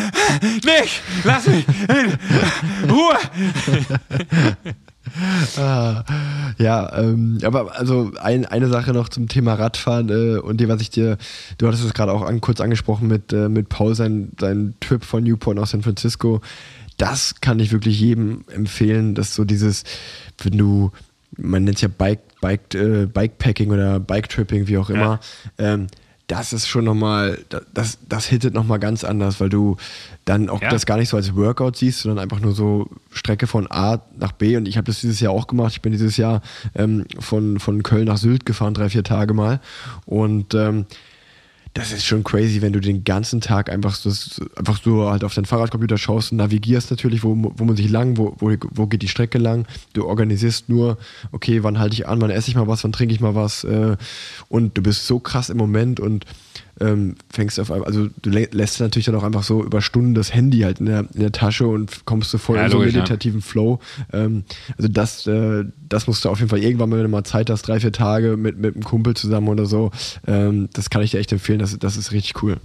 [0.42, 1.02] Nicht!
[1.24, 1.64] Lass mich!
[2.88, 3.16] Ruhe!
[5.58, 6.04] ah,
[6.58, 10.80] ja, ähm, aber also ein, eine Sache noch zum Thema Radfahren äh, und dem, was
[10.80, 11.18] ich dir,
[11.58, 15.04] du hattest es gerade auch an, kurz angesprochen mit, äh, mit Paul, sein, sein Trip
[15.04, 16.40] von Newport nach San Francisco.
[16.96, 19.84] Das kann ich wirklich jedem empfehlen, dass so dieses,
[20.42, 20.92] wenn du,
[21.36, 25.20] man nennt es ja Bike, Bike, äh, Bikepacking oder Bike-Tripping, wie auch immer,
[25.58, 25.74] ja.
[25.74, 25.86] ähm,
[26.26, 27.38] das ist schon nochmal,
[27.72, 29.76] das, das hittet nochmal ganz anders, weil du
[30.24, 30.70] dann auch ja.
[30.70, 34.32] das gar nicht so als Workout siehst, sondern einfach nur so Strecke von A nach
[34.32, 34.56] B.
[34.56, 35.72] Und ich habe das dieses Jahr auch gemacht.
[35.72, 36.42] Ich bin dieses Jahr
[36.74, 39.60] ähm, von, von Köln nach Sylt gefahren, drei, vier Tage mal.
[40.04, 40.86] Und ähm,
[41.76, 44.10] das ist schon crazy, wenn du den ganzen Tag einfach so,
[44.56, 48.16] einfach so halt auf deinen Fahrradcomputer schaust und navigierst natürlich, wo, wo man sich lang,
[48.16, 49.66] wo, wo, wo geht die Strecke lang.
[49.92, 50.96] Du organisierst nur,
[51.32, 53.64] okay, wann halte ich an, wann esse ich mal was, wann trinke ich mal was.
[53.64, 53.96] Äh,
[54.48, 56.24] und du bist so krass im Moment und
[56.80, 60.60] ähm, fängst auf also du lässt natürlich dann auch einfach so über Stunden das Handy
[60.60, 63.40] halt in der, in der Tasche und kommst du voll ja, in so einen meditativen
[63.40, 63.46] ja.
[63.46, 63.80] Flow.
[64.12, 64.44] Ähm,
[64.76, 67.62] also das, äh, das musst du auf jeden Fall irgendwann, wenn du mal Zeit hast,
[67.62, 69.90] drei, vier Tage mit, mit einem Kumpel zusammen oder so,
[70.26, 72.58] ähm, das kann ich dir echt empfehlen, das, das ist richtig cool.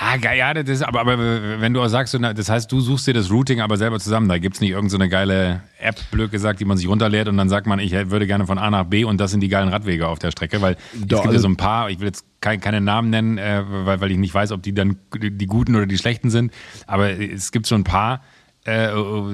[0.00, 1.18] Ah, geil, ja, das ist, aber, aber
[1.60, 4.28] wenn du auch sagst, das heißt, du suchst dir das Routing aber selber zusammen.
[4.28, 7.36] Da gibt es nicht irgendeine so geile App, blöd gesagt, die man sich runterlädt und
[7.36, 9.68] dann sagt man, ich würde gerne von A nach B und das sind die geilen
[9.68, 12.06] Radwege auf der Strecke, weil Doch, es gibt also, ja so ein paar, ich will
[12.06, 15.46] jetzt kein, keine Namen nennen, äh, weil, weil ich nicht weiß, ob die dann die
[15.46, 16.52] guten oder die schlechten sind,
[16.86, 18.20] aber es gibt so ein paar,
[18.64, 18.90] äh,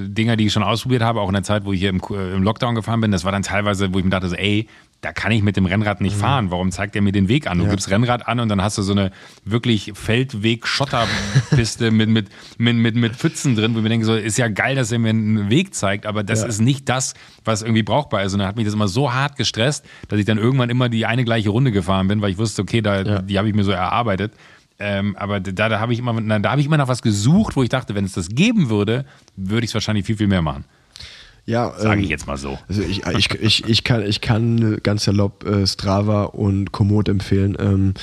[0.08, 2.42] Dinger, die ich schon ausprobiert habe, auch in der Zeit, wo ich hier im, im
[2.42, 3.10] Lockdown gefahren bin.
[3.10, 4.68] Das war dann teilweise, wo ich mir dachte, so, ey,
[5.04, 6.20] da kann ich mit dem Rennrad nicht mhm.
[6.20, 6.50] fahren.
[6.50, 7.58] Warum zeigt er mir den Weg an?
[7.58, 7.70] Du ja.
[7.70, 9.10] gibst Rennrad an und dann hast du so eine
[9.44, 14.38] wirklich Feldweg-Schotterpiste mit, mit, mit, mit, mit Pfützen drin, wo ich mir denke, so, ist
[14.38, 16.46] ja geil, dass er mir einen Weg zeigt, aber das ja.
[16.46, 17.12] ist nicht das,
[17.44, 18.32] was irgendwie brauchbar ist.
[18.32, 21.04] Und dann hat mich das immer so hart gestresst, dass ich dann irgendwann immer die
[21.04, 23.20] eine gleiche Runde gefahren bin, weil ich wusste, okay, da, ja.
[23.20, 24.32] die habe ich mir so erarbeitet.
[24.78, 27.62] Ähm, aber da, da habe ich immer, da habe ich immer nach was gesucht, wo
[27.62, 29.04] ich dachte, wenn es das geben würde,
[29.36, 30.64] würde ich es wahrscheinlich viel, viel mehr machen.
[31.46, 32.58] Ja, sage ich ähm, jetzt mal so.
[32.68, 37.56] Also ich, ich, ich, ich, kann, ich kann ganz salopp äh, Strava und Komoot empfehlen.
[37.58, 37.94] Ähm,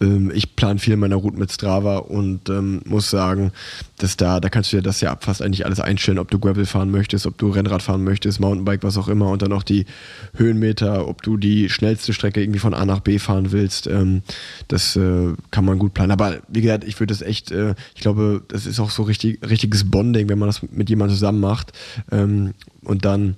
[0.00, 3.52] ähm, ich plane viel meiner Route mit Strava und ähm, muss sagen,
[3.98, 6.66] dass da, da kannst du ja das ja fast eigentlich alles einstellen, ob du Gravel
[6.66, 9.86] fahren möchtest, ob du Rennrad fahren möchtest, Mountainbike, was auch immer und dann auch die
[10.34, 13.86] Höhenmeter, ob du die schnellste Strecke irgendwie von A nach B fahren willst.
[13.86, 14.22] Ähm,
[14.68, 16.12] das äh, kann man gut planen.
[16.12, 19.40] Aber wie gesagt, ich würde das echt, äh, ich glaube, das ist auch so richtig,
[19.48, 21.72] richtiges Bonding, wenn man das mit jemandem zusammen macht
[22.10, 23.36] ähm, und dann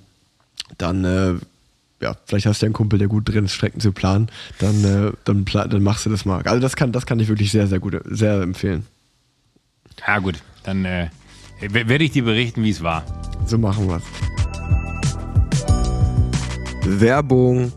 [0.77, 1.33] dann äh,
[2.03, 4.27] ja, vielleicht hast du ja einen Kumpel, der gut drin ist, Strecken zu planen,
[4.59, 6.41] dann, äh, dann, dann machst du das mal.
[6.43, 8.85] Also das kann, das kann ich wirklich sehr, sehr gut, sehr empfehlen.
[10.05, 11.07] Ja gut, dann äh,
[11.61, 13.03] werde ich dir berichten, wie es war.
[13.45, 14.03] So machen wir es.
[16.85, 17.71] Werbung.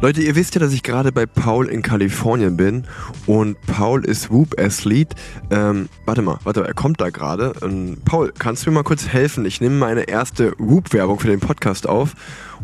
[0.00, 2.84] Leute, ihr wisst ja, dass ich gerade bei Paul in Kalifornien bin
[3.26, 5.14] und Paul ist Whoop-Athlete.
[5.50, 7.52] Ähm, warte mal, warte mal, er kommt da gerade.
[7.62, 9.44] Ähm, Paul, kannst du mir mal kurz helfen?
[9.44, 12.16] Ich nehme meine erste Whoop-Werbung für den Podcast auf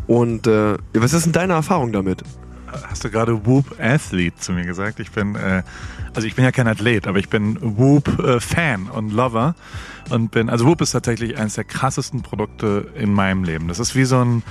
[0.09, 2.23] und äh, was ist denn deine Erfahrung damit?
[2.87, 4.99] Hast du gerade Whoop Athlete zu mir gesagt?
[4.99, 5.61] Ich bin, äh,
[6.15, 9.53] also ich bin ja kein Athlet, aber ich bin Whoop äh, Fan und Lover
[10.09, 13.67] und bin, also Whoop ist tatsächlich eines der krassesten Produkte in meinem Leben.
[13.67, 14.41] Das ist wie so ein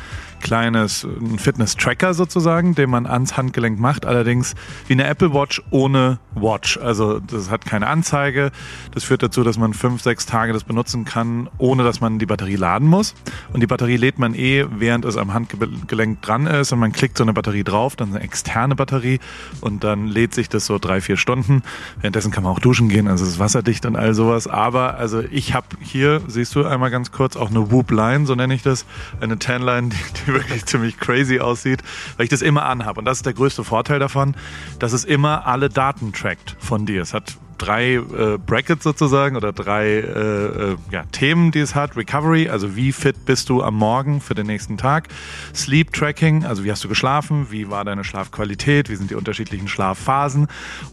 [0.40, 4.54] kleines Fitness-Tracker sozusagen, den man ans Handgelenk macht, allerdings
[4.86, 6.78] wie eine Apple Watch ohne Watch.
[6.78, 8.50] Also das hat keine Anzeige.
[8.92, 12.26] Das führt dazu, dass man fünf, sechs Tage das benutzen kann, ohne dass man die
[12.26, 13.14] Batterie laden muss.
[13.52, 17.18] Und die Batterie lädt man eh, während es am Handgelenk dran ist und man klickt
[17.18, 19.20] so eine Batterie drauf, dann eine externe Batterie
[19.60, 21.62] und dann lädt sich das so drei, vier Stunden.
[22.00, 24.46] Währenddessen kann man auch duschen gehen, also es ist wasserdicht und all sowas.
[24.46, 28.34] Aber also ich habe hier, siehst du einmal ganz kurz, auch eine Whoop Line, so
[28.34, 28.86] nenne ich das,
[29.20, 31.82] eine Tan-Line, die, die wirklich ziemlich crazy aussieht,
[32.16, 33.00] weil ich das immer anhabe.
[33.00, 34.34] Und das ist der größte Vorteil davon,
[34.78, 37.02] dass es immer alle Daten trackt von dir.
[37.02, 41.96] Es hat drei äh, Brackets sozusagen oder drei äh, äh, ja, Themen, die es hat.
[41.96, 45.08] Recovery, also wie fit bist du am Morgen für den nächsten Tag.
[45.54, 49.68] Sleep Tracking, also wie hast du geschlafen, wie war deine Schlafqualität, wie sind die unterschiedlichen
[49.68, 50.46] Schlafphasen.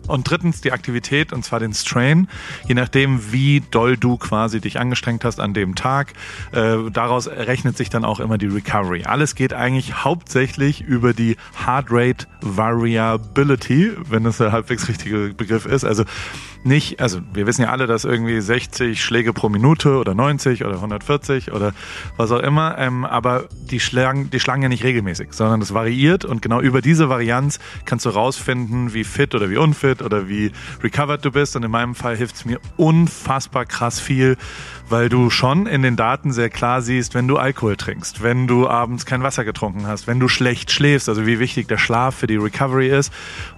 [0.07, 2.27] Und drittens die Aktivität, und zwar den Strain,
[2.67, 6.13] je nachdem, wie doll du quasi dich angestrengt hast an dem Tag.
[6.51, 9.03] Äh, daraus rechnet sich dann auch immer die Recovery.
[9.03, 15.65] Alles geht eigentlich hauptsächlich über die Heart Rate Variability, wenn das der halbwegs richtige Begriff
[15.65, 15.83] ist.
[15.83, 16.03] Also
[16.65, 20.75] nicht, also wir wissen ja alle, dass irgendwie 60 Schläge pro Minute oder 90 oder
[20.75, 21.73] 140 oder
[22.17, 26.25] was auch immer, ähm, aber die schlagen, die schlagen ja nicht regelmäßig, sondern das variiert
[26.25, 30.51] und genau über diese Varianz kannst du rausfinden, wie fit oder wie unfit oder wie
[30.83, 31.55] recovered du bist.
[31.55, 34.37] Und in meinem Fall hilft es mir unfassbar krass viel,
[34.89, 38.67] weil du schon in den Daten sehr klar siehst, wenn du Alkohol trinkst, wenn du
[38.67, 42.27] abends kein Wasser getrunken hast, wenn du schlecht schläfst, also wie wichtig der Schlaf für
[42.27, 43.11] die Recovery ist.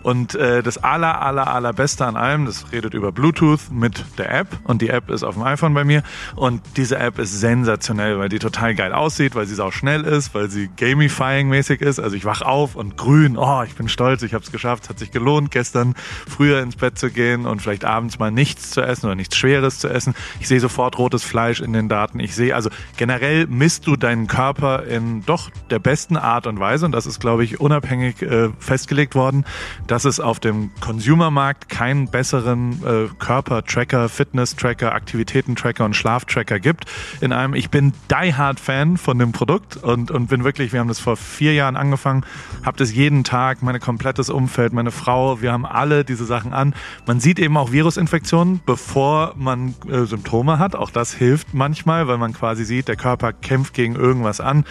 [0.04, 4.48] Und äh, das aller, aller, allerbeste an allem, das redet über Bluetooth mit der App
[4.64, 6.04] und die App ist auf dem iPhone bei mir
[6.36, 10.34] und diese App ist sensationell, weil die total geil aussieht, weil sie auch schnell ist,
[10.34, 12.00] weil sie gamifying-mäßig ist.
[12.00, 14.90] Also ich wach auf und grün, oh, ich bin stolz, ich habe es geschafft, es
[14.90, 15.96] hat sich gelohnt, gestern
[16.28, 19.80] früher ins Bett zu gehen und vielleicht abends mal nichts zu essen oder nichts Schweres
[19.80, 20.14] zu essen.
[20.40, 22.20] Ich sehe sofort rotes Fleisch in den Daten.
[22.20, 26.86] Ich sehe, also generell misst du deinen Körper in doch der besten Art und Weise
[26.86, 29.46] und das ist, glaube ich, unabhängig äh, festgelegt worden,
[29.88, 36.86] dass es auf dem Consumermarkt keinen besseren äh, Körper-Tracker, Fitness-Tracker, Aktivitäten-Tracker und Schlaf-Tracker gibt.
[37.22, 41.00] In einem, ich bin die-Hard-Fan von dem Produkt und, und bin wirklich, wir haben das
[41.00, 42.26] vor vier Jahren angefangen,
[42.64, 46.74] habe das jeden Tag, mein komplettes Umfeld, meine Frau, wir haben alle diese Sachen an.
[47.06, 50.76] Man sieht eben auch Virusinfektionen, bevor man äh, Symptome hat.
[50.76, 54.66] Auch das das hilft manchmal, weil man quasi sieht, der Körper kämpft gegen irgendwas an.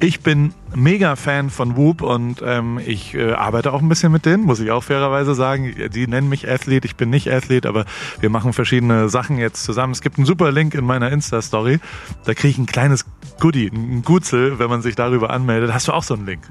[0.00, 4.26] Ich bin mega Fan von Whoop und ähm, ich äh, arbeite auch ein bisschen mit
[4.26, 5.74] denen, muss ich auch fairerweise sagen.
[5.94, 7.86] Die nennen mich Athlet, ich bin nicht Athlet, aber
[8.20, 9.94] wir machen verschiedene Sachen jetzt zusammen.
[9.94, 11.80] Es gibt einen super Link in meiner Insta-Story.
[12.26, 13.06] Da kriege ich ein kleines
[13.40, 15.72] Goodie, ein Gutzel, wenn man sich darüber anmeldet.
[15.72, 16.42] Hast du auch so einen Link?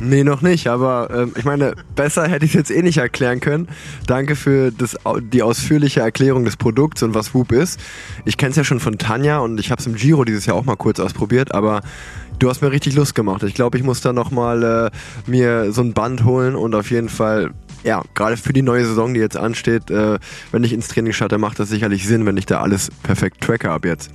[0.00, 3.40] Nee, noch nicht, aber ähm, ich meine, besser hätte ich es jetzt eh nicht erklären
[3.40, 3.68] können.
[4.06, 4.96] Danke für das,
[5.32, 7.80] die ausführliche Erklärung des Produkts und was Whoop ist.
[8.24, 10.56] Ich kenne es ja schon von Tanja und ich habe es im Giro dieses Jahr
[10.56, 11.80] auch mal kurz ausprobiert, aber
[12.38, 13.42] du hast mir richtig Lust gemacht.
[13.42, 17.08] Ich glaube, ich muss da nochmal äh, mir so ein Band holen und auf jeden
[17.08, 17.50] Fall
[17.84, 20.18] ja, gerade für die neue Saison, die jetzt ansteht, äh,
[20.52, 23.70] wenn ich ins Training starte, macht das sicherlich Sinn, wenn ich da alles perfekt tracke
[23.70, 24.10] ab jetzt.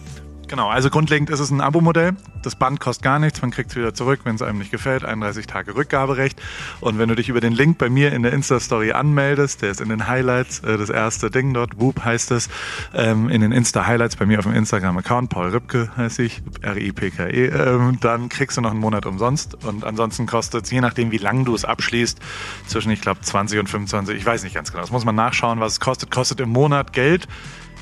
[0.54, 2.16] Genau, also grundlegend ist es ein Abo-Modell.
[2.44, 5.04] Das Band kostet gar nichts, man kriegt es wieder zurück, wenn es einem nicht gefällt.
[5.04, 6.40] 31 Tage Rückgaberecht.
[6.80, 9.82] Und wenn du dich über den Link bei mir in der Insta-Story anmeldest, der ist
[9.82, 12.50] in den Highlights, äh, das erste Ding dort, Whoop heißt es,
[12.94, 17.98] ähm, in den Insta-Highlights bei mir auf dem Instagram-Account, Paul Ripke heiße ich, R-I-P-K-E, ähm,
[18.00, 19.66] dann kriegst du noch einen Monat umsonst.
[19.66, 22.20] Und ansonsten kostet es, je nachdem wie lang du es abschließt,
[22.68, 24.84] zwischen, ich glaube, 20 und 25, ich weiß nicht ganz genau.
[24.84, 26.12] Das muss man nachschauen, was es kostet.
[26.12, 27.28] Kostet im Monat Geld.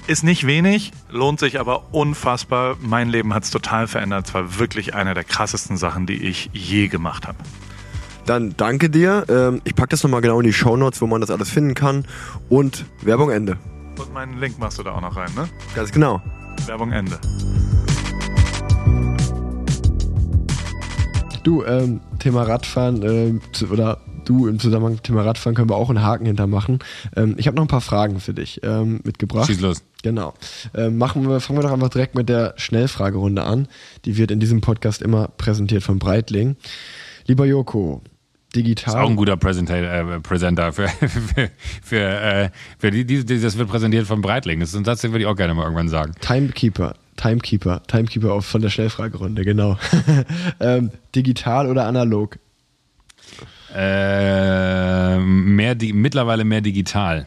[0.08, 2.76] Ist nicht wenig, lohnt sich aber unfassbar.
[2.82, 4.28] Mein Leben hat es total verändert.
[4.28, 7.38] Es war wirklich eine der krassesten Sachen, die ich je gemacht habe.
[8.26, 9.26] Dann danke dir.
[9.30, 12.06] Ähm, ich packe das nochmal genau in die Shownotes, wo man das alles finden kann.
[12.50, 13.58] Und Werbung Ende.
[14.00, 15.48] Und meinen Link machst du da auch noch rein, ne?
[15.76, 16.22] Ganz genau.
[16.66, 17.20] Werbung Ende.
[21.44, 25.76] Du, ähm, Thema Radfahren ähm, zu- oder du im Zusammenhang mit Thema Radfahren können wir
[25.76, 26.80] auch einen Haken hintermachen.
[27.16, 29.48] Ähm, ich habe noch ein paar Fragen für dich ähm, mitgebracht.
[29.48, 29.84] Schieß los.
[30.04, 30.34] Genau.
[30.76, 33.68] Ähm, machen wir, fangen wir doch einfach direkt mit der Schnellfragerunde an.
[34.06, 36.56] Die wird in diesem Podcast immer präsentiert von Breitling.
[37.28, 38.02] Lieber Joko,
[38.56, 38.96] digital.
[38.96, 41.50] Ist auch ein guter Präsenta äh, Präsenter für, für,
[41.84, 42.50] für, äh,
[42.80, 44.60] für die, die, die, das wird präsentiert von Breitling.
[44.60, 46.14] Das ist ein Satz, den würde ich auch gerne mal irgendwann sagen.
[46.22, 49.78] Timekeeper, Timekeeper, Timekeeper auf, von der Schnellfragerunde, genau.
[50.60, 52.38] ähm, digital oder analog?
[53.74, 57.26] Äh, mehr, di mittlerweile mehr digital.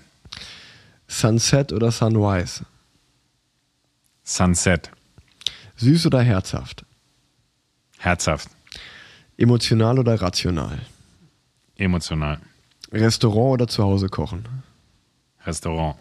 [1.09, 2.65] Sunset oder Sunrise?
[4.25, 4.91] Sunset.
[5.77, 6.85] Süß oder herzhaft?
[7.99, 8.49] Herzhaft.
[9.37, 10.79] Emotional oder rational?
[11.77, 12.39] Emotional.
[12.93, 14.45] Restaurant oder zu Hause kochen?
[15.45, 15.97] Restaurant.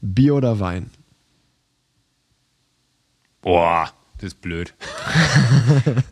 [0.00, 0.90] Bier oder Wein?
[3.40, 4.74] Boah, das ist blöd.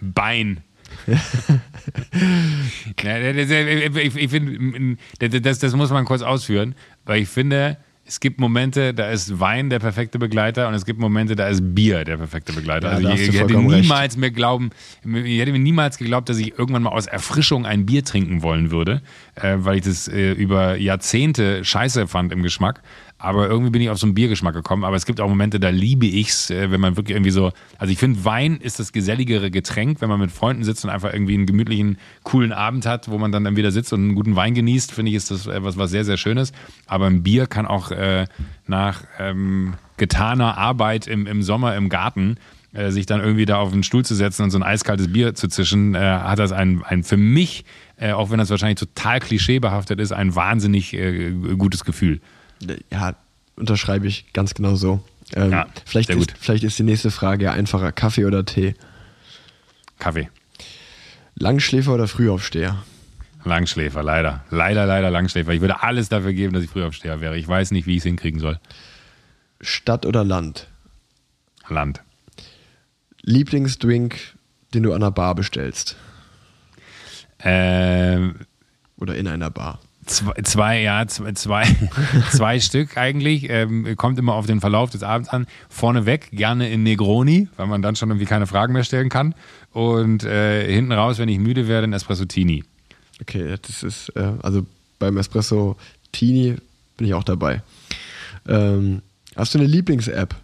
[0.00, 0.62] Bein.
[2.96, 7.78] Ich finde, das, das muss man kurz ausführen, weil ich finde,
[8.08, 11.74] es gibt Momente, da ist Wein der perfekte Begleiter und es gibt Momente, da ist
[11.74, 12.88] Bier der perfekte Begleiter.
[12.88, 13.68] Ja, also ich, ich hätte recht.
[13.68, 14.70] niemals mir glauben,
[15.04, 18.70] ich hätte mir niemals geglaubt, dass ich irgendwann mal aus Erfrischung ein Bier trinken wollen
[18.70, 19.02] würde,
[19.34, 22.82] äh, weil ich das äh, über Jahrzehnte scheiße fand im Geschmack.
[23.18, 24.84] Aber irgendwie bin ich auf so einen Biergeschmack gekommen.
[24.84, 27.52] Aber es gibt auch Momente, da liebe ich's, äh, wenn man wirklich irgendwie so.
[27.78, 31.12] Also ich finde, Wein ist das geselligere Getränk, wenn man mit Freunden sitzt und einfach
[31.12, 34.36] irgendwie einen gemütlichen, coolen Abend hat, wo man dann, dann wieder sitzt und einen guten
[34.36, 36.52] Wein genießt, finde ich, ist das äh, was, was sehr, sehr Schönes.
[36.86, 38.26] Aber ein Bier kann auch äh,
[38.66, 42.36] nach ähm, getaner Arbeit im, im Sommer im Garten
[42.76, 45.34] äh, sich dann irgendwie da auf den Stuhl zu setzen und so ein eiskaltes Bier
[45.34, 47.64] zu zischen, äh, hat das ein, ein für mich,
[47.96, 50.94] äh, auch wenn das wahrscheinlich total klischeebehaftet ist, ein wahnsinnig
[51.56, 52.20] gutes Gefühl.
[52.90, 53.14] Ja,
[53.56, 55.02] unterschreibe ich ganz genau so.
[55.34, 57.92] Ähm, Ja, vielleicht, ist, vielleicht ist die nächste Frage einfacher.
[57.92, 58.74] Kaffee oder Tee?
[59.98, 60.28] Kaffee.
[61.34, 62.82] Langschläfer oder Frühaufsteher?
[63.44, 64.44] Langschläfer, leider.
[64.50, 65.52] Leider, leider Langschläfer.
[65.52, 67.36] Ich würde alles dafür geben, dass ich Frühaufsteher wäre.
[67.38, 68.58] Ich weiß nicht, wie ich es hinkriegen soll.
[69.60, 70.68] Stadt oder Land?
[71.68, 72.02] Land.
[73.22, 74.16] Lieblingsdrink,
[74.74, 75.96] den du an einer Bar bestellst?
[77.40, 78.36] Ähm,
[78.96, 79.80] Oder in einer Bar?
[80.06, 81.64] Zwei, zwei, ja, zwei, zwei,
[82.32, 83.50] zwei Stück eigentlich.
[83.50, 85.46] Ähm, kommt immer auf den Verlauf des Abends an.
[85.68, 89.34] Vorneweg gerne in Negroni, weil man dann schon irgendwie keine Fragen mehr stellen kann.
[89.72, 92.62] Und äh, hinten raus, wenn ich müde werde, ein Espresso-Tini.
[93.20, 94.64] Okay, das ist, äh, also
[94.98, 95.76] beim Espresso
[96.12, 96.56] Tini
[96.96, 97.62] bin ich auch dabei.
[98.46, 99.02] Ähm,
[99.34, 100.34] hast du eine Lieblings-App?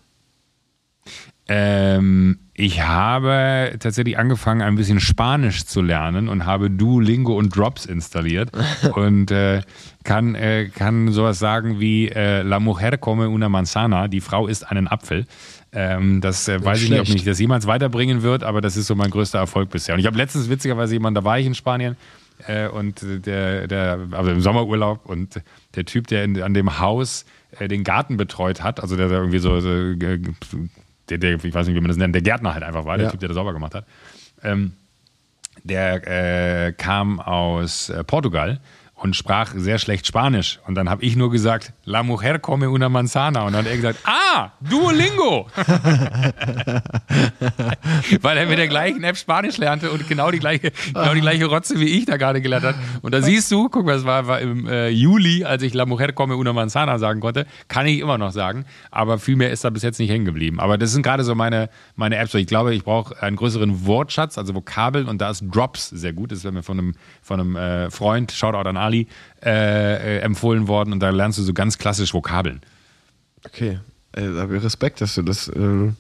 [1.49, 7.87] Ähm, ich habe tatsächlich angefangen, ein bisschen Spanisch zu lernen und habe Duolingo und Drops
[7.87, 8.51] installiert
[8.95, 9.63] und äh,
[10.05, 14.71] kann, äh, kann sowas sagen wie äh, La mujer come una manzana, die Frau isst
[14.71, 15.27] einen Apfel.
[15.73, 17.25] Ähm, das äh, weiß ich nicht, ob schlecht.
[17.25, 19.95] mich das jemals weiterbringen wird, aber das ist so mein größter Erfolg bisher.
[19.95, 21.97] Und ich habe letztens witzigerweise jemanden, da war ich in Spanien
[22.47, 25.41] äh, und der, der, also im Sommerurlaub und
[25.75, 27.25] der Typ, der in, an dem Haus
[27.59, 30.21] äh, den Garten betreut hat, also der irgendwie so, so äh,
[31.19, 33.07] der, der, ich weiß nicht, wie man das nennt, der Gärtner halt einfach war, der
[33.07, 33.11] Ja.
[33.11, 33.87] Typ, der das sauber gemacht hat.
[34.43, 34.73] Ähm,
[35.65, 38.61] der äh, kam aus äh, Portugal
[39.03, 40.61] und sprach sehr schlecht Spanisch.
[40.67, 43.43] Und dann habe ich nur gesagt, La mujer come una manzana.
[43.43, 45.49] Und dann hat er gesagt, ah, Duolingo.
[48.21, 51.47] Weil er mit der gleichen App Spanisch lernte und genau die gleiche, genau die gleiche
[51.47, 52.77] Rotze wie ich da gerade gelernt hat.
[53.03, 55.85] Und da siehst du, guck mal, das war, war im äh, Juli, als ich La
[55.85, 58.67] mujer come una manzana sagen konnte, kann ich immer noch sagen.
[58.93, 60.61] Aber viel mehr ist da bis jetzt nicht hängen geblieben.
[60.61, 62.35] Aber das sind gerade so meine, meine Apps.
[62.35, 65.09] Ich glaube, ich brauche einen größeren Wortschatz, also Vokabeln.
[65.09, 66.31] Und da ist Drops sehr gut.
[66.31, 68.92] Das wäre mir von einem, von einem äh, Freund, Shoutout an Ali,
[69.45, 70.93] äh, äh, empfohlen worden.
[70.93, 72.61] Und da lernst du so ganz klassisch Vokabeln.
[73.45, 73.79] Okay,
[74.13, 75.93] äh, da habe ich Respekt, dass du das, äh,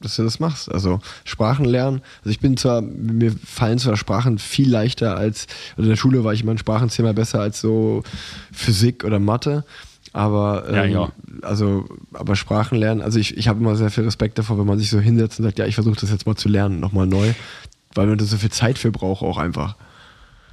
[0.00, 0.70] dass du das machst.
[0.70, 2.02] Also Sprachen lernen.
[2.20, 6.24] Also ich bin zwar, mir fallen zwar Sprachen viel leichter als, also in der Schule
[6.24, 8.02] war ich immer ein Sprachenzimmer besser als so
[8.52, 9.64] Physik oder Mathe.
[10.12, 14.38] Aber ähm, Ja, also, aber Sprachen lernen, also ich, ich habe immer sehr viel Respekt
[14.38, 16.48] davor, wenn man sich so hinsetzt und sagt, ja, ich versuche das jetzt mal zu
[16.48, 17.32] lernen, nochmal neu,
[17.94, 19.76] weil man da so viel Zeit für braucht auch einfach.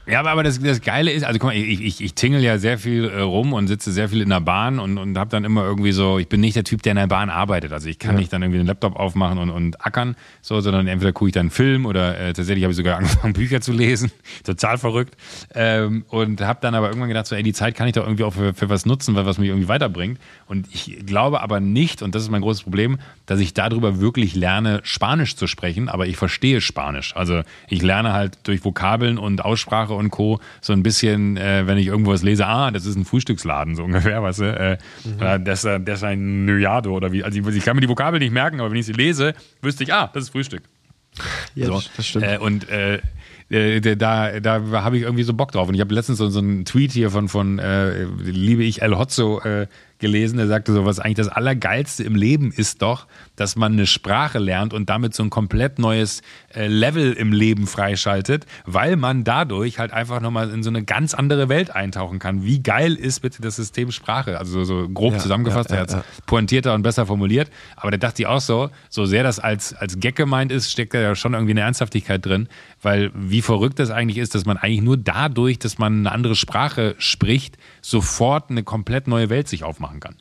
[0.09, 2.77] Ja, aber, das, das Geile ist, also guck mal, ich, ich, ich tingel ja sehr
[2.77, 5.63] viel äh, rum und sitze sehr viel in der Bahn und, und habe dann immer
[5.63, 7.73] irgendwie so, ich bin nicht der Typ, der in der Bahn arbeitet.
[7.73, 8.19] Also ich kann Ja.
[8.19, 11.41] nicht dann irgendwie den Laptop aufmachen und, und ackern, so, sondern entweder gucke ich dann
[11.41, 14.11] einen Film oder äh, tatsächlich habe ich sogar angefangen, Bücher zu lesen.
[14.45, 15.15] Total verrückt.
[15.53, 18.23] Ähm, und habe dann aber irgendwann gedacht, so, ey, die Zeit kann ich doch irgendwie
[18.23, 20.19] auch für, für was nutzen, weil was mich irgendwie weiterbringt.
[20.47, 24.35] Und ich glaube aber nicht, und das ist mein großes Problem, dass ich darüber wirklich
[24.35, 27.13] lerne, Spanisch zu sprechen, aber ich verstehe Spanisch.
[27.15, 30.39] Also ich lerne halt durch Vokabeln und Aussprache und Co.
[30.61, 33.83] so ein bisschen, äh, wenn ich irgendwo was lese, ah, das ist ein Frühstücksladen, so
[33.83, 34.77] ungefähr, weißt du, äh,
[35.17, 37.23] oder das, äh, das ist ein Nuyado oder wie.
[37.23, 39.83] Also ich, ich kann mir die Vokabel nicht merken, aber wenn ich sie lese, wüsste
[39.83, 40.63] ich, ah, das ist Frühstück.
[41.55, 41.73] Ja, So.
[41.73, 42.25] das, das stimmt.
[42.25, 42.99] Äh, und äh,
[43.49, 45.67] äh, da, da habe ich irgendwie so Bock drauf.
[45.69, 48.97] Und ich habe letztens so, so einen Tweet hier von, von äh, liebe ich El
[48.97, 49.67] Hotzo äh,
[49.99, 53.85] gelesen, der sagte so, was eigentlich das Allergeilste im Leben ist doch, dass man eine
[53.85, 56.21] Sprache lernt und damit so ein komplett neues
[56.53, 61.13] äh, Level im Leben freischaltet, weil man dadurch halt einfach nochmal in so eine ganz
[61.13, 62.43] andere Welt eintauchen kann.
[62.43, 64.37] Wie geil ist bitte das System Sprache?
[64.37, 66.03] Also so, grob Ja, zusammengefasst, ja, er ja, ja.
[66.25, 67.49] pointierter und besser formuliert.
[67.75, 70.93] Aber der dachte ich auch so, so sehr das als, als Gag gemeint ist, steckt
[70.93, 72.47] da ja schon irgendwie eine Ernsthaftigkeit drin,
[72.81, 76.35] weil wie verrückt das eigentlich ist, dass man eigentlich nur dadurch, dass man eine andere
[76.35, 80.15] Sprache spricht, sofort eine komplett neue Welt sich aufmachen kann.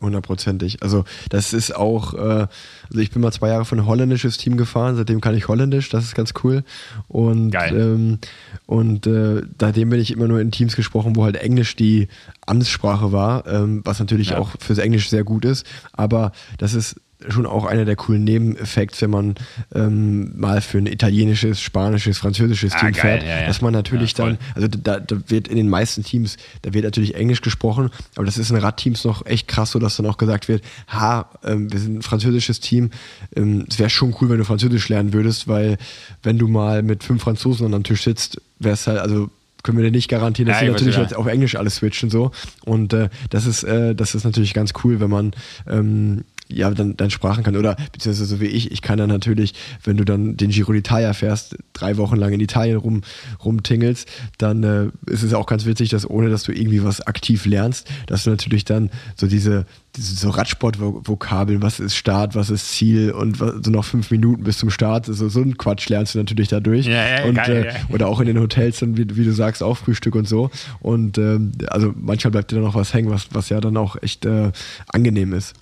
[0.00, 0.82] Hundertprozentig.
[0.82, 4.56] Also das ist auch, äh, also ich bin mal zwei Jahre für ein holländisches Team
[4.56, 6.64] gefahren, seitdem kann ich Holländisch, das ist ganz cool.
[7.06, 8.18] Und, ähm,
[8.64, 12.08] und äh, seitdem bin ich immer nur in Teams gesprochen, wo halt Englisch die
[12.46, 14.38] Amtssprache war, ähm, was natürlich Ja.
[14.38, 15.66] auch fürs Englisch sehr gut ist.
[15.92, 16.96] Aber das ist
[17.28, 19.34] schon auch einer der coolen Nebeneffekte, wenn man
[19.74, 23.46] ähm, mal für ein italienisches, spanisches, französisches Ah, Team geil, fährt, ja, ja.
[23.46, 26.84] dass man natürlich Ja, dann also da, da wird in den meisten Teams, da wird
[26.84, 30.18] natürlich Englisch gesprochen, aber das ist in Radteams noch echt krass, so dass dann auch
[30.18, 32.90] gesagt wird, ha, ähm, wir sind ein französisches Team,
[33.36, 35.76] ähm, es wäre schon cool, wenn du Französisch lernen würdest, weil
[36.22, 39.30] wenn du mal mit fünf Franzosen am Tisch sitzt, wäre es halt, also
[39.62, 42.08] können wir dir nicht garantieren, dass Ja, sie ich natürlich jetzt auf Englisch alles switchen
[42.08, 42.30] so.
[42.64, 45.32] Und äh, das ist äh, das ist natürlich ganz cool, wenn man
[45.68, 47.56] ähm, ja, dann, dann Sprachen kann.
[47.56, 51.12] Oder beziehungsweise so wie ich, ich kann dann natürlich, wenn du dann den Giro d'Italia
[51.14, 53.02] fährst, drei Wochen lang in Italien rum,
[53.44, 57.46] rumtingelst, dann äh, ist es auch ganz witzig, dass ohne dass du irgendwie was aktiv
[57.46, 62.70] lernst, dass du natürlich dann so diese, diese so Radsport-Vokabeln, was ist Start, was ist
[62.70, 66.14] Ziel und was, so noch fünf Minuten bis zum Start, so, so ein Quatsch lernst
[66.14, 66.86] du natürlich dadurch.
[66.86, 67.74] Ja, ja, und, geil, äh, ja.
[67.88, 70.50] Oder auch in den Hotels dann, wie, wie du sagst, auch Frühstück und so.
[70.80, 73.96] Und ähm, also manchmal bleibt dir dann noch was hängen, was, was ja dann auch
[74.00, 74.52] echt äh,
[74.88, 75.54] angenehm ist.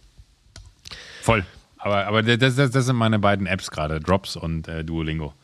[1.29, 1.45] Voll.
[1.76, 5.35] Aber, aber das, das, das sind meine beiden Apps gerade, Drops und äh, Duolingo.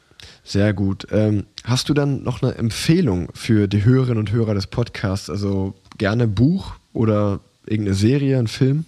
[0.42, 1.06] Sehr gut.
[1.10, 5.28] Ähm, hast du dann noch eine Empfehlung für die Hörerinnen und Hörer des Podcasts?
[5.28, 8.86] Also gerne Buch oder irgendeine Serie, ein Film?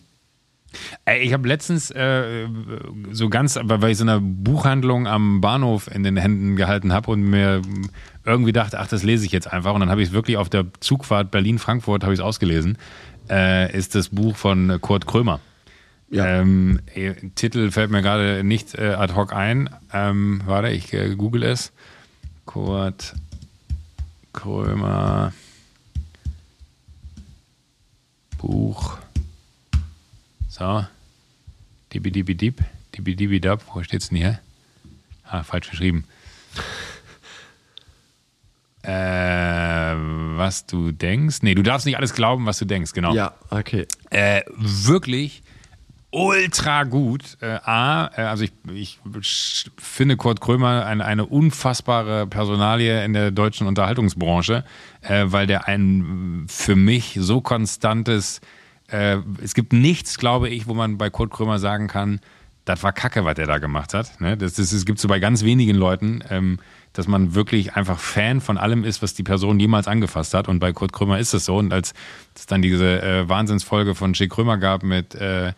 [1.05, 2.49] Ey, ich habe letztens äh,
[3.11, 7.21] so ganz, weil ich so eine Buchhandlung am Bahnhof in den Händen gehalten habe und
[7.21, 7.61] mir
[8.25, 9.75] irgendwie dachte, ach, das lese ich jetzt einfach.
[9.75, 12.79] Und dann habe ich es wirklich auf der Zugfahrt Berlin-Frankfurt habe ich es ausgelesen.
[13.29, 15.41] Äh, ist das Buch von Kurt Krömer.
[16.09, 16.41] Ja.
[16.41, 19.71] Ähm, eh, Titel fällt mir gerade nicht äh, ad hoc ein.
[19.93, 21.73] Ähm, warte, ich äh, google es.
[22.45, 23.15] Kurt
[24.33, 25.33] Krömer
[28.39, 28.99] Buch.
[30.49, 30.87] So.
[31.93, 32.63] Dibidibidib.
[32.95, 33.65] Dibidibidab.
[33.75, 34.39] Wo steht's denn hier?
[35.25, 36.05] Ah, falsch geschrieben.
[38.83, 38.91] äh,
[40.37, 41.39] was du denkst?
[41.43, 43.13] Nee, du darfst nicht alles glauben, was du denkst, genau.
[43.13, 43.87] Ja, okay.
[44.11, 45.43] Äh, wirklich
[46.17, 47.37] ultra gut.
[47.43, 48.99] Äh, A, äh, also ich, ich
[49.77, 54.65] finde Kurt Krömer ein, eine unfassbare Personalie in der deutschen Unterhaltungsbranche,
[55.03, 58.41] äh, weil der ein für mich so konstantes,
[58.89, 62.21] äh, es gibt nichts, glaube ich, wo man bei Kurt Krömer sagen kann,
[62.65, 64.21] das war Kacke, was der da gemacht hat.
[64.21, 64.37] Ne?
[64.37, 66.59] Das, das, das gibt so bei ganz wenigen Leuten, ähm,
[66.95, 70.49] dass man wirklich einfach Fan von allem ist, was die Person jemals angefasst hat.
[70.49, 71.59] Und bei Kurt Krömer ist es so.
[71.59, 71.93] Und als
[72.35, 75.53] es dann diese äh, Wahnsinnsfolge von Schick Krömer gab mit äh,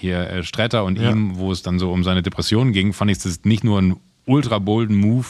[0.00, 1.10] hier äh, Stretter und Ja.
[1.10, 3.96] ihm, wo es dann so um seine Depression ging, fand ich das nicht nur ein
[4.26, 5.26] ultra bolden Move,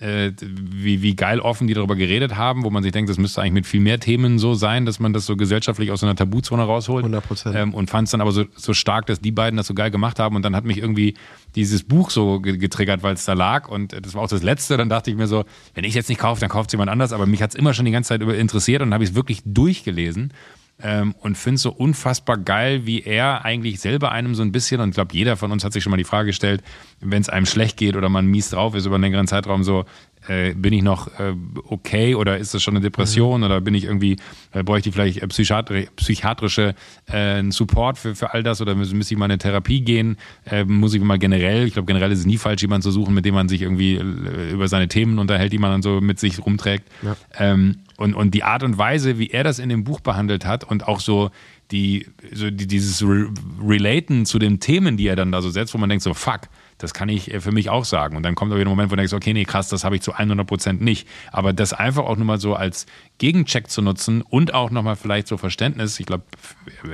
[0.00, 3.40] äh, wie, wie geil offen die darüber geredet haben, wo man sich denkt, das müsste
[3.40, 6.14] eigentlich mit viel mehr Themen so sein, dass man das so gesellschaftlich aus so einer
[6.14, 7.04] Tabuzone rausholt.
[7.04, 7.52] 100%.
[7.56, 9.90] Ähm, und fand es dann aber so, so stark, dass die beiden das so geil
[9.90, 10.36] gemacht haben.
[10.36, 11.14] Und dann hat mich irgendwie
[11.56, 13.68] dieses Buch so ge- getriggert, weil es da lag.
[13.68, 14.76] Und äh, das war auch das Letzte.
[14.76, 16.90] Dann dachte ich mir so, wenn ich es jetzt nicht kaufe, dann kauft es jemand
[16.92, 17.12] anders.
[17.12, 19.16] Aber mich hat es immer schon die ganze Zeit über interessiert und habe ich es
[19.16, 20.32] wirklich durchgelesen.
[20.80, 24.80] Ähm, und finde es so unfassbar geil, wie er eigentlich selber einem so ein bisschen,
[24.80, 26.62] und ich glaube, jeder von uns hat sich schon mal die Frage gestellt,
[27.00, 29.86] wenn es einem schlecht geht oder man mies drauf ist über einen längeren Zeitraum, so,
[30.26, 31.34] äh, bin ich noch äh,
[31.64, 33.46] okay oder ist das schon eine Depression mhm.
[33.46, 34.16] oder bin ich irgendwie,
[34.52, 36.74] äh, bräuchte ich vielleicht äh, psychiatri psychiatrische
[37.06, 40.16] äh, Support für, für all das oder müsste ich mal in eine Therapie gehen?
[40.44, 43.14] Äh, muss ich mal generell, ich glaube generell ist es nie falsch, jemanden zu suchen,
[43.14, 46.18] mit dem man sich irgendwie äh, über seine Themen unterhält, die man dann so mit
[46.18, 46.88] sich rumträgt.
[47.02, 47.16] Ja.
[47.38, 50.62] Ähm, und, und die Art und Weise, wie er das in dem Buch behandelt hat
[50.62, 51.30] und auch so
[51.72, 53.28] die, so die, dieses Re
[53.60, 56.42] Relaten zu den Themen, die er dann da so setzt, wo man denkt so, fuck,
[56.78, 58.16] das kann ich äh, für mich auch sagen.
[58.16, 59.96] Und dann kommt aber wieder ein Moment, wo du denkst, okay, nee, krass, das habe
[59.96, 61.06] ich zu 100 Prozent nicht.
[61.30, 62.86] Aber das einfach auch nur mal so als
[63.18, 66.00] Gegencheck zu nutzen und auch nochmal vielleicht so Verständnis.
[66.00, 66.24] Ich glaube,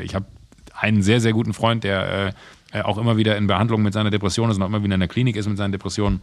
[0.02, 0.26] ich habe
[0.74, 2.34] einen sehr, sehr guten Freund, der
[2.72, 5.00] äh, auch immer wieder in Behandlung mit seiner Depression ist und auch immer wieder in
[5.00, 6.20] der Klinik ist mit seinen Depressionen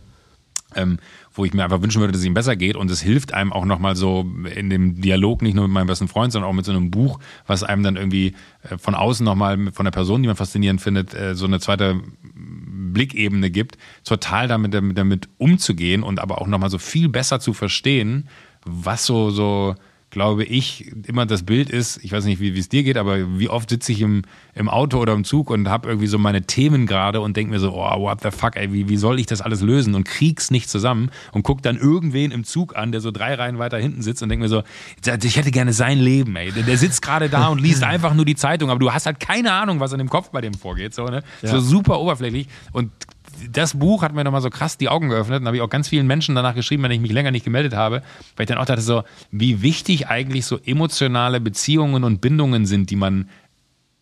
[0.76, 1.00] ähm,
[1.34, 2.76] wo ich mir einfach wünschen würde, dass es ihm besser geht.
[2.76, 6.08] Und es hilft einem auch nochmal so in dem Dialog, nicht nur mit meinem besten
[6.08, 8.36] Freund, sondern auch mit so einem Buch, was einem dann irgendwie
[8.70, 12.02] äh, von außen nochmal von der Person, die man faszinierend findet, äh, so eine zweite
[12.94, 18.28] Blickebene gibt, total damit, damit umzugehen und aber auch nochmal so viel besser zu verstehen,
[18.66, 19.76] was so, so,
[20.12, 23.50] glaube ich, immer das Bild ist, ich weiß nicht, wie es dir geht, aber wie
[23.50, 24.24] oft sitze ich im,
[24.54, 27.60] im Auto oder im Zug und habe irgendwie so meine Themen gerade und denke mir
[27.60, 30.52] so, oh, what the fuck, ey, wie, wie soll ich das alles lösen und krieg's
[30.52, 34.02] nicht zusammen und guck dann irgendwen im Zug an, der so drei Reihen weiter hinten
[34.02, 34.64] sitzt und denke mir so,
[35.24, 36.52] ich hätte gerne sein Leben, ey.
[36.52, 39.22] Der, der sitzt gerade da und liest einfach nur die Zeitung, aber du hast halt
[39.22, 41.24] keine Ahnung, was in dem Kopf bei dem vorgeht, so, ne?
[41.42, 41.50] Ja.
[41.50, 42.92] So super oberflächlich und
[43.52, 45.88] das Buch hat mir nochmal so krass die Augen geöffnet und habe ich auch ganz
[45.88, 48.04] vielen Menschen danach geschrieben, wenn ich mich länger nicht gemeldet habe,
[48.36, 52.90] weil ich dann auch dachte so, wie wichtig eigentlich so emotionale Beziehungen und Bindungen sind,
[52.90, 53.30] die man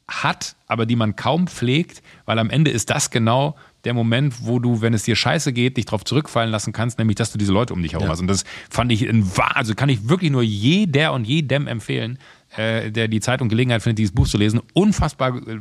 [0.07, 4.59] hat, aber die man kaum pflegt, weil am Ende ist das genau der Moment, wo
[4.59, 7.53] du, wenn es dir scheiße geht, dich darauf zurückfallen lassen kannst, nämlich, dass du diese
[7.53, 8.11] Leute um dich herum ja.
[8.11, 8.19] hast.
[8.19, 12.19] Und das fand ich, in, also kann ich wirklich nur jeder und jedem empfehlen,
[12.55, 14.61] äh, der die Zeit und Gelegenheit findet, dieses Buch zu lesen.
[14.73, 15.59] Unfassbar äh,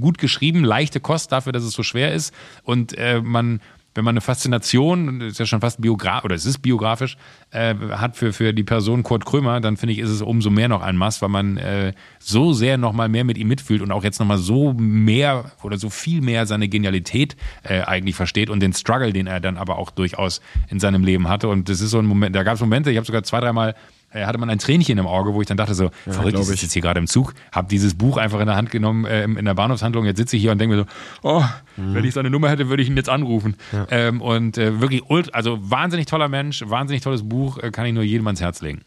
[0.00, 2.34] gut geschrieben, leichte Kost dafür, dass es so schwer ist.
[2.62, 3.60] Und äh, man,
[3.94, 7.16] wenn man eine Faszination, ist ja schon fast biografisch, oder es ist biografisch,
[7.50, 10.68] äh, hat für, für die Person Kurt Krömer, dann finde ich, ist es umso mehr
[10.68, 14.02] noch ein Mass, weil man äh, so sehr nochmal mehr mit ihm mitfühlt und auch
[14.02, 18.72] jetzt nochmal so mehr oder so viel mehr seine Genialität äh, eigentlich versteht und den
[18.72, 21.48] Struggle, den er dann aber auch durchaus in seinem Leben hatte.
[21.48, 23.76] Und das ist so ein Moment, da gab es Momente, ich habe sogar zwei, dreimal
[24.14, 26.46] äh, hatte man ein Tränchen im Auge, wo ich dann dachte so, ja, verrückt, ich
[26.46, 29.24] sitze jetzt hier gerade im Zug, habe dieses Buch einfach in der Hand genommen äh,
[29.24, 31.44] in der Bahnhofshandlung, jetzt sitze ich hier und denke mir so, oh,
[31.76, 31.94] mhm.
[31.94, 33.56] wenn ich seine Nummer hätte, würde ich ihn jetzt anrufen.
[33.72, 33.86] Ja.
[33.90, 38.04] Ähm, und äh, wirklich, also wahnsinnig toller Mensch, wahnsinnig tolles Buch, äh, kann ich nur
[38.04, 38.82] jedem ans Herz legen.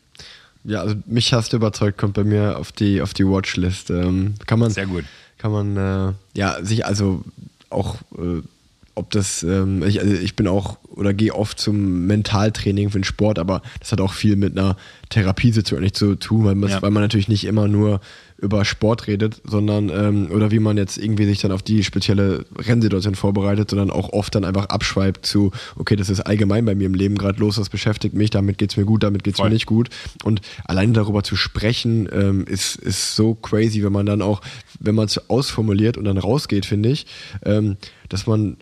[0.64, 3.90] Ja, also mich hast du überzeugt, kommt bei mir auf die, auf die Watchlist.
[3.90, 5.06] Ähm, kann man, Sehr gut.
[5.38, 7.24] Kann man, äh, ja, sich also
[7.70, 8.42] auch äh,
[8.98, 13.04] ob das, ähm, ich, also ich bin auch oder gehe oft zum Mentaltraining für den
[13.04, 14.76] Sport, aber das hat auch viel mit einer
[15.10, 16.82] Therapiesitzung nicht zu tun, weil, ja.
[16.82, 18.02] weil man natürlich nicht immer nur
[18.40, 22.46] über Sport redet, sondern ähm, oder wie man jetzt irgendwie sich dann auf die spezielle
[22.56, 26.86] Rennsituation vorbereitet, sondern auch oft dann einfach abschweift zu, okay, das ist allgemein bei mir
[26.86, 29.42] im Leben gerade los, das beschäftigt mich, damit geht es mir gut, damit geht es
[29.42, 29.90] mir nicht gut.
[30.24, 34.42] Und allein darüber zu sprechen, ähm, ist, ist so crazy, wenn man dann auch,
[34.80, 37.08] wenn man es ausformuliert und dann rausgeht, finde ich,
[37.44, 37.78] ähm,
[38.10, 38.58] dass man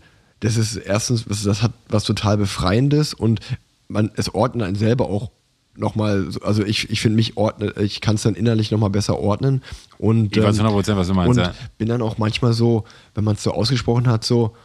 [0.45, 3.39] das ist erstens, das hat was total Befreiendes und
[3.87, 5.31] man, es ordnet einen selber auch
[5.75, 9.61] nochmal, also ich, ich finde mich ordne, ich kann es dann innerlich nochmal besser ordnen.
[9.97, 11.37] Und, ich weiß 100%, ähm, was du meinst.
[11.37, 11.53] Und ja.
[11.77, 14.55] bin dann auch manchmal so, wenn man es so ausgesprochen hat, so,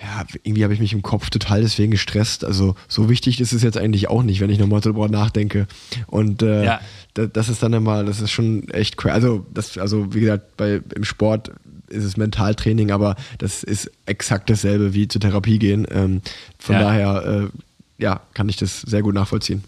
[0.00, 2.44] ja, irgendwie habe ich mich im Kopf total deswegen gestresst.
[2.44, 5.66] Also so wichtig ist es jetzt eigentlich auch nicht, wenn ich nochmal darüber nachdenke.
[6.06, 6.80] Und äh, ja.
[7.14, 9.14] das ist dann immer, das ist schon echt crazy.
[9.14, 11.52] Also, das, also wie gesagt, bei, im Sport
[11.88, 15.86] ist es Mentaltraining, aber das ist exakt dasselbe wie zur Therapie gehen.
[15.90, 16.22] Ähm,
[16.58, 16.80] von ja.
[16.82, 19.64] daher, äh, ja, kann ich das sehr gut nachvollziehen.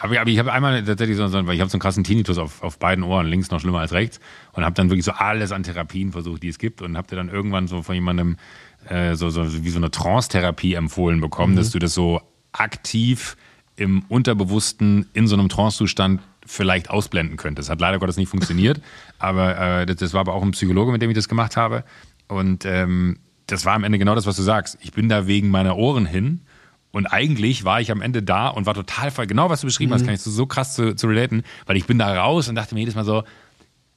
[0.00, 2.62] Aber, aber ich habe einmal tatsächlich so, weil ich habe so einen krassen Tinnitus auf,
[2.62, 4.18] auf beiden Ohren, links noch schlimmer als rechts,
[4.52, 7.28] und habe dann wirklich so alles an Therapien versucht, die es gibt, und habe dann
[7.28, 8.36] irgendwann so von jemandem
[8.88, 11.58] äh, so, so wie so eine Trance-Therapie empfohlen bekommen, mhm.
[11.58, 12.22] dass du das so
[12.52, 13.36] aktiv
[13.76, 16.20] im Unterbewussten in so einem Trance-Zustand
[16.50, 17.60] vielleicht ausblenden könnte.
[17.60, 18.80] Das hat leider Gottes nicht funktioniert,
[19.18, 21.84] aber äh, das, das, war aber auch ein Psychologe, mit dem ich das gemacht habe.
[22.28, 24.78] Und ähm, das war am Ende genau das, was du sagst.
[24.80, 26.40] Ich bin da wegen meiner Ohren hin.
[26.92, 29.90] Und eigentlich war ich am Ende da und war total voll, genau was du beschrieben
[29.90, 29.94] mhm.
[29.94, 32.56] hast, kann ich so, so krass zu, zu relaten, weil ich bin da raus und
[32.56, 33.22] dachte mir jedes Mal so,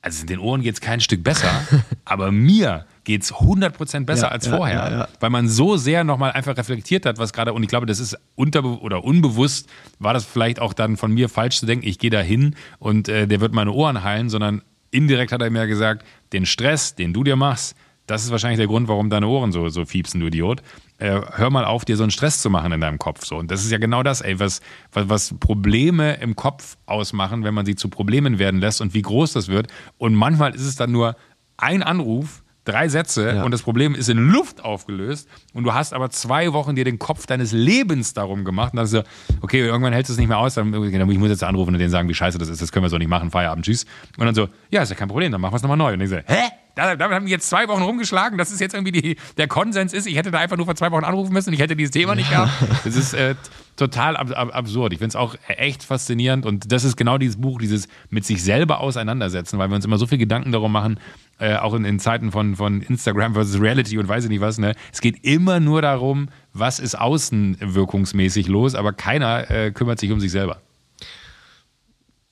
[0.03, 1.49] also in den Ohren geht es kein Stück besser,
[2.05, 6.03] aber mir geht es 100% besser ja, als ja, vorher, ja, weil man so sehr
[6.03, 9.69] nochmal einfach reflektiert hat, was gerade, und ich glaube, das ist unter oder unbewusst,
[9.99, 13.07] war das vielleicht auch dann von mir falsch zu denken, ich gehe da hin und
[13.07, 14.61] äh, der wird meine Ohren heilen, sondern
[14.91, 17.75] indirekt hat er mir gesagt, den Stress, den du dir machst,
[18.05, 20.61] das ist wahrscheinlich der Grund, warum deine Ohren so, so fiepsen, du Idiot.
[21.03, 23.25] Äh, hör mal auf, dir so einen Stress zu machen in deinem Kopf.
[23.25, 23.35] So.
[23.35, 24.61] Und das ist ja genau das, ey, was,
[24.93, 29.01] was, was Probleme im Kopf ausmachen, wenn man sie zu Problemen werden lässt und wie
[29.01, 29.67] groß das wird.
[29.97, 31.17] Und manchmal ist es dann nur
[31.57, 33.43] ein Anruf, drei Sätze Ja.
[33.43, 36.97] und das Problem ist in Luft aufgelöst und du hast aber zwei Wochen dir den
[36.99, 39.03] Kopf deines Lebens darum gemacht und dann so,
[39.41, 41.91] okay, irgendwann hältst du es nicht mehr aus, dann ich muss jetzt anrufen und denen
[41.91, 43.85] sagen, wie scheiße das ist, das können wir so nicht machen, Feierabend, tschüss.
[44.17, 45.91] Und dann so, ja, ist ja kein Problem, dann machen wir es nochmal neu.
[45.93, 46.49] Und ich so, hä?
[46.75, 49.93] Da- Damit haben die jetzt zwei Wochen rumgeschlagen, dass es jetzt irgendwie die, der Konsens
[49.93, 50.07] ist.
[50.07, 52.15] Ich hätte da einfach nur vor zwei Wochen anrufen müssen und ich hätte dieses Thema
[52.15, 52.51] nicht gehabt.
[52.83, 53.35] Das ist äh,
[53.75, 54.91] total ab, ab, absurd.
[54.93, 58.43] Ich finde es auch echt faszinierend und das ist genau dieses Buch, dieses mit sich
[58.43, 60.99] selber auseinandersetzen, weil wir uns immer so viel Gedanken darum machen,
[61.39, 64.57] äh, auch in, in Zeiten von, von Instagram versus Reality und weiß ich nicht was.
[64.57, 64.73] Ne?
[64.91, 70.19] Es geht immer nur darum, was ist außenwirkungsmäßig los, aber keiner äh, kümmert sich um
[70.19, 70.61] sich selber.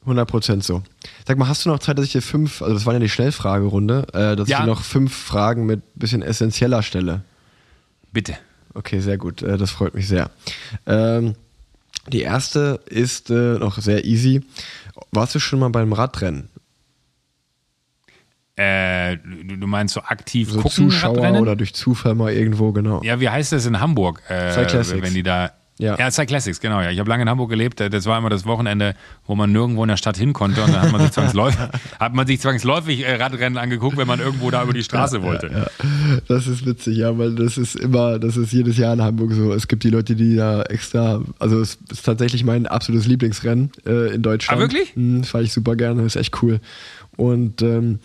[0.05, 0.81] 100% so.
[1.27, 3.09] Sag mal, hast du noch Zeit, dass ich dir fünf, also das war ja die
[3.09, 4.57] Schnellfragerunde, äh, dass Ja.
[4.57, 7.21] ich dir noch fünf Fragen mit bisschen essentieller stelle?
[8.11, 8.35] Bitte.
[8.73, 9.41] Okay, sehr gut.
[9.43, 10.31] Äh, das freut mich sehr.
[10.87, 11.35] Ähm,
[12.07, 14.41] die erste ist äh, noch sehr easy.
[15.11, 16.49] Warst du schon mal beim Radrennen?
[18.55, 21.41] Äh, du, meinst so aktiv So gucken, Zuschauer Radrennen?
[21.41, 23.01] oder durch Zufall mal irgendwo, genau.
[23.03, 24.21] Ja, wie heißt das in Hamburg?
[24.29, 24.55] Äh.
[25.01, 25.51] Wenn die da.
[25.79, 25.97] Ja.
[25.97, 26.79] Ja, Cyclassics, genau.
[26.81, 26.91] Ja.
[26.91, 27.79] Ich habe lange in Hamburg gelebt.
[27.79, 28.93] Das war immer das Wochenende,
[29.25, 30.63] wo man nirgendwo in der Stadt hin konnte.
[30.63, 31.59] Und dann hat man sich zwangsläufig,
[31.99, 35.71] hat man sich zwangsläufig äh, Radrennen angeguckt, wenn man irgendwo da über die Straße wollte.
[36.27, 39.53] Das ist witzig, ja, weil das ist immer, das ist jedes Jahr in Hamburg so.
[39.53, 44.13] Es gibt die Leute, die da extra, also es ist tatsächlich mein absolutes Lieblingsrennen äh,
[44.13, 44.59] in Deutschland.
[44.59, 44.95] Ah, wirklich?
[44.95, 46.59] Mhm, fahre ich super gerne, ist echt cool.
[47.21, 47.99] Und ähm,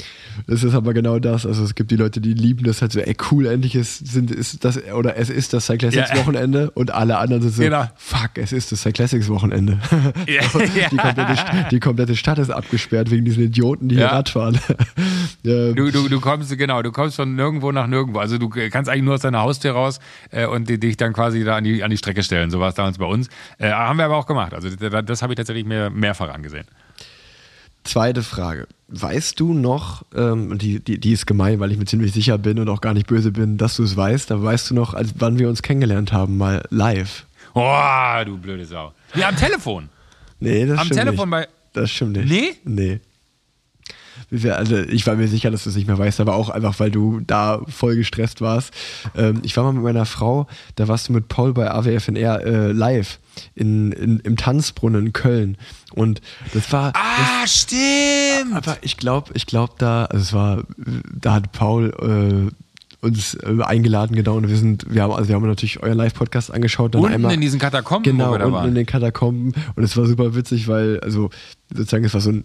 [0.46, 1.46] es ist aber genau das.
[1.46, 4.30] Also es gibt die Leute, die lieben das halt so, ey cool, endlich ist, sind,
[4.30, 6.18] ist das, oder es ist das Cyclassics Ja.
[6.18, 7.86] Wochenende und alle anderen sind so, Genau.
[7.96, 9.78] fuck, es ist das Cyclassics Wochenende.
[10.26, 10.42] Ja,
[10.90, 14.10] die, komplette, die komplette Stadt ist abgesperrt wegen diesen Idioten, die hier Ja.
[14.10, 14.58] Rad fahren.
[15.46, 18.18] ähm, Du, du, du kommst, genau, du kommst von nirgendwo nach nirgendwo.
[18.18, 19.98] Also du kannst eigentlich nur aus deiner Haustür raus
[20.30, 22.50] äh, und die- dich dann quasi da an die, an die Strecke stellen.
[22.50, 23.28] So war es damals bei uns.
[23.56, 24.52] Äh, haben wir aber auch gemacht.
[24.52, 26.66] Also das, das habe ich tatsächlich mir mehrfach angesehen.
[27.86, 28.66] Zweite Frage.
[28.88, 32.38] Weißt du noch, ähm, und die, die, die ist gemein, weil ich mir ziemlich sicher
[32.38, 34.94] bin und auch gar nicht böse bin, dass du es weißt, aber weißt du noch,
[34.94, 37.26] als wann wir uns kennengelernt haben, mal live?
[37.54, 38.92] Oh, du blöde Sau.
[39.14, 39.88] Ja, am Telefon.
[40.38, 41.48] Nee, das Am stimmt Telefon nicht.
[41.72, 42.28] bei- Das stimmt nicht.
[42.64, 43.00] Nee?
[44.30, 44.50] Nee.
[44.50, 46.90] Also ich war mir sicher, dass du es nicht mehr weißt, aber auch einfach, weil
[46.90, 48.72] du da voll gestresst warst.
[49.16, 52.72] Ähm, ich war mal mit meiner Frau, da warst du mit Paul bei AWFNR äh,
[52.72, 53.18] live
[53.54, 55.56] in, in, im Tanzbrunnen in Köln.
[55.92, 56.20] Und
[56.54, 56.92] das war.
[56.94, 58.54] Ah, stimmt.
[58.54, 60.64] Aber ich glaube, ich glaube da, also es war,
[61.14, 62.52] da hat Paul äh,
[63.00, 66.52] uns äh, eingeladen, genau, und wir sind, wir haben, also wir haben natürlich euren Live-Podcast
[66.52, 67.34] angeschaut, dann Unten einmal.
[67.34, 68.68] in diesen Katakomben, genau, unten waren.
[68.68, 69.54] in den Katakomben.
[69.74, 71.30] Und es war super witzig, weil, also
[71.72, 72.44] sozusagen, es war so ein,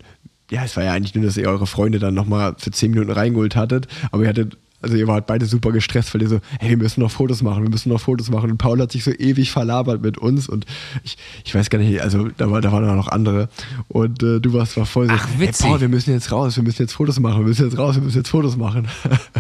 [0.50, 3.12] ja, es war ja eigentlich nur, dass ihr eure Freunde dann nochmal für 10 Minuten
[3.12, 6.72] reingeholt hattet, aber ihr hattet, also ihr wart beide super gestresst, weil ihr so, hey,
[6.72, 8.52] wir müssen noch Fotos machen, wir müssen noch Fotos machen.
[8.52, 10.66] Und Paul hat sich so ewig verlabert mit uns und
[11.04, 13.50] ich, ich weiß gar nicht, also da, war, da waren auch noch andere.
[13.88, 15.68] Und äh, du warst war voll so, Ach, hey, witzig.
[15.68, 18.02] Paul, wir müssen jetzt raus, wir müssen jetzt Fotos machen, wir müssen jetzt raus, wir
[18.02, 18.88] müssen jetzt Fotos machen.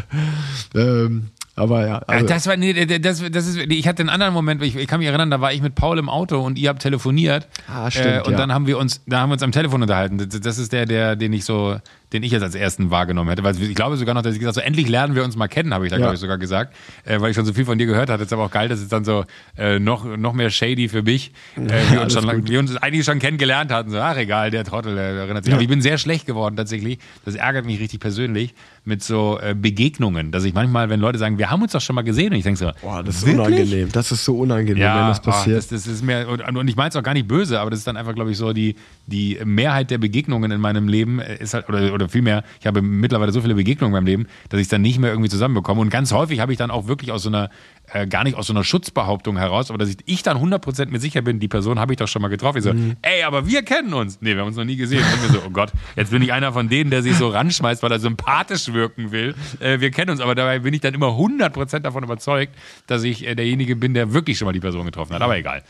[0.75, 4.33] ähm, aber ja, Ja, also, das war, nee, das, das ist, ich hatte einen anderen
[4.33, 6.69] Moment, ich, ich kann mich erinnern, da war ich mit Paul im Auto und ihr
[6.69, 7.47] habt telefoniert.
[7.67, 8.37] Ah, stimmt, äh, und ja.
[8.37, 10.17] dann haben wir uns, da haben wir uns am Telefon unterhalten.
[10.17, 11.77] Das, das ist der, der, den ich so,
[12.13, 13.43] den ich jetzt als ersten wahrgenommen hätte.
[13.43, 15.47] Weil ich glaube sogar noch, dass ich gesagt habe, so endlich lernen wir uns mal
[15.47, 16.01] kennen, habe ich da, Ja.
[16.01, 16.75] glaube ich, sogar gesagt.
[17.05, 18.23] Äh, weil ich schon so viel von dir gehört hatte.
[18.23, 19.25] Jetzt aber auch geil, dass es dann so
[19.57, 22.75] äh, noch, noch mehr shady für mich, äh, wir, alles uns schon lang, wir uns
[22.77, 23.89] eigentlich schon kennengelernt hatten.
[23.89, 25.53] So, ach egal, der Trottel, der erinnert sich.
[25.53, 26.99] Aber ich bin sehr schlecht geworden tatsächlich.
[27.25, 31.37] Das ärgert mich richtig persönlich mit so äh, Begegnungen, dass ich manchmal, wenn Leute sagen,
[31.37, 33.47] wir haben uns doch schon mal gesehen, und ich denke so, boah, das ist wirklich?
[33.47, 33.89] unangenehm.
[33.91, 35.57] Das ist so unangenehm, wenn das ah, passiert.
[35.57, 37.79] das, das ist mir, und, und ich meine es auch gar nicht böse, aber das
[37.79, 38.75] ist dann einfach, glaube ich, so die,
[39.05, 42.81] die Mehrheit der Begegnungen in meinem Leben äh, ist halt, oder, oder vielmehr, ich habe
[42.81, 45.81] mittlerweile so viele Begegnungen in meinem Leben, dass ich es dann nicht mehr irgendwie zusammenbekomme.
[45.81, 47.49] Und ganz häufig habe ich dann auch wirklich aus so einer,
[47.93, 50.99] äh, gar nicht aus so einer Schutzbehauptung heraus, aber dass ich, ich dann 100% mir
[50.99, 52.57] sicher bin, die Person habe ich doch schon mal getroffen.
[52.59, 52.95] Ich so, Mhm.
[53.01, 54.19] ey, aber wir kennen uns.
[54.21, 55.03] Nee, wir haben uns noch nie gesehen.
[55.03, 57.83] Und mir so, oh Gott, jetzt bin ich einer von denen, der sich so ranschmeißt,
[57.83, 59.35] weil er sympathisch wirken will.
[59.59, 62.53] Äh, wir kennen uns, aber dabei bin ich dann immer 100% davon überzeugt,
[62.87, 65.21] dass ich äh, derjenige bin, der wirklich schon mal die Person getroffen hat.
[65.21, 65.63] Aber egal.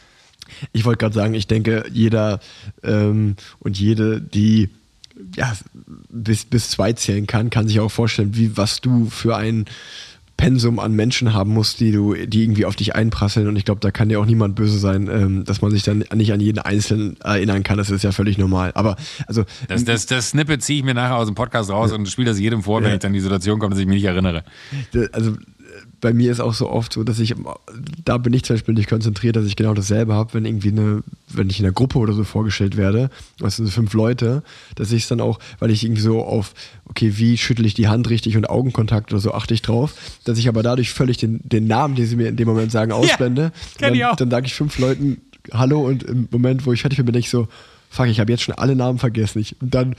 [0.74, 2.40] Ich wollte gerade sagen, ich denke, jeder
[2.84, 4.70] ähm, und jede, die
[5.36, 5.54] ja,
[6.10, 9.66] bis, bis zwei zählen kann, kann sich auch vorstellen, wie was du für ein
[10.38, 13.48] Pensum an Menschen haben musst, die du, die irgendwie auf dich einprasseln.
[13.48, 16.04] Und ich glaube, da kann dir auch niemand böse sein, ähm, dass man sich dann
[16.16, 17.78] nicht an jeden Einzelnen erinnern kann.
[17.78, 18.72] Das ist ja völlig normal.
[18.74, 18.96] Aber
[19.28, 22.30] also Das, das, das Snippet ziehe ich mir nachher aus dem Podcast raus und spiele
[22.32, 22.94] das jedem vor, wenn Ja.
[22.96, 24.44] ich dann in die Situation komme, dass ich mich nicht erinnere.
[25.12, 25.36] also
[26.02, 27.36] bei mir ist auch so oft so, dass ich,
[28.04, 31.04] da bin ich zum Beispiel nicht konzentriert, dass ich genau dasselbe habe, wenn irgendwie eine,
[31.30, 34.44] wenn ich in einer Gruppe oder so vorgestellt werde, das sind so fünf Leute,
[34.76, 36.54] dass ich es dann auch, weil ich irgendwie so auf,
[36.86, 39.94] okay, wie schüttel ich die Hand richtig und Augenkontakt oder so achte ich drauf,
[40.26, 42.92] dass ich aber dadurch völlig den, den Namen, den sie mir in dem Moment sagen,
[42.92, 43.52] ausblende.
[43.76, 45.22] ich dann, dann sage ich fünf Leuten
[45.52, 47.48] Hallo und im Moment, wo ich fertig bin, bin ich so,
[47.92, 49.40] fuck, ich habe jetzt schon alle Namen vergessen.
[49.40, 49.96] Ich, und dann,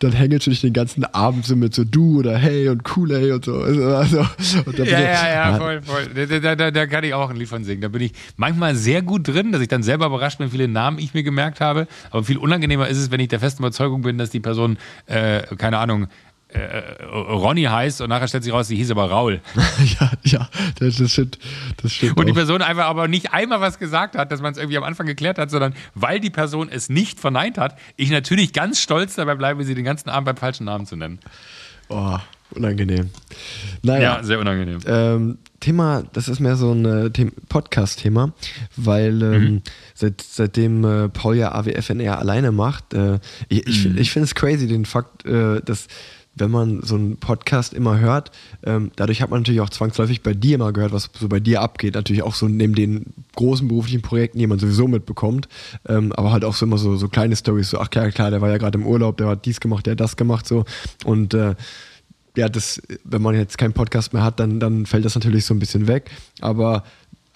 [0.00, 3.14] dann hängelst du dich den ganzen Abend so mit so du oder hey und cool
[3.16, 3.60] hey und so.
[3.60, 4.26] Also, also,
[4.66, 6.26] und ja, ja, ja, voll, voll.
[6.26, 7.82] Da, da, da, kann ich auch ein Lied von singen.
[7.82, 10.68] Da bin ich manchmal sehr gut drin, dass ich dann selber überrascht bin, wie viele
[10.68, 11.86] Namen ich mir gemerkt habe.
[12.10, 15.42] Aber viel unangenehmer ist es, wenn ich der festen Überzeugung bin, dass die Person, äh,
[15.56, 16.08] keine Ahnung,
[16.56, 19.40] äh, äh, Ronny heißt und nachher stellt sich raus, sie hieß aber Raul.
[20.00, 21.38] ja, ja, das, das stimmt.
[21.82, 22.36] Das stimmt und die auch.
[22.36, 25.38] Person einfach aber nicht einmal was gesagt hat, dass man es irgendwie am Anfang geklärt
[25.38, 29.64] hat, sondern weil die Person es nicht verneint hat, ich natürlich ganz stolz dabei bleibe,
[29.64, 31.18] sie den ganzen Abend beim falschen Namen zu nennen.
[31.88, 32.18] Oh,
[32.50, 33.10] unangenehm.
[33.82, 34.78] Naja, Ja, sehr unangenehm.
[34.86, 38.32] ähm, Thema, das ist mehr so ein äh, The- Podcast-Thema,
[38.76, 39.62] weil ähm, Mhm.
[39.94, 43.18] seit, seitdem äh, Paul ja AWFNR alleine macht, äh,
[43.48, 43.98] ich, ich, Mhm.
[43.98, 45.86] ich finde es crazy, den Fakt, äh, dass
[46.36, 48.30] wenn man so einen Podcast immer hört,
[48.64, 51.62] ähm, dadurch hat man natürlich auch zwangsläufig bei dir mal gehört, was so bei dir
[51.62, 51.94] abgeht.
[51.94, 55.48] Natürlich auch so neben den großen beruflichen Projekten, die man sowieso mitbekommt,
[55.88, 58.40] ähm, aber halt auch so immer so, so kleine Stories, so, ach klar, klar, der
[58.40, 60.64] war ja gerade im Urlaub, der hat dies gemacht, der hat das gemacht, so.
[61.04, 61.54] Und äh,
[62.36, 65.54] ja, das, wenn man jetzt keinen Podcast mehr hat, dann, dann fällt das natürlich so
[65.54, 66.10] ein bisschen weg.
[66.40, 66.84] Aber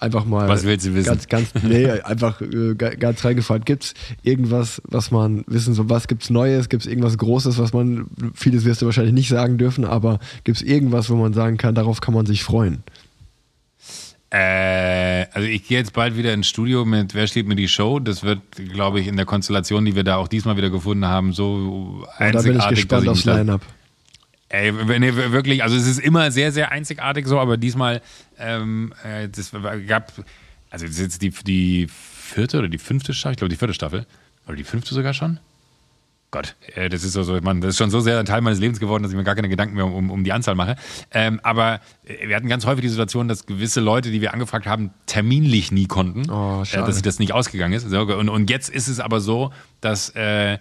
[0.01, 0.47] einfach mal.
[0.47, 1.07] Was willst du wissen?
[1.09, 3.65] Ganz, ganz, nee, einfach äh, ga- ganz reingefragt.
[3.65, 5.89] Gibt es irgendwas, was man wissen soll?
[5.89, 6.69] Was gibt's Neues?
[6.69, 10.57] Gibt es irgendwas Großes, was man, vieles wirst du wahrscheinlich nicht sagen dürfen, aber gibt
[10.57, 12.83] es irgendwas, wo man sagen kann, darauf kann man sich freuen?
[14.33, 17.99] Äh, also ich gehe jetzt bald wieder ins Studio mit Wer steht mir die Show?
[17.99, 18.39] Das wird,
[18.71, 22.31] glaube ich, in der Konstellation, die wir da auch diesmal wieder gefunden haben, so Aber
[22.31, 23.61] da bin ich einzigartig, gespannt aufs Line-Up.
[24.51, 28.01] Ey, wenn ihr wirklich, also es ist immer sehr, sehr einzigartig so, aber diesmal,
[28.37, 29.51] ähm, äh, das
[29.87, 30.11] gab,
[30.69, 33.73] also das ist jetzt die, die vierte oder die fünfte Staffel, ich glaube die vierte
[33.73, 34.05] Staffel,
[34.45, 35.39] oder die fünfte sogar schon?
[36.31, 38.59] Gott, äh, das ist so, so man, das ist schon so sehr ein Teil meines
[38.59, 40.75] Lebens geworden, dass ich mir gar keine Gedanken mehr um, um die Anzahl mache.
[41.13, 44.65] Ähm, aber äh, wir hatten ganz häufig die Situation, dass gewisse Leute, die wir angefragt
[44.65, 47.85] haben, terminlich nie konnten, Oh, äh, dass sich das nicht ausgegangen ist.
[47.85, 50.57] Und, und jetzt ist es aber so, dass äh,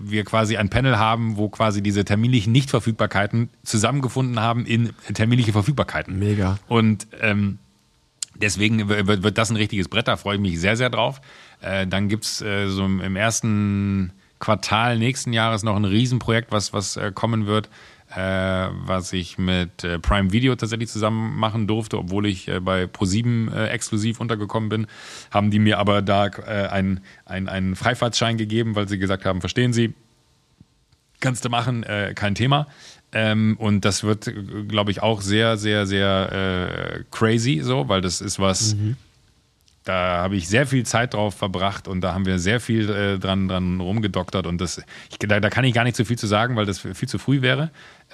[0.00, 6.18] wir quasi ein Panel haben, wo quasi diese terminlichen Nichtverfügbarkeiten zusammengefunden haben in terminliche Verfügbarkeiten.
[6.18, 6.58] Mega.
[6.68, 7.58] Und ähm,
[8.34, 11.20] deswegen wird, wird das ein richtiges Brett, da freue ich mich sehr, sehr drauf.
[11.60, 14.12] Äh, dann gibt es äh, so im im ersten
[14.42, 17.68] Quartal nächsten Jahres noch ein Riesenprojekt, was, was äh, kommen wird,
[18.16, 22.86] äh, was ich mit äh, Prime Video tatsächlich zusammen machen durfte, obwohl ich äh, bei
[22.86, 24.86] ProSieben äh, exklusiv untergekommen bin,
[25.30, 29.40] haben die mir aber da äh, einen ein, einen Freifahrtschein gegeben, weil sie gesagt haben,
[29.40, 29.94] verstehen Sie,
[31.20, 32.66] kannst du machen, äh, kein Thema.
[33.12, 34.32] Ähm, und das wird,
[34.68, 38.74] glaube ich, auch sehr, sehr, sehr crazy so, weil das ist was,
[39.84, 43.18] da habe ich sehr viel Zeit drauf verbracht und da haben wir sehr viel äh,
[43.18, 44.80] dran, dran rumgedoktert und das,
[45.10, 47.18] ich, da, da kann ich gar nicht so viel zu sagen, weil das viel zu
[47.18, 47.70] früh wäre.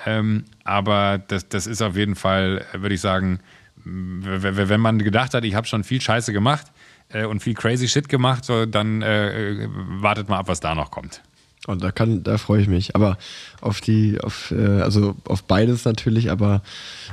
[0.07, 3.41] Ähm, aber das, das ist auf jeden Fall, würde ich sagen,
[3.85, 6.67] wenn man gedacht hat, ich habe schon viel Scheiße gemacht
[7.11, 9.67] äh, und viel crazy Shit gemacht, so, dann äh,
[10.01, 11.23] wartet mal ab, was da noch kommt.
[11.67, 12.95] Und da kann, da freue ich mich.
[12.95, 13.19] Aber
[13.61, 16.63] auf die, auf, äh, also auf beides natürlich, aber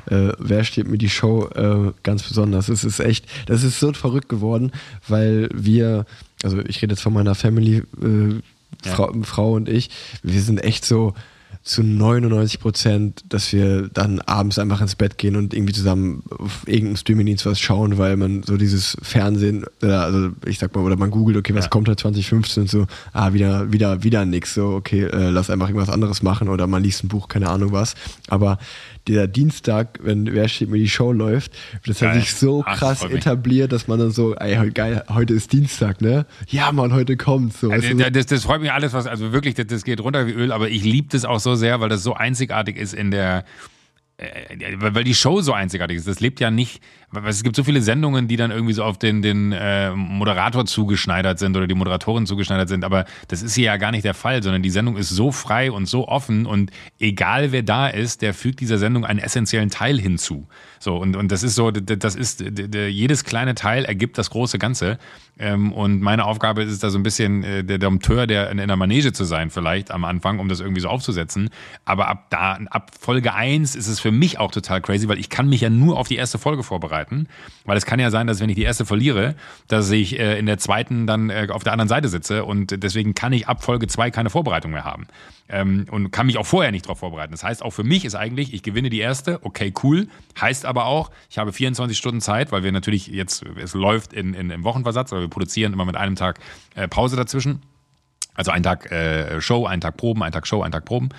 [0.09, 2.69] äh, wer steht mir die Show äh, ganz besonders?
[2.69, 4.71] Es ist echt, das ist so verrückt geworden,
[5.07, 6.05] weil wir,
[6.43, 8.39] also ich rede jetzt von meiner Family, äh,
[8.85, 8.91] Ja.
[8.93, 9.89] Frau, Frau und ich,
[10.21, 11.13] wir sind echt so
[11.65, 16.61] zu 99 Prozent, dass wir dann abends einfach ins Bett gehen und irgendwie zusammen auf
[16.67, 20.95] irgendeinem Streamingdienst was schauen, weil man so dieses Fernsehen, äh, also ich sag mal, oder
[20.95, 21.69] man googelt, okay, was Ja.
[21.69, 25.67] kommt da 2015 und so, ah, wieder, wieder, wieder nix, so, okay, äh, lass einfach
[25.67, 27.95] irgendwas anderes machen oder man liest ein Buch, keine Ahnung was.
[28.27, 28.59] Aber
[29.07, 31.53] der Dienstag, wenn Wer steht mir die Show läuft,
[31.85, 32.19] das hat Geil.
[32.21, 36.01] sich so Ach, krass etabliert, dass man dann so, ey, heute- geil, heute ist Dienstag,
[36.01, 36.25] ne?
[36.47, 37.69] Ja, Mann, heute kommt so.
[37.69, 38.11] Also, du?
[38.11, 40.69] das, das freut mich alles, was, also wirklich, das, das geht runter wie Öl, aber
[40.69, 43.45] ich liebe das auch so sehr, weil das so einzigartig ist in der,
[44.17, 46.07] weil weil die Show so einzigartig ist.
[46.07, 46.81] Das lebt ja nicht,
[47.25, 51.37] es gibt so viele Sendungen, die dann irgendwie so auf den, den äh, Moderator zugeschneidert
[51.37, 54.41] sind oder die Moderatorin zugeschneidert sind, aber das ist hier ja gar nicht der Fall,
[54.41, 58.33] sondern die Sendung ist so frei und so offen und egal wer da ist, der
[58.33, 60.47] fügt dieser Sendung einen essentiellen Teil hinzu.
[60.79, 64.97] So, und, und das ist so, das ist, jedes kleine Teil ergibt das große Ganze.
[65.37, 68.57] Ähm, und meine Aufgabe ist es da so ein bisschen äh, der Dompteur der in,
[68.57, 71.49] der Manege zu sein, vielleicht am Anfang, um das irgendwie so aufzusetzen.
[71.83, 75.29] Aber ab da, ab Folge 1 ist es für mich auch total crazy, weil ich
[75.29, 77.27] kann mich ja nur auf die erste Folge vorbereiten.
[77.65, 79.35] Weil es kann ja sein, dass wenn ich die erste verliere,
[79.67, 82.45] dass ich äh, in der zweiten dann äh, auf der anderen Seite sitze.
[82.45, 85.07] Und deswegen kann ich ab Folge 2 keine Vorbereitung mehr haben.
[85.47, 87.31] Ähm, und kann mich auch vorher nicht darauf vorbereiten.
[87.31, 90.07] Das heißt, auch für mich ist eigentlich, ich gewinne die erste, okay, cool.
[90.39, 94.33] Heißt aber auch, ich habe 24 Stunden Zeit, weil wir natürlich jetzt, es läuft in,
[94.33, 96.39] in, im Wochenversatz, aber wir produzieren immer mit einem Tag
[96.75, 97.61] äh, Pause dazwischen.
[98.33, 101.09] Also ein Tag äh, Show, ein Tag Proben, ein Tag Show, ein Tag Proben.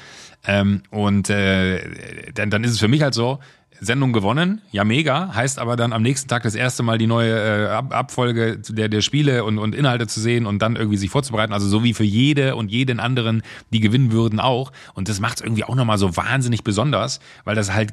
[0.47, 3.41] Ähm, und äh, dann, dann ist es für mich halt so,
[3.81, 7.67] Sendung gewonnen, ja mega, heißt aber dann am nächsten Tag das erste Mal die neue
[7.67, 11.11] äh, Ab Abfolge der, der Spiele und, und Inhalte zu sehen und dann irgendwie sich
[11.11, 13.43] vorzubereiten, also so wie für jede und jeden anderen,
[13.73, 14.73] die gewinnen würden auch.
[14.95, 17.93] Und das macht es irgendwie auch nochmal so wahnsinnig besonders, weil das halt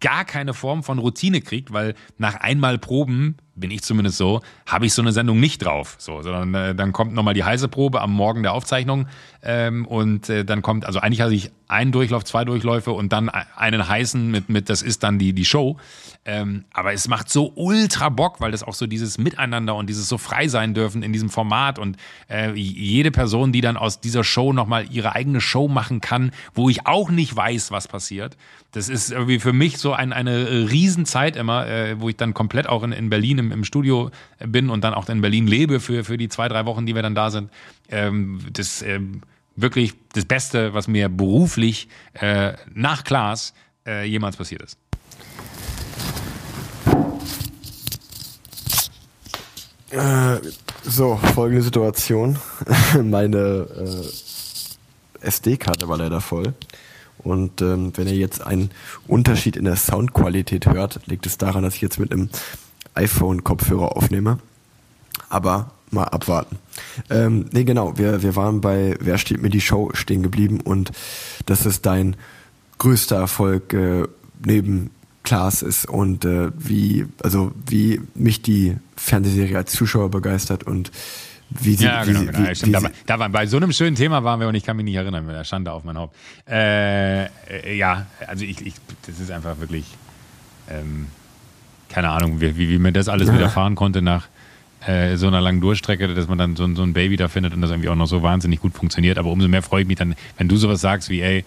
[0.00, 4.86] gar keine Form von Routine kriegt, weil nach einmal Proben, bin ich zumindest so, habe
[4.86, 5.96] ich so eine Sendung nicht drauf.
[5.98, 9.06] So, sondern äh, dann kommt nochmal die heiße Probe am Morgen der Aufzeichnung
[9.42, 13.28] ähm, und äh, dann kommt, also eigentlich hatte ich einen Durchlauf, zwei Durchläufe und dann
[13.28, 15.78] einen heißen mit, mit das ist dann die, die Show.
[16.24, 20.08] Ähm, aber es macht so ultra Bock, weil das auch so dieses Miteinander und dieses
[20.08, 21.96] so frei sein dürfen in diesem Format und
[22.30, 26.68] äh, jede Person, die dann aus dieser Show nochmal ihre eigene Show machen kann, wo
[26.68, 28.36] ich auch nicht weiß, was passiert.
[28.70, 32.68] Das ist irgendwie für mich so ein, eine Riesenzeit immer, äh, wo ich dann komplett
[32.68, 34.10] auch in, in Berlin im, im Studio
[34.44, 37.02] bin und dann auch in Berlin lebe für, für die zwei, drei Wochen, die wir
[37.02, 37.50] dann da sind.
[37.88, 39.22] Ähm, das ähm,
[39.56, 43.54] wirklich das Beste, was mir beruflich äh, nach Klaas
[43.86, 44.78] äh, jemals passiert ist.
[49.90, 50.40] Äh,
[50.84, 52.38] so, folgende Situation.
[53.02, 56.54] Meine äh, SD-Karte war leider voll.
[57.18, 58.70] Und ähm, wenn ihr jetzt einen
[59.06, 62.30] Unterschied in der Soundqualität hört, liegt es daran, dass ich jetzt mit einem
[62.94, 64.38] iPhone-Kopfhörer aufnehme.
[65.28, 66.58] Aber mal abwarten.
[67.10, 70.90] Ähm, nee, genau, wir, wir waren bei Wer steht mir die Show stehen geblieben und
[71.46, 72.16] das ist dein
[72.78, 74.04] größter Erfolg äh,
[74.44, 74.90] neben
[75.22, 80.90] Klaas ist und äh, wie, also wie mich die Fernsehserie als Zuschauer begeistert und
[81.50, 82.38] wie sie, ja, genau, wie, genau.
[82.38, 82.76] wie, Ja, stimmt.
[82.76, 84.84] wie da, da waren, bei so einem schönen Thema waren wir und ich kann mich
[84.84, 86.16] nicht erinnern, mit der Schande auf mein Haupt.
[86.48, 88.74] Äh, äh, ja, also ich, ich,
[89.06, 89.84] das ist einfach wirklich,
[90.68, 91.06] ähm,
[91.92, 94.26] keine Ahnung, wie, wie, wie mir das alles widerfahren konnte nach
[94.86, 97.54] äh, so einer langen Durchstrecke, dass man dann so, ein- so ein Baby da findet
[97.54, 99.18] und das irgendwie auch noch so wahnsinnig gut funktioniert.
[99.18, 101.44] Aber umso mehr freue ich mich dann, wenn du sowas sagst wie, ey,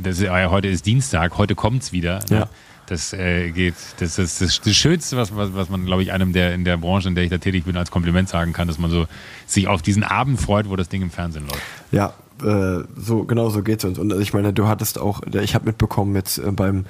[0.00, 2.20] das ist, äh, heute ist Dienstag, heute kommt's wieder.
[2.30, 2.36] Ne?
[2.40, 2.48] Ja.
[2.88, 6.32] Das äh, geht, das ist das, das Schönste, was, was, was man, glaube ich, einem
[6.32, 8.78] der in der Branche, in der ich da tätig bin, als Kompliment sagen kann, dass
[8.78, 9.06] man so
[9.46, 11.62] sich auf diesen Abend freut, wo das Ding im Fernsehen läuft.
[11.90, 12.12] Ja,
[12.44, 13.98] äh, so genau so geht's uns.
[13.98, 16.84] Und ich meine, du hattest auch, ich habe mitbekommen jetzt äh, beim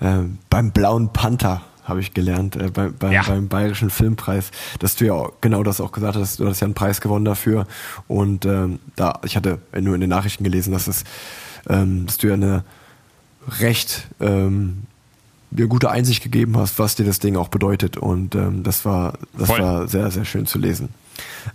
[0.00, 0.18] äh,
[0.50, 3.22] beim Blauen Panther habe ich gelernt, äh, bei, bei, Ja.
[3.26, 6.66] beim Bayerischen Filmpreis, dass du ja auch genau das auch gesagt hast, du hast ja
[6.66, 7.66] einen Preis gewonnen dafür.
[8.08, 11.04] Und ähm, da, ich hatte nur in den Nachrichten gelesen, dass es,
[11.68, 12.64] ähm, dass du ja eine
[13.60, 14.82] recht ähm,
[15.50, 17.96] dir gute Einsicht gegeben hast, was dir das Ding auch bedeutet.
[17.96, 19.60] Und ähm, das war, das Voll.
[19.60, 20.90] war sehr, sehr schön zu lesen.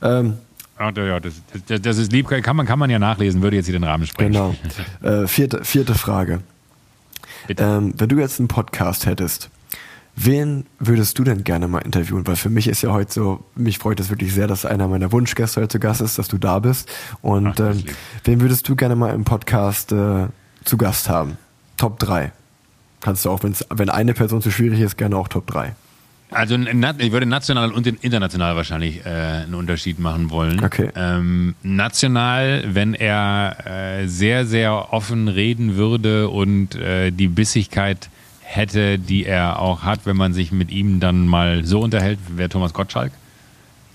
[0.02, 0.34] Ähm,
[0.78, 1.36] Ja, ja, das,
[1.68, 4.06] das, das ist lieb, kann man, kann man ja nachlesen, würde jetzt hier den Rahmen
[4.06, 4.34] sprengen.
[4.34, 4.56] Genau.
[5.02, 6.42] Äh, vierte, vierte Frage.
[7.48, 7.64] Bitte.
[7.64, 9.50] Ähm, wenn du jetzt einen Podcast hättest,
[10.16, 12.26] wen würdest du denn gerne mal interviewen?
[12.26, 15.12] Weil für mich ist ja heute so, mich freut es wirklich sehr, dass einer meiner
[15.12, 16.90] Wunschgäste heute zu Gast ist, dass du da bist.
[17.22, 17.96] Und Ach, lieb.
[18.24, 20.28] wen würdest du gerne mal im Podcast äh,
[20.64, 21.38] zu Gast haben?
[21.78, 22.32] Top 3.
[23.02, 25.76] Kannst du auch, wenn's, wenn eine Person zu schwierig ist, gerne auch Top 3.
[26.32, 30.64] Also ich würde national und international wahrscheinlich äh, einen Unterschied machen wollen.
[30.64, 30.90] Okay.
[30.96, 38.10] Ähm, national, wenn er äh, sehr, sehr offen reden würde und äh, die Bissigkeit
[38.46, 42.50] hätte, die er auch hat, wenn man sich mit ihm dann mal so unterhält, wäre
[42.50, 43.12] Thomas Gottschalk.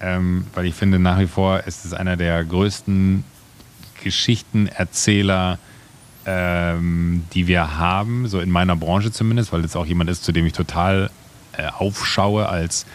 [0.01, 3.25] Ähm, weil ich finde, nach wie vor ist es einer der größten
[4.03, 5.59] Geschichtenerzähler,
[6.27, 10.33] ähm, die wir haben, so in meiner Branche zumindest, weil es auch jemand ist, zu
[10.33, 11.11] dem ich total
[11.57, 12.87] äh, aufschaue als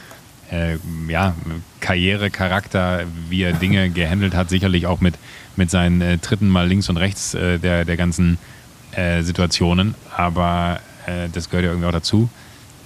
[0.51, 0.77] äh,
[1.07, 1.35] ja,
[1.79, 5.15] Karrierecharakter, wie er Dinge gehandelt hat, sicherlich auch mit,
[5.55, 8.37] mit seinen äh, Tritten mal links und rechts äh, der, der ganzen
[8.91, 12.29] äh, Situationen, aber äh, das gehört ja irgendwie auch dazu.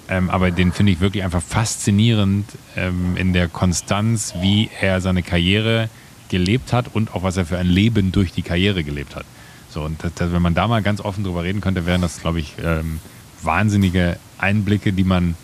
[0.08, 5.22] Ähm, aber den finde ich wirklich einfach faszinierend ähm, in der Konstanz, wie er seine
[5.22, 5.88] Karriere
[6.28, 9.24] gelebt hat und auch was er für ein Leben durch die Karriere gelebt hat.
[9.68, 12.20] So, und das, das, wenn man da mal ganz offen drüber reden könnte, wären das,
[12.20, 12.98] glaube ich, ähm,
[13.42, 15.36] wahnsinnige Einblicke, die man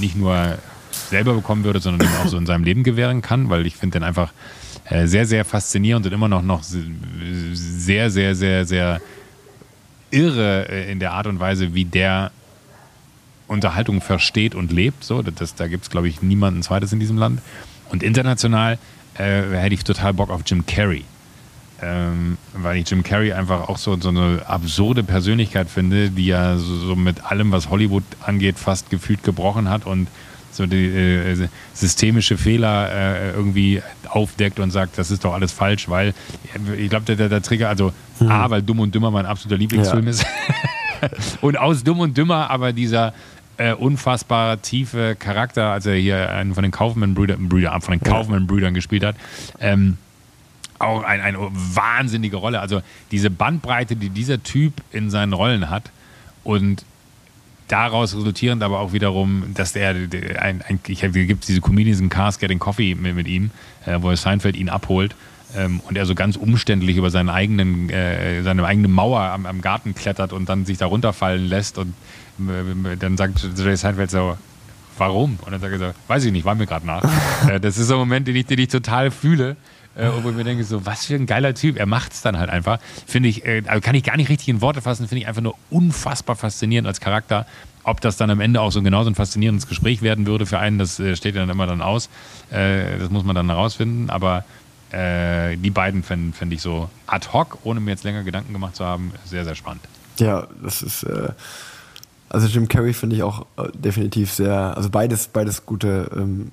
[0.00, 0.58] nicht nur
[1.10, 4.04] selber bekommen würde, sondern auch so in seinem Leben gewähren kann, weil ich finde den
[4.04, 4.32] einfach
[4.84, 9.00] äh, sehr, sehr faszinierend und immer noch, noch sehr, sehr, sehr, sehr
[10.12, 12.30] irre äh, in der Art und Weise, wie der
[13.48, 15.04] Unterhaltung versteht und lebt.
[15.04, 17.40] So, das, da gibt es, glaube ich, niemanden zweites in diesem Land.
[17.90, 18.78] Und international
[19.14, 21.04] äh, hätte ich total Bock auf Jim Carrey.
[21.82, 26.56] Ähm, weil ich Jim Carrey einfach auch so, so eine absurde Persönlichkeit finde, die ja
[26.56, 30.06] so, so mit allem, was Hollywood angeht, fast gefühlt gebrochen hat und
[30.52, 35.88] so die äh, systemische Fehler äh, irgendwie aufdeckt und sagt, das ist doch alles falsch,
[35.88, 36.14] weil
[36.78, 40.04] ich glaube, der, der, der Trigger, also A, weil Dumm und Dümmer mein absoluter Lieblingsfilm
[40.04, 40.10] Ja.
[40.10, 40.26] ist
[41.40, 43.12] und aus Dumm und Dümmer aber dieser
[43.56, 48.74] äh, unfassbar tiefe Charakter, als er hier einen von den Kaufmann-Brüdern Brüder, von den Kaufmann-Brüdern
[48.74, 49.16] gespielt hat,
[49.60, 49.98] ähm,
[50.78, 52.60] auch ein, eine wahnsinnige Rolle.
[52.60, 55.90] Also diese Bandbreite, die dieser Typ in seinen Rollen hat
[56.44, 56.84] und
[57.72, 59.90] daraus resultierend aber auch wiederum, dass der
[60.38, 63.50] ein, ein, ich gibt diese Comedians in Cars Getting Coffee mit, mit ihm,
[63.86, 65.14] äh, wo Seinfeld ihn abholt
[65.56, 69.60] ähm, und er so ganz umständlich über seinen eigenen, äh, seine eigene Mauer am, am,
[69.62, 71.94] Garten klettert und dann sich da runterfallen lässt und
[72.38, 74.36] äh, dann sagt Jerry Seinfeld so,
[74.98, 75.38] warum?
[75.44, 77.02] Und dann sagt er so, weiß ich nicht, war mir gerade nach.
[77.48, 79.56] äh, das ist so ein Moment, den ich, den ich total fühle.
[79.94, 81.78] Äh, wo ich mir denke, so, was für ein geiler Typ.
[81.78, 82.78] Er macht es dann halt einfach.
[83.06, 85.54] Finde ich, äh, kann ich gar nicht richtig in Worte fassen, finde ich einfach nur
[85.70, 87.46] unfassbar faszinierend als Charakter.
[87.84, 90.78] Ob das dann am Ende auch so genauso ein faszinierendes Gespräch werden würde für einen,
[90.78, 92.08] das äh, steht ja dann immer dann aus.
[92.50, 94.08] Äh, das muss man dann herausfinden.
[94.08, 94.44] Aber
[94.92, 98.76] äh, die beiden fände fänd ich so ad hoc, ohne mir jetzt länger Gedanken gemacht
[98.76, 99.82] zu haben, sehr, sehr spannend.
[100.18, 101.02] Ja, das ist.
[101.02, 101.30] Äh,
[102.28, 103.44] also Jim Carrey finde ich auch
[103.74, 104.74] definitiv sehr.
[104.74, 106.50] Also beides, beides gute ähm,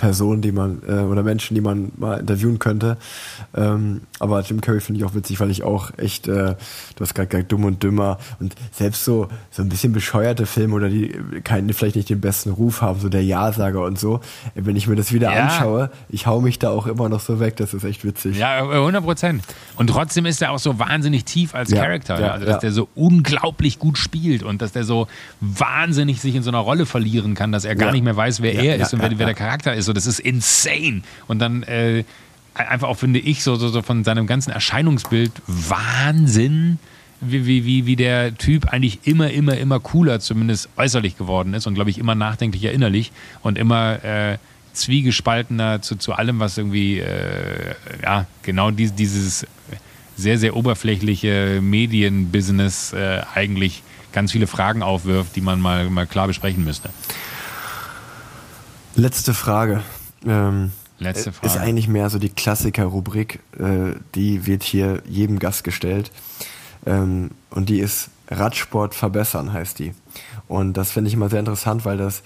[0.00, 2.96] Personen, die man äh, oder Menschen, die man mal interviewen könnte.
[3.54, 6.54] Ähm, aber Jim Carrey finde ich auch witzig, weil ich auch echt, äh,
[6.94, 10.88] du hast gerade dumm und dümmer und selbst so so ein bisschen bescheuerte Filme oder
[10.88, 11.08] die
[11.42, 14.20] keinen vielleicht nicht den besten Ruf haben, so der Ja-Sager und so.
[14.54, 15.44] Wenn ich mir das wieder ja.
[15.44, 17.56] anschaue, ich hau mich da auch immer noch so weg.
[17.56, 18.36] Das ist echt witzig.
[18.36, 19.42] Ja, 100 Prozent.
[19.76, 22.20] Und trotzdem ist er auch so wahnsinnig tief als ja, Charakter.
[22.20, 25.08] Ja, also dass der so unglaublich gut spielt und dass der so
[25.40, 28.54] wahnsinnig sich in so einer Rolle verlieren kann, dass er gar nicht mehr weiß, wer
[28.54, 31.02] er ist und wer, wer der Charakter ist so, das ist insane.
[31.26, 32.04] Und dann äh,
[32.54, 36.78] einfach auch, finde ich, so, so, so von seinem ganzen Erscheinungsbild Wahnsinn,
[37.20, 41.66] wie, wie, wie, wie der Typ eigentlich immer, immer, immer cooler, zumindest äußerlich geworden ist
[41.66, 43.12] und, glaube ich, immer nachdenklicher innerlich
[43.42, 44.38] und immer äh,
[44.72, 49.46] zwiegespaltener zu, zu allem, was irgendwie, äh, ja, genau dies, dieses
[50.16, 53.82] sehr, sehr oberflächliche Medienbusiness äh, eigentlich
[54.12, 56.90] ganz viele Fragen aufwirft, die man mal, mal klar besprechen müsste.
[58.96, 59.82] Letzte Frage.
[60.26, 61.46] Ähm, Letzte Frage.
[61.46, 66.12] Ist eigentlich mehr so die Klassiker-Rubrik, äh, die wird hier jedem Gast gestellt.
[66.86, 69.92] Ähm, und die ist Radsport verbessern, heißt die.
[70.46, 72.22] Und das finde ich immer sehr interessant, weil das,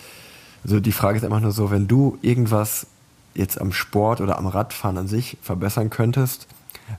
[0.64, 2.86] also die Frage ist einfach nur so, wenn du irgendwas
[3.34, 6.46] jetzt am Sport oder am Radfahren an sich verbessern könntest,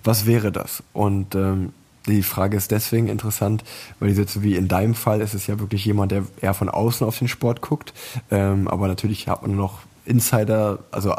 [0.03, 0.81] was wäre das?
[0.93, 1.73] Und ähm,
[2.07, 3.63] die Frage ist deswegen interessant,
[3.99, 7.05] weil jetzt wie in deinem Fall ist es ja wirklich jemand, der eher von außen
[7.05, 7.93] auf den Sport guckt.
[8.31, 11.15] Ähm, aber natürlich hat man noch Insider, also äh,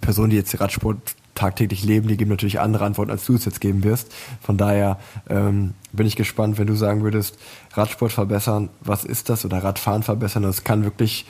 [0.00, 0.98] Personen, die jetzt Radsport
[1.34, 4.12] tagtäglich leben, die geben natürlich andere Antworten, als du es jetzt geben wirst.
[4.40, 4.98] Von daher
[5.28, 7.38] ähm, bin ich gespannt, wenn du sagen würdest,
[7.72, 9.44] Radsport verbessern, was ist das?
[9.44, 10.44] Oder Radfahren verbessern.
[10.44, 11.26] Das kann wirklich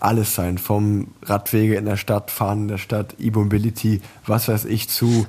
[0.00, 0.58] alles sein.
[0.58, 5.26] Vom Radwege in der Stadt, Fahren in der Stadt, E-Mobility, was weiß ich, zu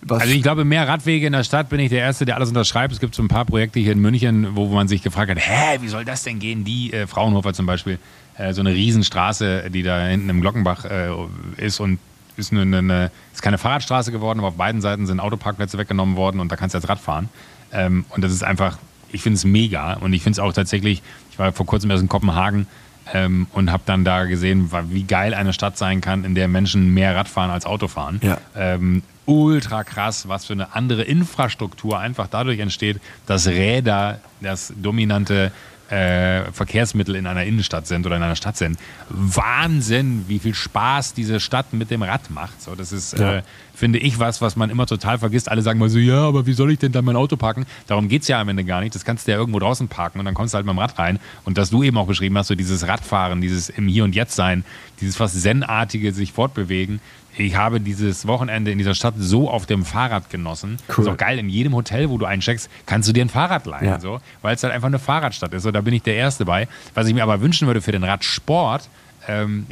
[0.00, 2.50] was also ich glaube, mehr Radwege in der Stadt bin ich der Erste, der alles
[2.50, 2.92] unterschreibt.
[2.92, 5.78] Es gibt so ein paar Projekte hier in München, wo man sich gefragt hat, hä,
[5.80, 6.64] wie soll das denn gehen?
[6.64, 7.98] Die äh, Fraunhofer zum Beispiel,
[8.38, 11.10] äh, so eine Riesenstraße, die da hinten im Glockenbach äh,
[11.56, 11.98] ist und
[12.36, 16.40] ist, eine, eine, ist keine Fahrradstraße geworden, aber auf beiden Seiten sind Autoparkplätze weggenommen worden
[16.40, 17.28] und da kannst du jetzt Rad fahren.
[17.72, 18.78] Ähm, und das ist einfach,
[19.10, 22.02] ich finde es mega und ich finde es auch tatsächlich, ich war vor kurzem erst
[22.02, 22.66] in Kopenhagen,
[23.14, 26.92] ähm, und habe dann da gesehen, wie geil eine Stadt sein kann, in der Menschen
[26.92, 28.20] mehr Rad fahren als Auto fahren.
[28.22, 28.38] Ja.
[28.54, 35.52] Ähm, ultra krass, was für eine andere Infrastruktur einfach dadurch entsteht, dass Räder das dominante
[35.90, 38.78] äh, Verkehrsmittel in einer Innenstadt sind oder in einer Stadt sind.
[39.08, 42.60] Wahnsinn, wie viel Spaß diese Stadt mit dem Rad macht.
[42.60, 43.36] So, das ist, ja.
[43.36, 43.42] äh,
[43.74, 45.48] finde ich, was, was man immer total vergisst.
[45.50, 47.64] Alle sagen mal so, ja, aber wie soll ich denn dann mein Auto parken?
[47.86, 48.94] Darum geht es ja am Ende gar nicht.
[48.94, 50.98] Das kannst du ja irgendwo draußen parken und dann kommst du halt mit dem Rad
[50.98, 51.18] rein.
[51.44, 54.34] Und dass du eben auch beschrieben hast, so dieses Radfahren, dieses im Hier und Jetzt
[54.34, 54.64] sein,
[55.00, 57.00] dieses fast Zen-artige sich fortbewegen,
[57.44, 60.78] ich habe dieses Wochenende in dieser Stadt so auf dem Fahrrad genossen.
[60.88, 61.04] Cool.
[61.04, 63.84] Ist auch geil, in jedem Hotel, wo du eincheckst, kannst du dir ein Fahrrad leihen,
[63.84, 64.00] ja.
[64.00, 65.62] so, weil es halt einfach eine Fahrradstadt ist.
[65.62, 66.68] So, da bin ich der Erste bei.
[66.94, 68.88] Was ich mir aber wünschen würde für den Radsport,
[69.28, 69.66] ähm,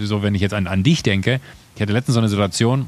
[0.00, 1.40] so wenn ich jetzt an, an dich denke,
[1.74, 2.86] ich hatte letztens so eine Situation,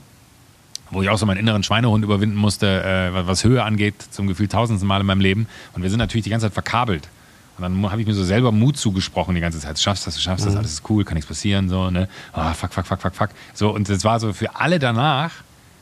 [0.90, 4.48] wo ich auch so meinen inneren Schweinehund überwinden musste, äh, was Höhe angeht, zum Gefühl
[4.48, 5.46] tausendsten Mal in meinem Leben.
[5.72, 7.08] Und wir sind natürlich die ganze Zeit verkabelt.
[7.56, 9.76] Und dann habe ich mir so selber Mut zugesprochen die ganze Zeit.
[9.76, 10.58] Du schaffst das, du schaffst das, mhm.
[10.58, 12.08] alles ist cool, kann nichts passieren, so, ne?
[12.34, 13.30] Oh, fuck, fuck, fuck, fuck, fuck.
[13.54, 15.30] So, und das war so für alle danach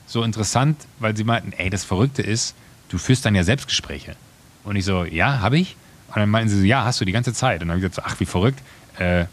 [0.06, 2.54] so interessant, weil sie meinten, ey, das Verrückte ist,
[2.90, 4.16] du führst dann ja Selbstgespräche.
[4.64, 5.76] Und ich so, ja, habe ich?
[6.08, 7.62] Und dann meinten sie so, ja, hast du die ganze Zeit.
[7.62, 8.60] Und dann habe ich gesagt, ach, wie verrückt.
[8.98, 9.24] Äh,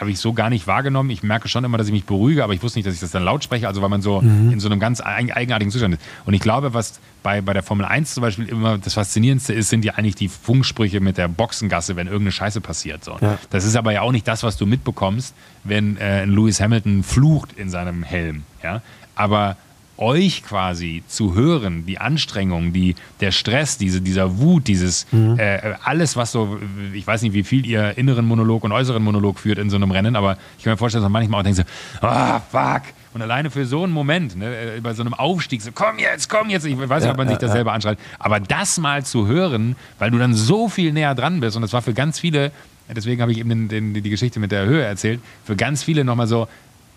[0.00, 1.10] habe ich so gar nicht wahrgenommen.
[1.10, 3.10] Ich merke schon immer, dass ich mich beruhige, aber ich wusste nicht, dass ich das
[3.10, 4.50] dann laut spreche, also weil man so mhm.
[4.50, 6.02] in so einem ganz eigenartigen Zustand ist.
[6.24, 9.68] Und ich glaube, was bei, bei der Formel 1 zum Beispiel immer das Faszinierendste ist,
[9.68, 13.04] sind ja eigentlich die Funksprüche mit der Boxengasse, wenn irgendeine Scheiße passiert.
[13.04, 13.18] So.
[13.20, 13.38] Ja.
[13.50, 17.52] Das ist aber ja auch nicht das, was du mitbekommst, wenn äh, Lewis Hamilton flucht
[17.52, 18.44] in seinem Helm.
[18.62, 18.80] Ja?
[19.14, 19.56] Aber
[20.00, 25.38] euch quasi zu hören, die Anstrengung, die, der Stress, diese, dieser Wut, dieses Mhm.
[25.38, 26.58] äh, alles, was so,
[26.94, 29.90] ich weiß nicht, wie viel ihr inneren Monolog und äußeren Monolog führt in so einem
[29.90, 31.58] Rennen, aber ich kann mir vorstellen, dass man manchmal auch denkt
[32.00, 32.82] so, ah, fuck.
[33.12, 36.28] Und alleine für so einen Moment, ne, äh, bei so einem Aufstieg, so komm jetzt,
[36.28, 39.26] komm jetzt, ich weiß nicht, ob man sich das selber anschreit, aber das mal zu
[39.26, 42.52] hören, weil du dann so viel näher dran bist und das war für ganz viele,
[42.88, 46.04] deswegen habe ich eben den, den, die Geschichte mit der Höhe erzählt, für ganz viele
[46.04, 46.46] nochmal so,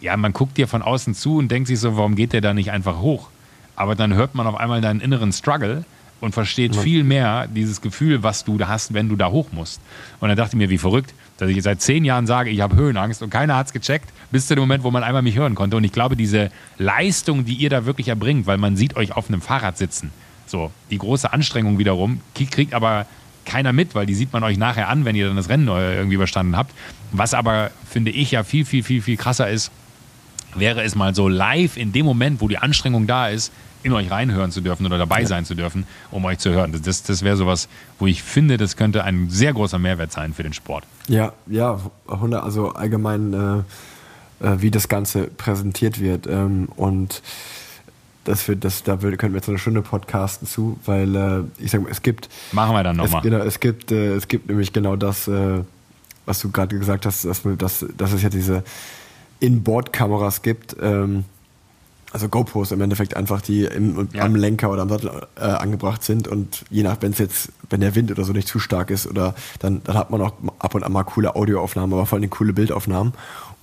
[0.01, 2.53] ja, man guckt dir von außen zu und denkt sich so, warum geht der da
[2.53, 3.29] nicht einfach hoch?
[3.75, 5.85] Aber dann hört man auf einmal deinen inneren Struggle
[6.23, 9.81] und versteht viel mehr dieses Gefühl, was du da hast, wenn du da hoch musst.
[10.21, 12.75] Und dann dachte ich mir, wie verrückt, dass ich seit zehn Jahren sage, ich habe
[12.75, 15.55] Höhenangst und keiner hat es gecheckt, bis zu dem Moment, wo man einmal mich hören
[15.55, 15.75] konnte.
[15.75, 19.27] Und ich glaube, diese Leistung, die ihr da wirklich erbringt, weil man sieht euch auf
[19.27, 20.11] einem Fahrrad sitzen,
[20.45, 23.05] so, die große Anstrengung wiederum, kriegt aber
[23.45, 26.15] keiner mit, weil die sieht man euch nachher an, wenn ihr dann das Rennen irgendwie
[26.15, 26.73] überstanden habt.
[27.11, 29.71] Was aber, finde ich, ja viel, viel, viel, viel krasser ist,
[30.55, 33.51] wäre es mal so live in dem Moment, wo die Anstrengung da ist,
[33.83, 36.71] in euch reinhören zu dürfen oder dabei sein zu dürfen, um euch zu hören.
[36.83, 37.67] Das- Das, wäre sowas,
[37.99, 40.85] wo ich finde, das könnte ein sehr großer Mehrwert sein für den Sport.
[41.09, 43.33] Ja, ja, 100, also allgemein,
[44.41, 46.27] äh, äh, wie das Ganze präsentiert wird.
[46.27, 47.21] Ähm, und
[48.23, 51.81] das wird, das, da könnten wir jetzt eine Stunde podcasten zu, weil äh, ich sag
[51.81, 53.21] mal, es gibt, Machen wir dann nochmal.
[53.21, 55.59] genau, es gibt, äh, es gibt nämlich genau das, äh,
[56.25, 58.63] was du gerade gesagt hast, dass, dass, dass es ja diese
[59.43, 61.25] In-Board-Kameras gibt, ähm,
[62.13, 64.23] also GoPros im Endeffekt einfach, die im, Ja.
[64.23, 67.81] am Lenker oder am Sattel äh, angebracht sind und je nach, wenn es jetzt, wenn
[67.81, 70.75] der Wind oder so nicht zu stark ist oder dann, dann hat man auch ab
[70.75, 73.13] und an mal coole Audioaufnahmen, aber vor allem coole Bildaufnahmen.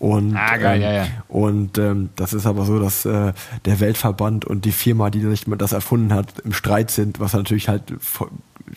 [0.00, 1.06] Und, Ah, geil, ähm, ja, ja.
[1.28, 3.32] und ähm, das ist aber so, dass äh,
[3.66, 7.68] der Weltverband und die Firma, die sich das erfunden hat, im Streit sind, was natürlich
[7.68, 7.82] halt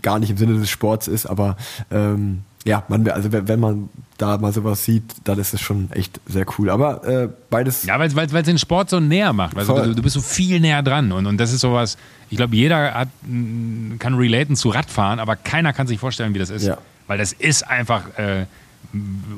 [0.01, 1.55] gar nicht im Sinne des Sports ist, aber
[1.91, 6.19] ähm, ja, man, also wenn man da mal sowas sieht, dann ist es schon echt
[6.25, 6.69] sehr cool.
[6.69, 9.55] Aber äh, beides Ja, weil es den Sport so näher macht.
[9.55, 11.11] Weißt du, du, bist so viel näher dran.
[11.11, 11.97] Und, und das ist sowas,
[12.29, 16.39] ich glaube, jeder hat, mh, kann relaten zu Radfahren, aber keiner kann sich vorstellen, wie
[16.39, 16.65] das ist.
[16.65, 16.77] Ja.
[17.07, 18.45] Weil das ist einfach äh,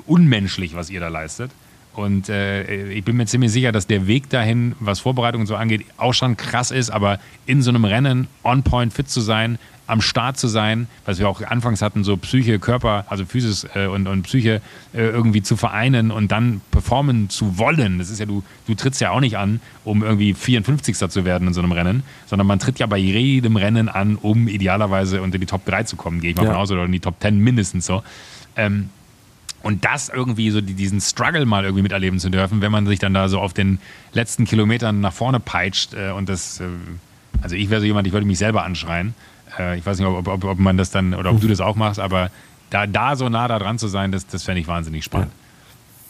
[0.05, 1.51] unmenschlich, was ihr da leistet.
[1.93, 5.55] Und äh, ich bin mir ziemlich sicher, dass der Weg dahin, was Vorbereitung und so
[5.55, 9.57] angeht, auch schon krass ist, aber in so einem Rennen on point fit zu sein,
[9.87, 13.87] am Start zu sein, was wir auch anfangs hatten, so Psyche, Körper, also Physis äh,
[13.87, 14.61] und, und Psyche
[14.93, 17.99] äh, irgendwie zu vereinen und dann performen zu wollen.
[17.99, 20.97] Das ist ja, du, du trittst ja auch nicht an, um irgendwie 54.
[21.09, 24.47] zu werden in so einem Rennen, sondern man tritt ja bei jedem Rennen an, um
[24.47, 26.51] idealerweise unter die Top 3 zu kommen, gehe ich mal Ja.
[26.51, 28.01] von aus, oder in die Top 10 mindestens so.
[28.55, 28.89] Ähm,
[29.61, 32.99] und das irgendwie so die, diesen Struggle mal irgendwie miterleben zu dürfen, wenn man sich
[32.99, 33.79] dann da so auf den
[34.13, 36.65] letzten Kilometern nach vorne peitscht äh, und das, äh,
[37.41, 39.13] also ich wäre so jemand, ich würde mich selber anschreien.
[39.57, 41.75] Äh, ich weiß nicht, ob, ob, ob man das dann oder ob du das auch
[41.75, 42.29] machst, aber
[42.69, 45.31] da, da so nah da dran zu sein, das, das fände ich wahnsinnig spannend.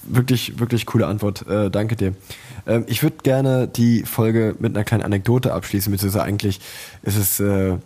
[0.03, 1.47] Wirklich, wirklich coole Antwort.
[1.47, 2.13] Äh, danke dir.
[2.67, 6.59] Ähm, ich würde gerne die Folge mit einer kleinen Anekdote abschließen, beziehungsweise eigentlich
[7.01, 7.77] ist es, äh,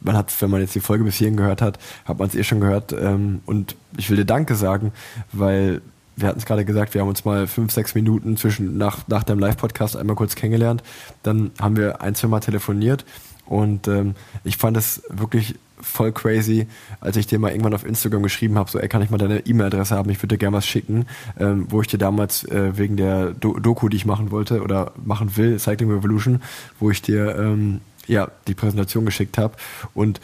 [0.00, 2.44] man hat, wenn man jetzt die Folge bis hierhin gehört hat, hat man es eh
[2.44, 2.92] schon gehört.
[2.92, 4.92] Ähm, und ich will dir Danke sagen,
[5.32, 5.80] weil
[6.14, 9.22] wir hatten es gerade gesagt, wir haben uns mal fünf, sechs Minuten zwischen nach, nach
[9.22, 10.82] dem Live-Podcast einmal kurz kennengelernt.
[11.22, 13.06] Dann haben wir ein, zwei Mal telefoniert
[13.46, 14.14] und ähm,
[14.44, 16.66] ich fand es wirklich voll crazy,
[17.00, 19.40] als ich dir mal irgendwann auf Instagram geschrieben habe, so, ey, kann ich mal deine
[19.40, 21.06] E-Mail-Adresse haben, ich würde dir gerne was schicken,
[21.38, 24.92] ähm, wo ich dir damals äh, wegen der Do Doku, die ich machen wollte oder
[25.04, 26.40] machen will, Cycling Revolution,
[26.78, 29.54] wo ich dir ähm, ja die Präsentation geschickt habe
[29.94, 30.20] und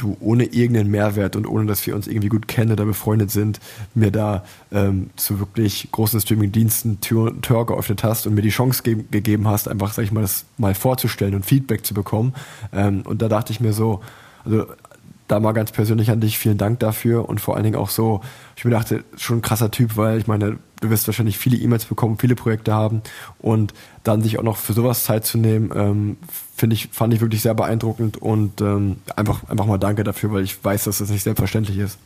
[0.00, 3.60] du ohne irgendeinen Mehrwert und ohne, dass wir uns irgendwie gut kennen oder befreundet sind,
[3.94, 8.82] mir da ähm, zu wirklich großen Streaming-Diensten Tür, Tür geöffnet hast und mir die Chance
[8.82, 12.34] ge gegeben hast, einfach, sag ich mal, das mal vorzustellen und Feedback zu bekommen.
[12.72, 14.00] Ähm, und da dachte ich mir so,
[14.44, 14.66] also
[15.28, 18.20] da mal ganz persönlich an dich, vielen Dank dafür und vor allen Dingen auch so,
[18.56, 21.84] ich mir dachte, schon ein krasser Typ, weil ich meine, du wirst wahrscheinlich viele E-Mails
[21.84, 23.02] bekommen, viele Projekte haben
[23.38, 23.72] und
[24.02, 26.16] dann sich auch noch für sowas Zeit zu nehmen, ähm,
[26.60, 30.44] finde ich, fand ich wirklich sehr beeindruckend und ähm, einfach, einfach mal danke dafür, weil
[30.44, 31.98] ich weiß, dass das nicht selbstverständlich ist.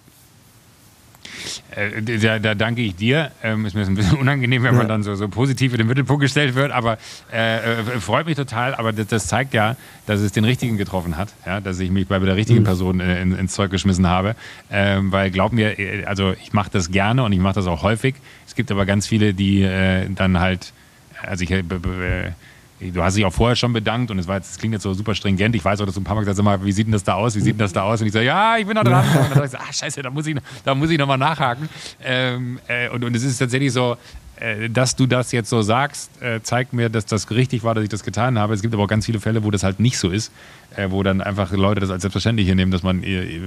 [1.75, 3.31] Äh, da, da danke ich dir.
[3.43, 4.89] Ähm, ist mir ein bisschen unangenehm, wenn man Ja.
[4.89, 6.99] dann so, so positiv in den Mittelpunkt gestellt wird, aber
[7.33, 8.75] äh, äh, freut mich total.
[8.75, 9.77] Aber das, das zeigt ja,
[10.07, 11.61] dass es den Richtigen getroffen hat, ja?
[11.61, 12.65] dass ich mich bei der richtigen Mhm.
[12.65, 14.37] Person äh, in, ins Zeug geschmissen habe.
[14.71, 17.83] Ähm, weil glaub mir, äh, also ich mache das gerne und ich mache das auch
[17.83, 18.15] häufig.
[18.47, 20.73] Es gibt aber ganz viele, die äh, dann halt,
[21.23, 21.51] also ich,
[22.81, 24.93] Du hast dich auch vorher schon bedankt und es war jetzt, das klingt jetzt so
[24.95, 25.55] super stringent.
[25.55, 27.15] Ich weiß auch, dass du ein paar Mal gesagt hast, wie sieht denn das da
[27.15, 27.35] aus?
[27.37, 28.01] Wie sieht denn das da aus?
[28.01, 29.05] Und ich sage, ja, ich bin da dran.
[29.07, 31.69] Und dann sag ich so, ah, scheiße, da muss ich, da muss ich nochmal nachhaken.
[32.03, 33.97] Ähm, äh, und, und es ist tatsächlich so,
[34.37, 37.85] äh, dass du das jetzt so sagst, äh, zeigt mir, dass das richtig war, dass
[37.85, 38.53] ich das getan habe.
[38.53, 40.33] Es gibt aber auch ganz viele Fälle, wo das halt nicht so ist,
[40.77, 43.03] äh, wo dann einfach Leute das als selbstverständlich nehmen, dass man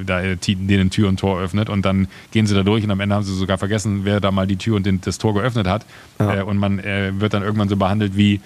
[0.05, 3.15] da denen Tür und Tor öffnet und dann gehen sie da durch und am Ende
[3.15, 5.85] haben sie sogar vergessen, wer da mal die Tür und den, das Tor geöffnet hat.
[6.19, 6.43] Ja.
[6.43, 8.39] Und man wird dann irgendwann so behandelt wie,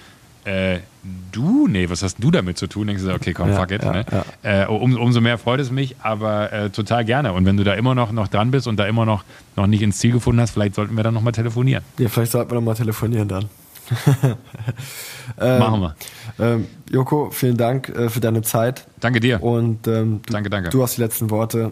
[0.46, 0.80] äh,
[1.32, 2.88] du, nee, was hast du damit zu tun?
[2.88, 3.84] Denkst du, okay, komm, Ja, fuck it.
[3.84, 4.06] ja, ne?
[4.44, 4.64] ja.
[4.64, 7.34] Äh, um, umso mehr freut es mich, aber äh, total gerne.
[7.34, 9.24] Und wenn du da immer noch, noch dran bist und da immer noch,
[9.56, 11.84] noch nicht ins Ziel gefunden hast, vielleicht sollten wir dann nochmal telefonieren.
[11.98, 13.46] Ja, vielleicht sollten wir noch mal telefonieren dann.
[15.38, 15.96] Machen wir.
[16.40, 18.86] Ähm, Joko, vielen Dank äh, für deine Zeit.
[19.00, 19.42] Danke dir.
[19.44, 20.70] Und ähm, du, Danke, danke.
[20.70, 21.72] du hast die letzten Worte.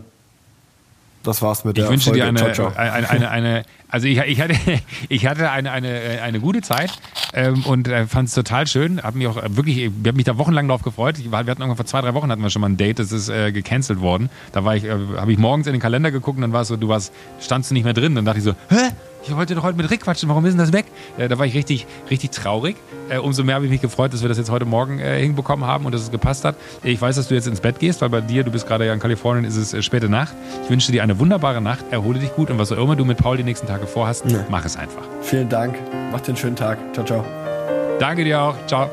[1.23, 2.21] Das war's mit der Ich wünsche Folge.
[2.21, 2.73] dir eine, ciao, ciao.
[2.75, 4.55] eine, eine, eine, also ich, ich hatte,
[5.09, 6.91] ich hatte eine, eine, eine gute Zeit
[7.33, 9.01] ähm, und äh, fand es total schön.
[9.03, 11.17] Hab mich auch wirklich, ich habe mich da wochenlang drauf gefreut.
[11.19, 12.99] Ich war, wir hatten irgendwann vor zwei, drei Wochen hatten wir schon mal ein Date,
[12.99, 14.29] das ist äh, gecancelt worden.
[14.53, 16.69] Da war ich, äh, habe ich morgens in den Kalender geguckt und dann war es
[16.69, 18.15] so, du warst, standst du nicht mehr drin.
[18.15, 18.91] Dann dachte ich so, hä?
[19.23, 20.85] Ich wollte doch heute mit Rick quatschen, warum ist denn das weg?
[21.17, 22.77] Äh, da war ich richtig, richtig traurig.
[23.09, 25.65] Äh, umso mehr habe ich mich gefreut, dass wir das jetzt heute Morgen äh, hinbekommen
[25.67, 26.55] haben und dass es gepasst hat.
[26.83, 28.93] Ich weiß, dass du jetzt ins Bett gehst, weil bei dir, du bist gerade ja
[28.93, 30.33] in Kalifornien, ist es äh, späte Nacht.
[30.63, 33.17] Ich wünsche dir eine wunderbare Nacht, erhole dich gut und was auch immer du mit
[33.17, 34.45] Paul die nächsten Tage vorhast, Ja.
[34.49, 35.03] mach es einfach.
[35.21, 35.75] Vielen Dank.
[36.11, 36.77] Macht dir einen schönen Tag.
[36.93, 37.25] Ciao, ciao.
[37.99, 38.55] Danke dir auch.
[38.67, 38.89] Ciao.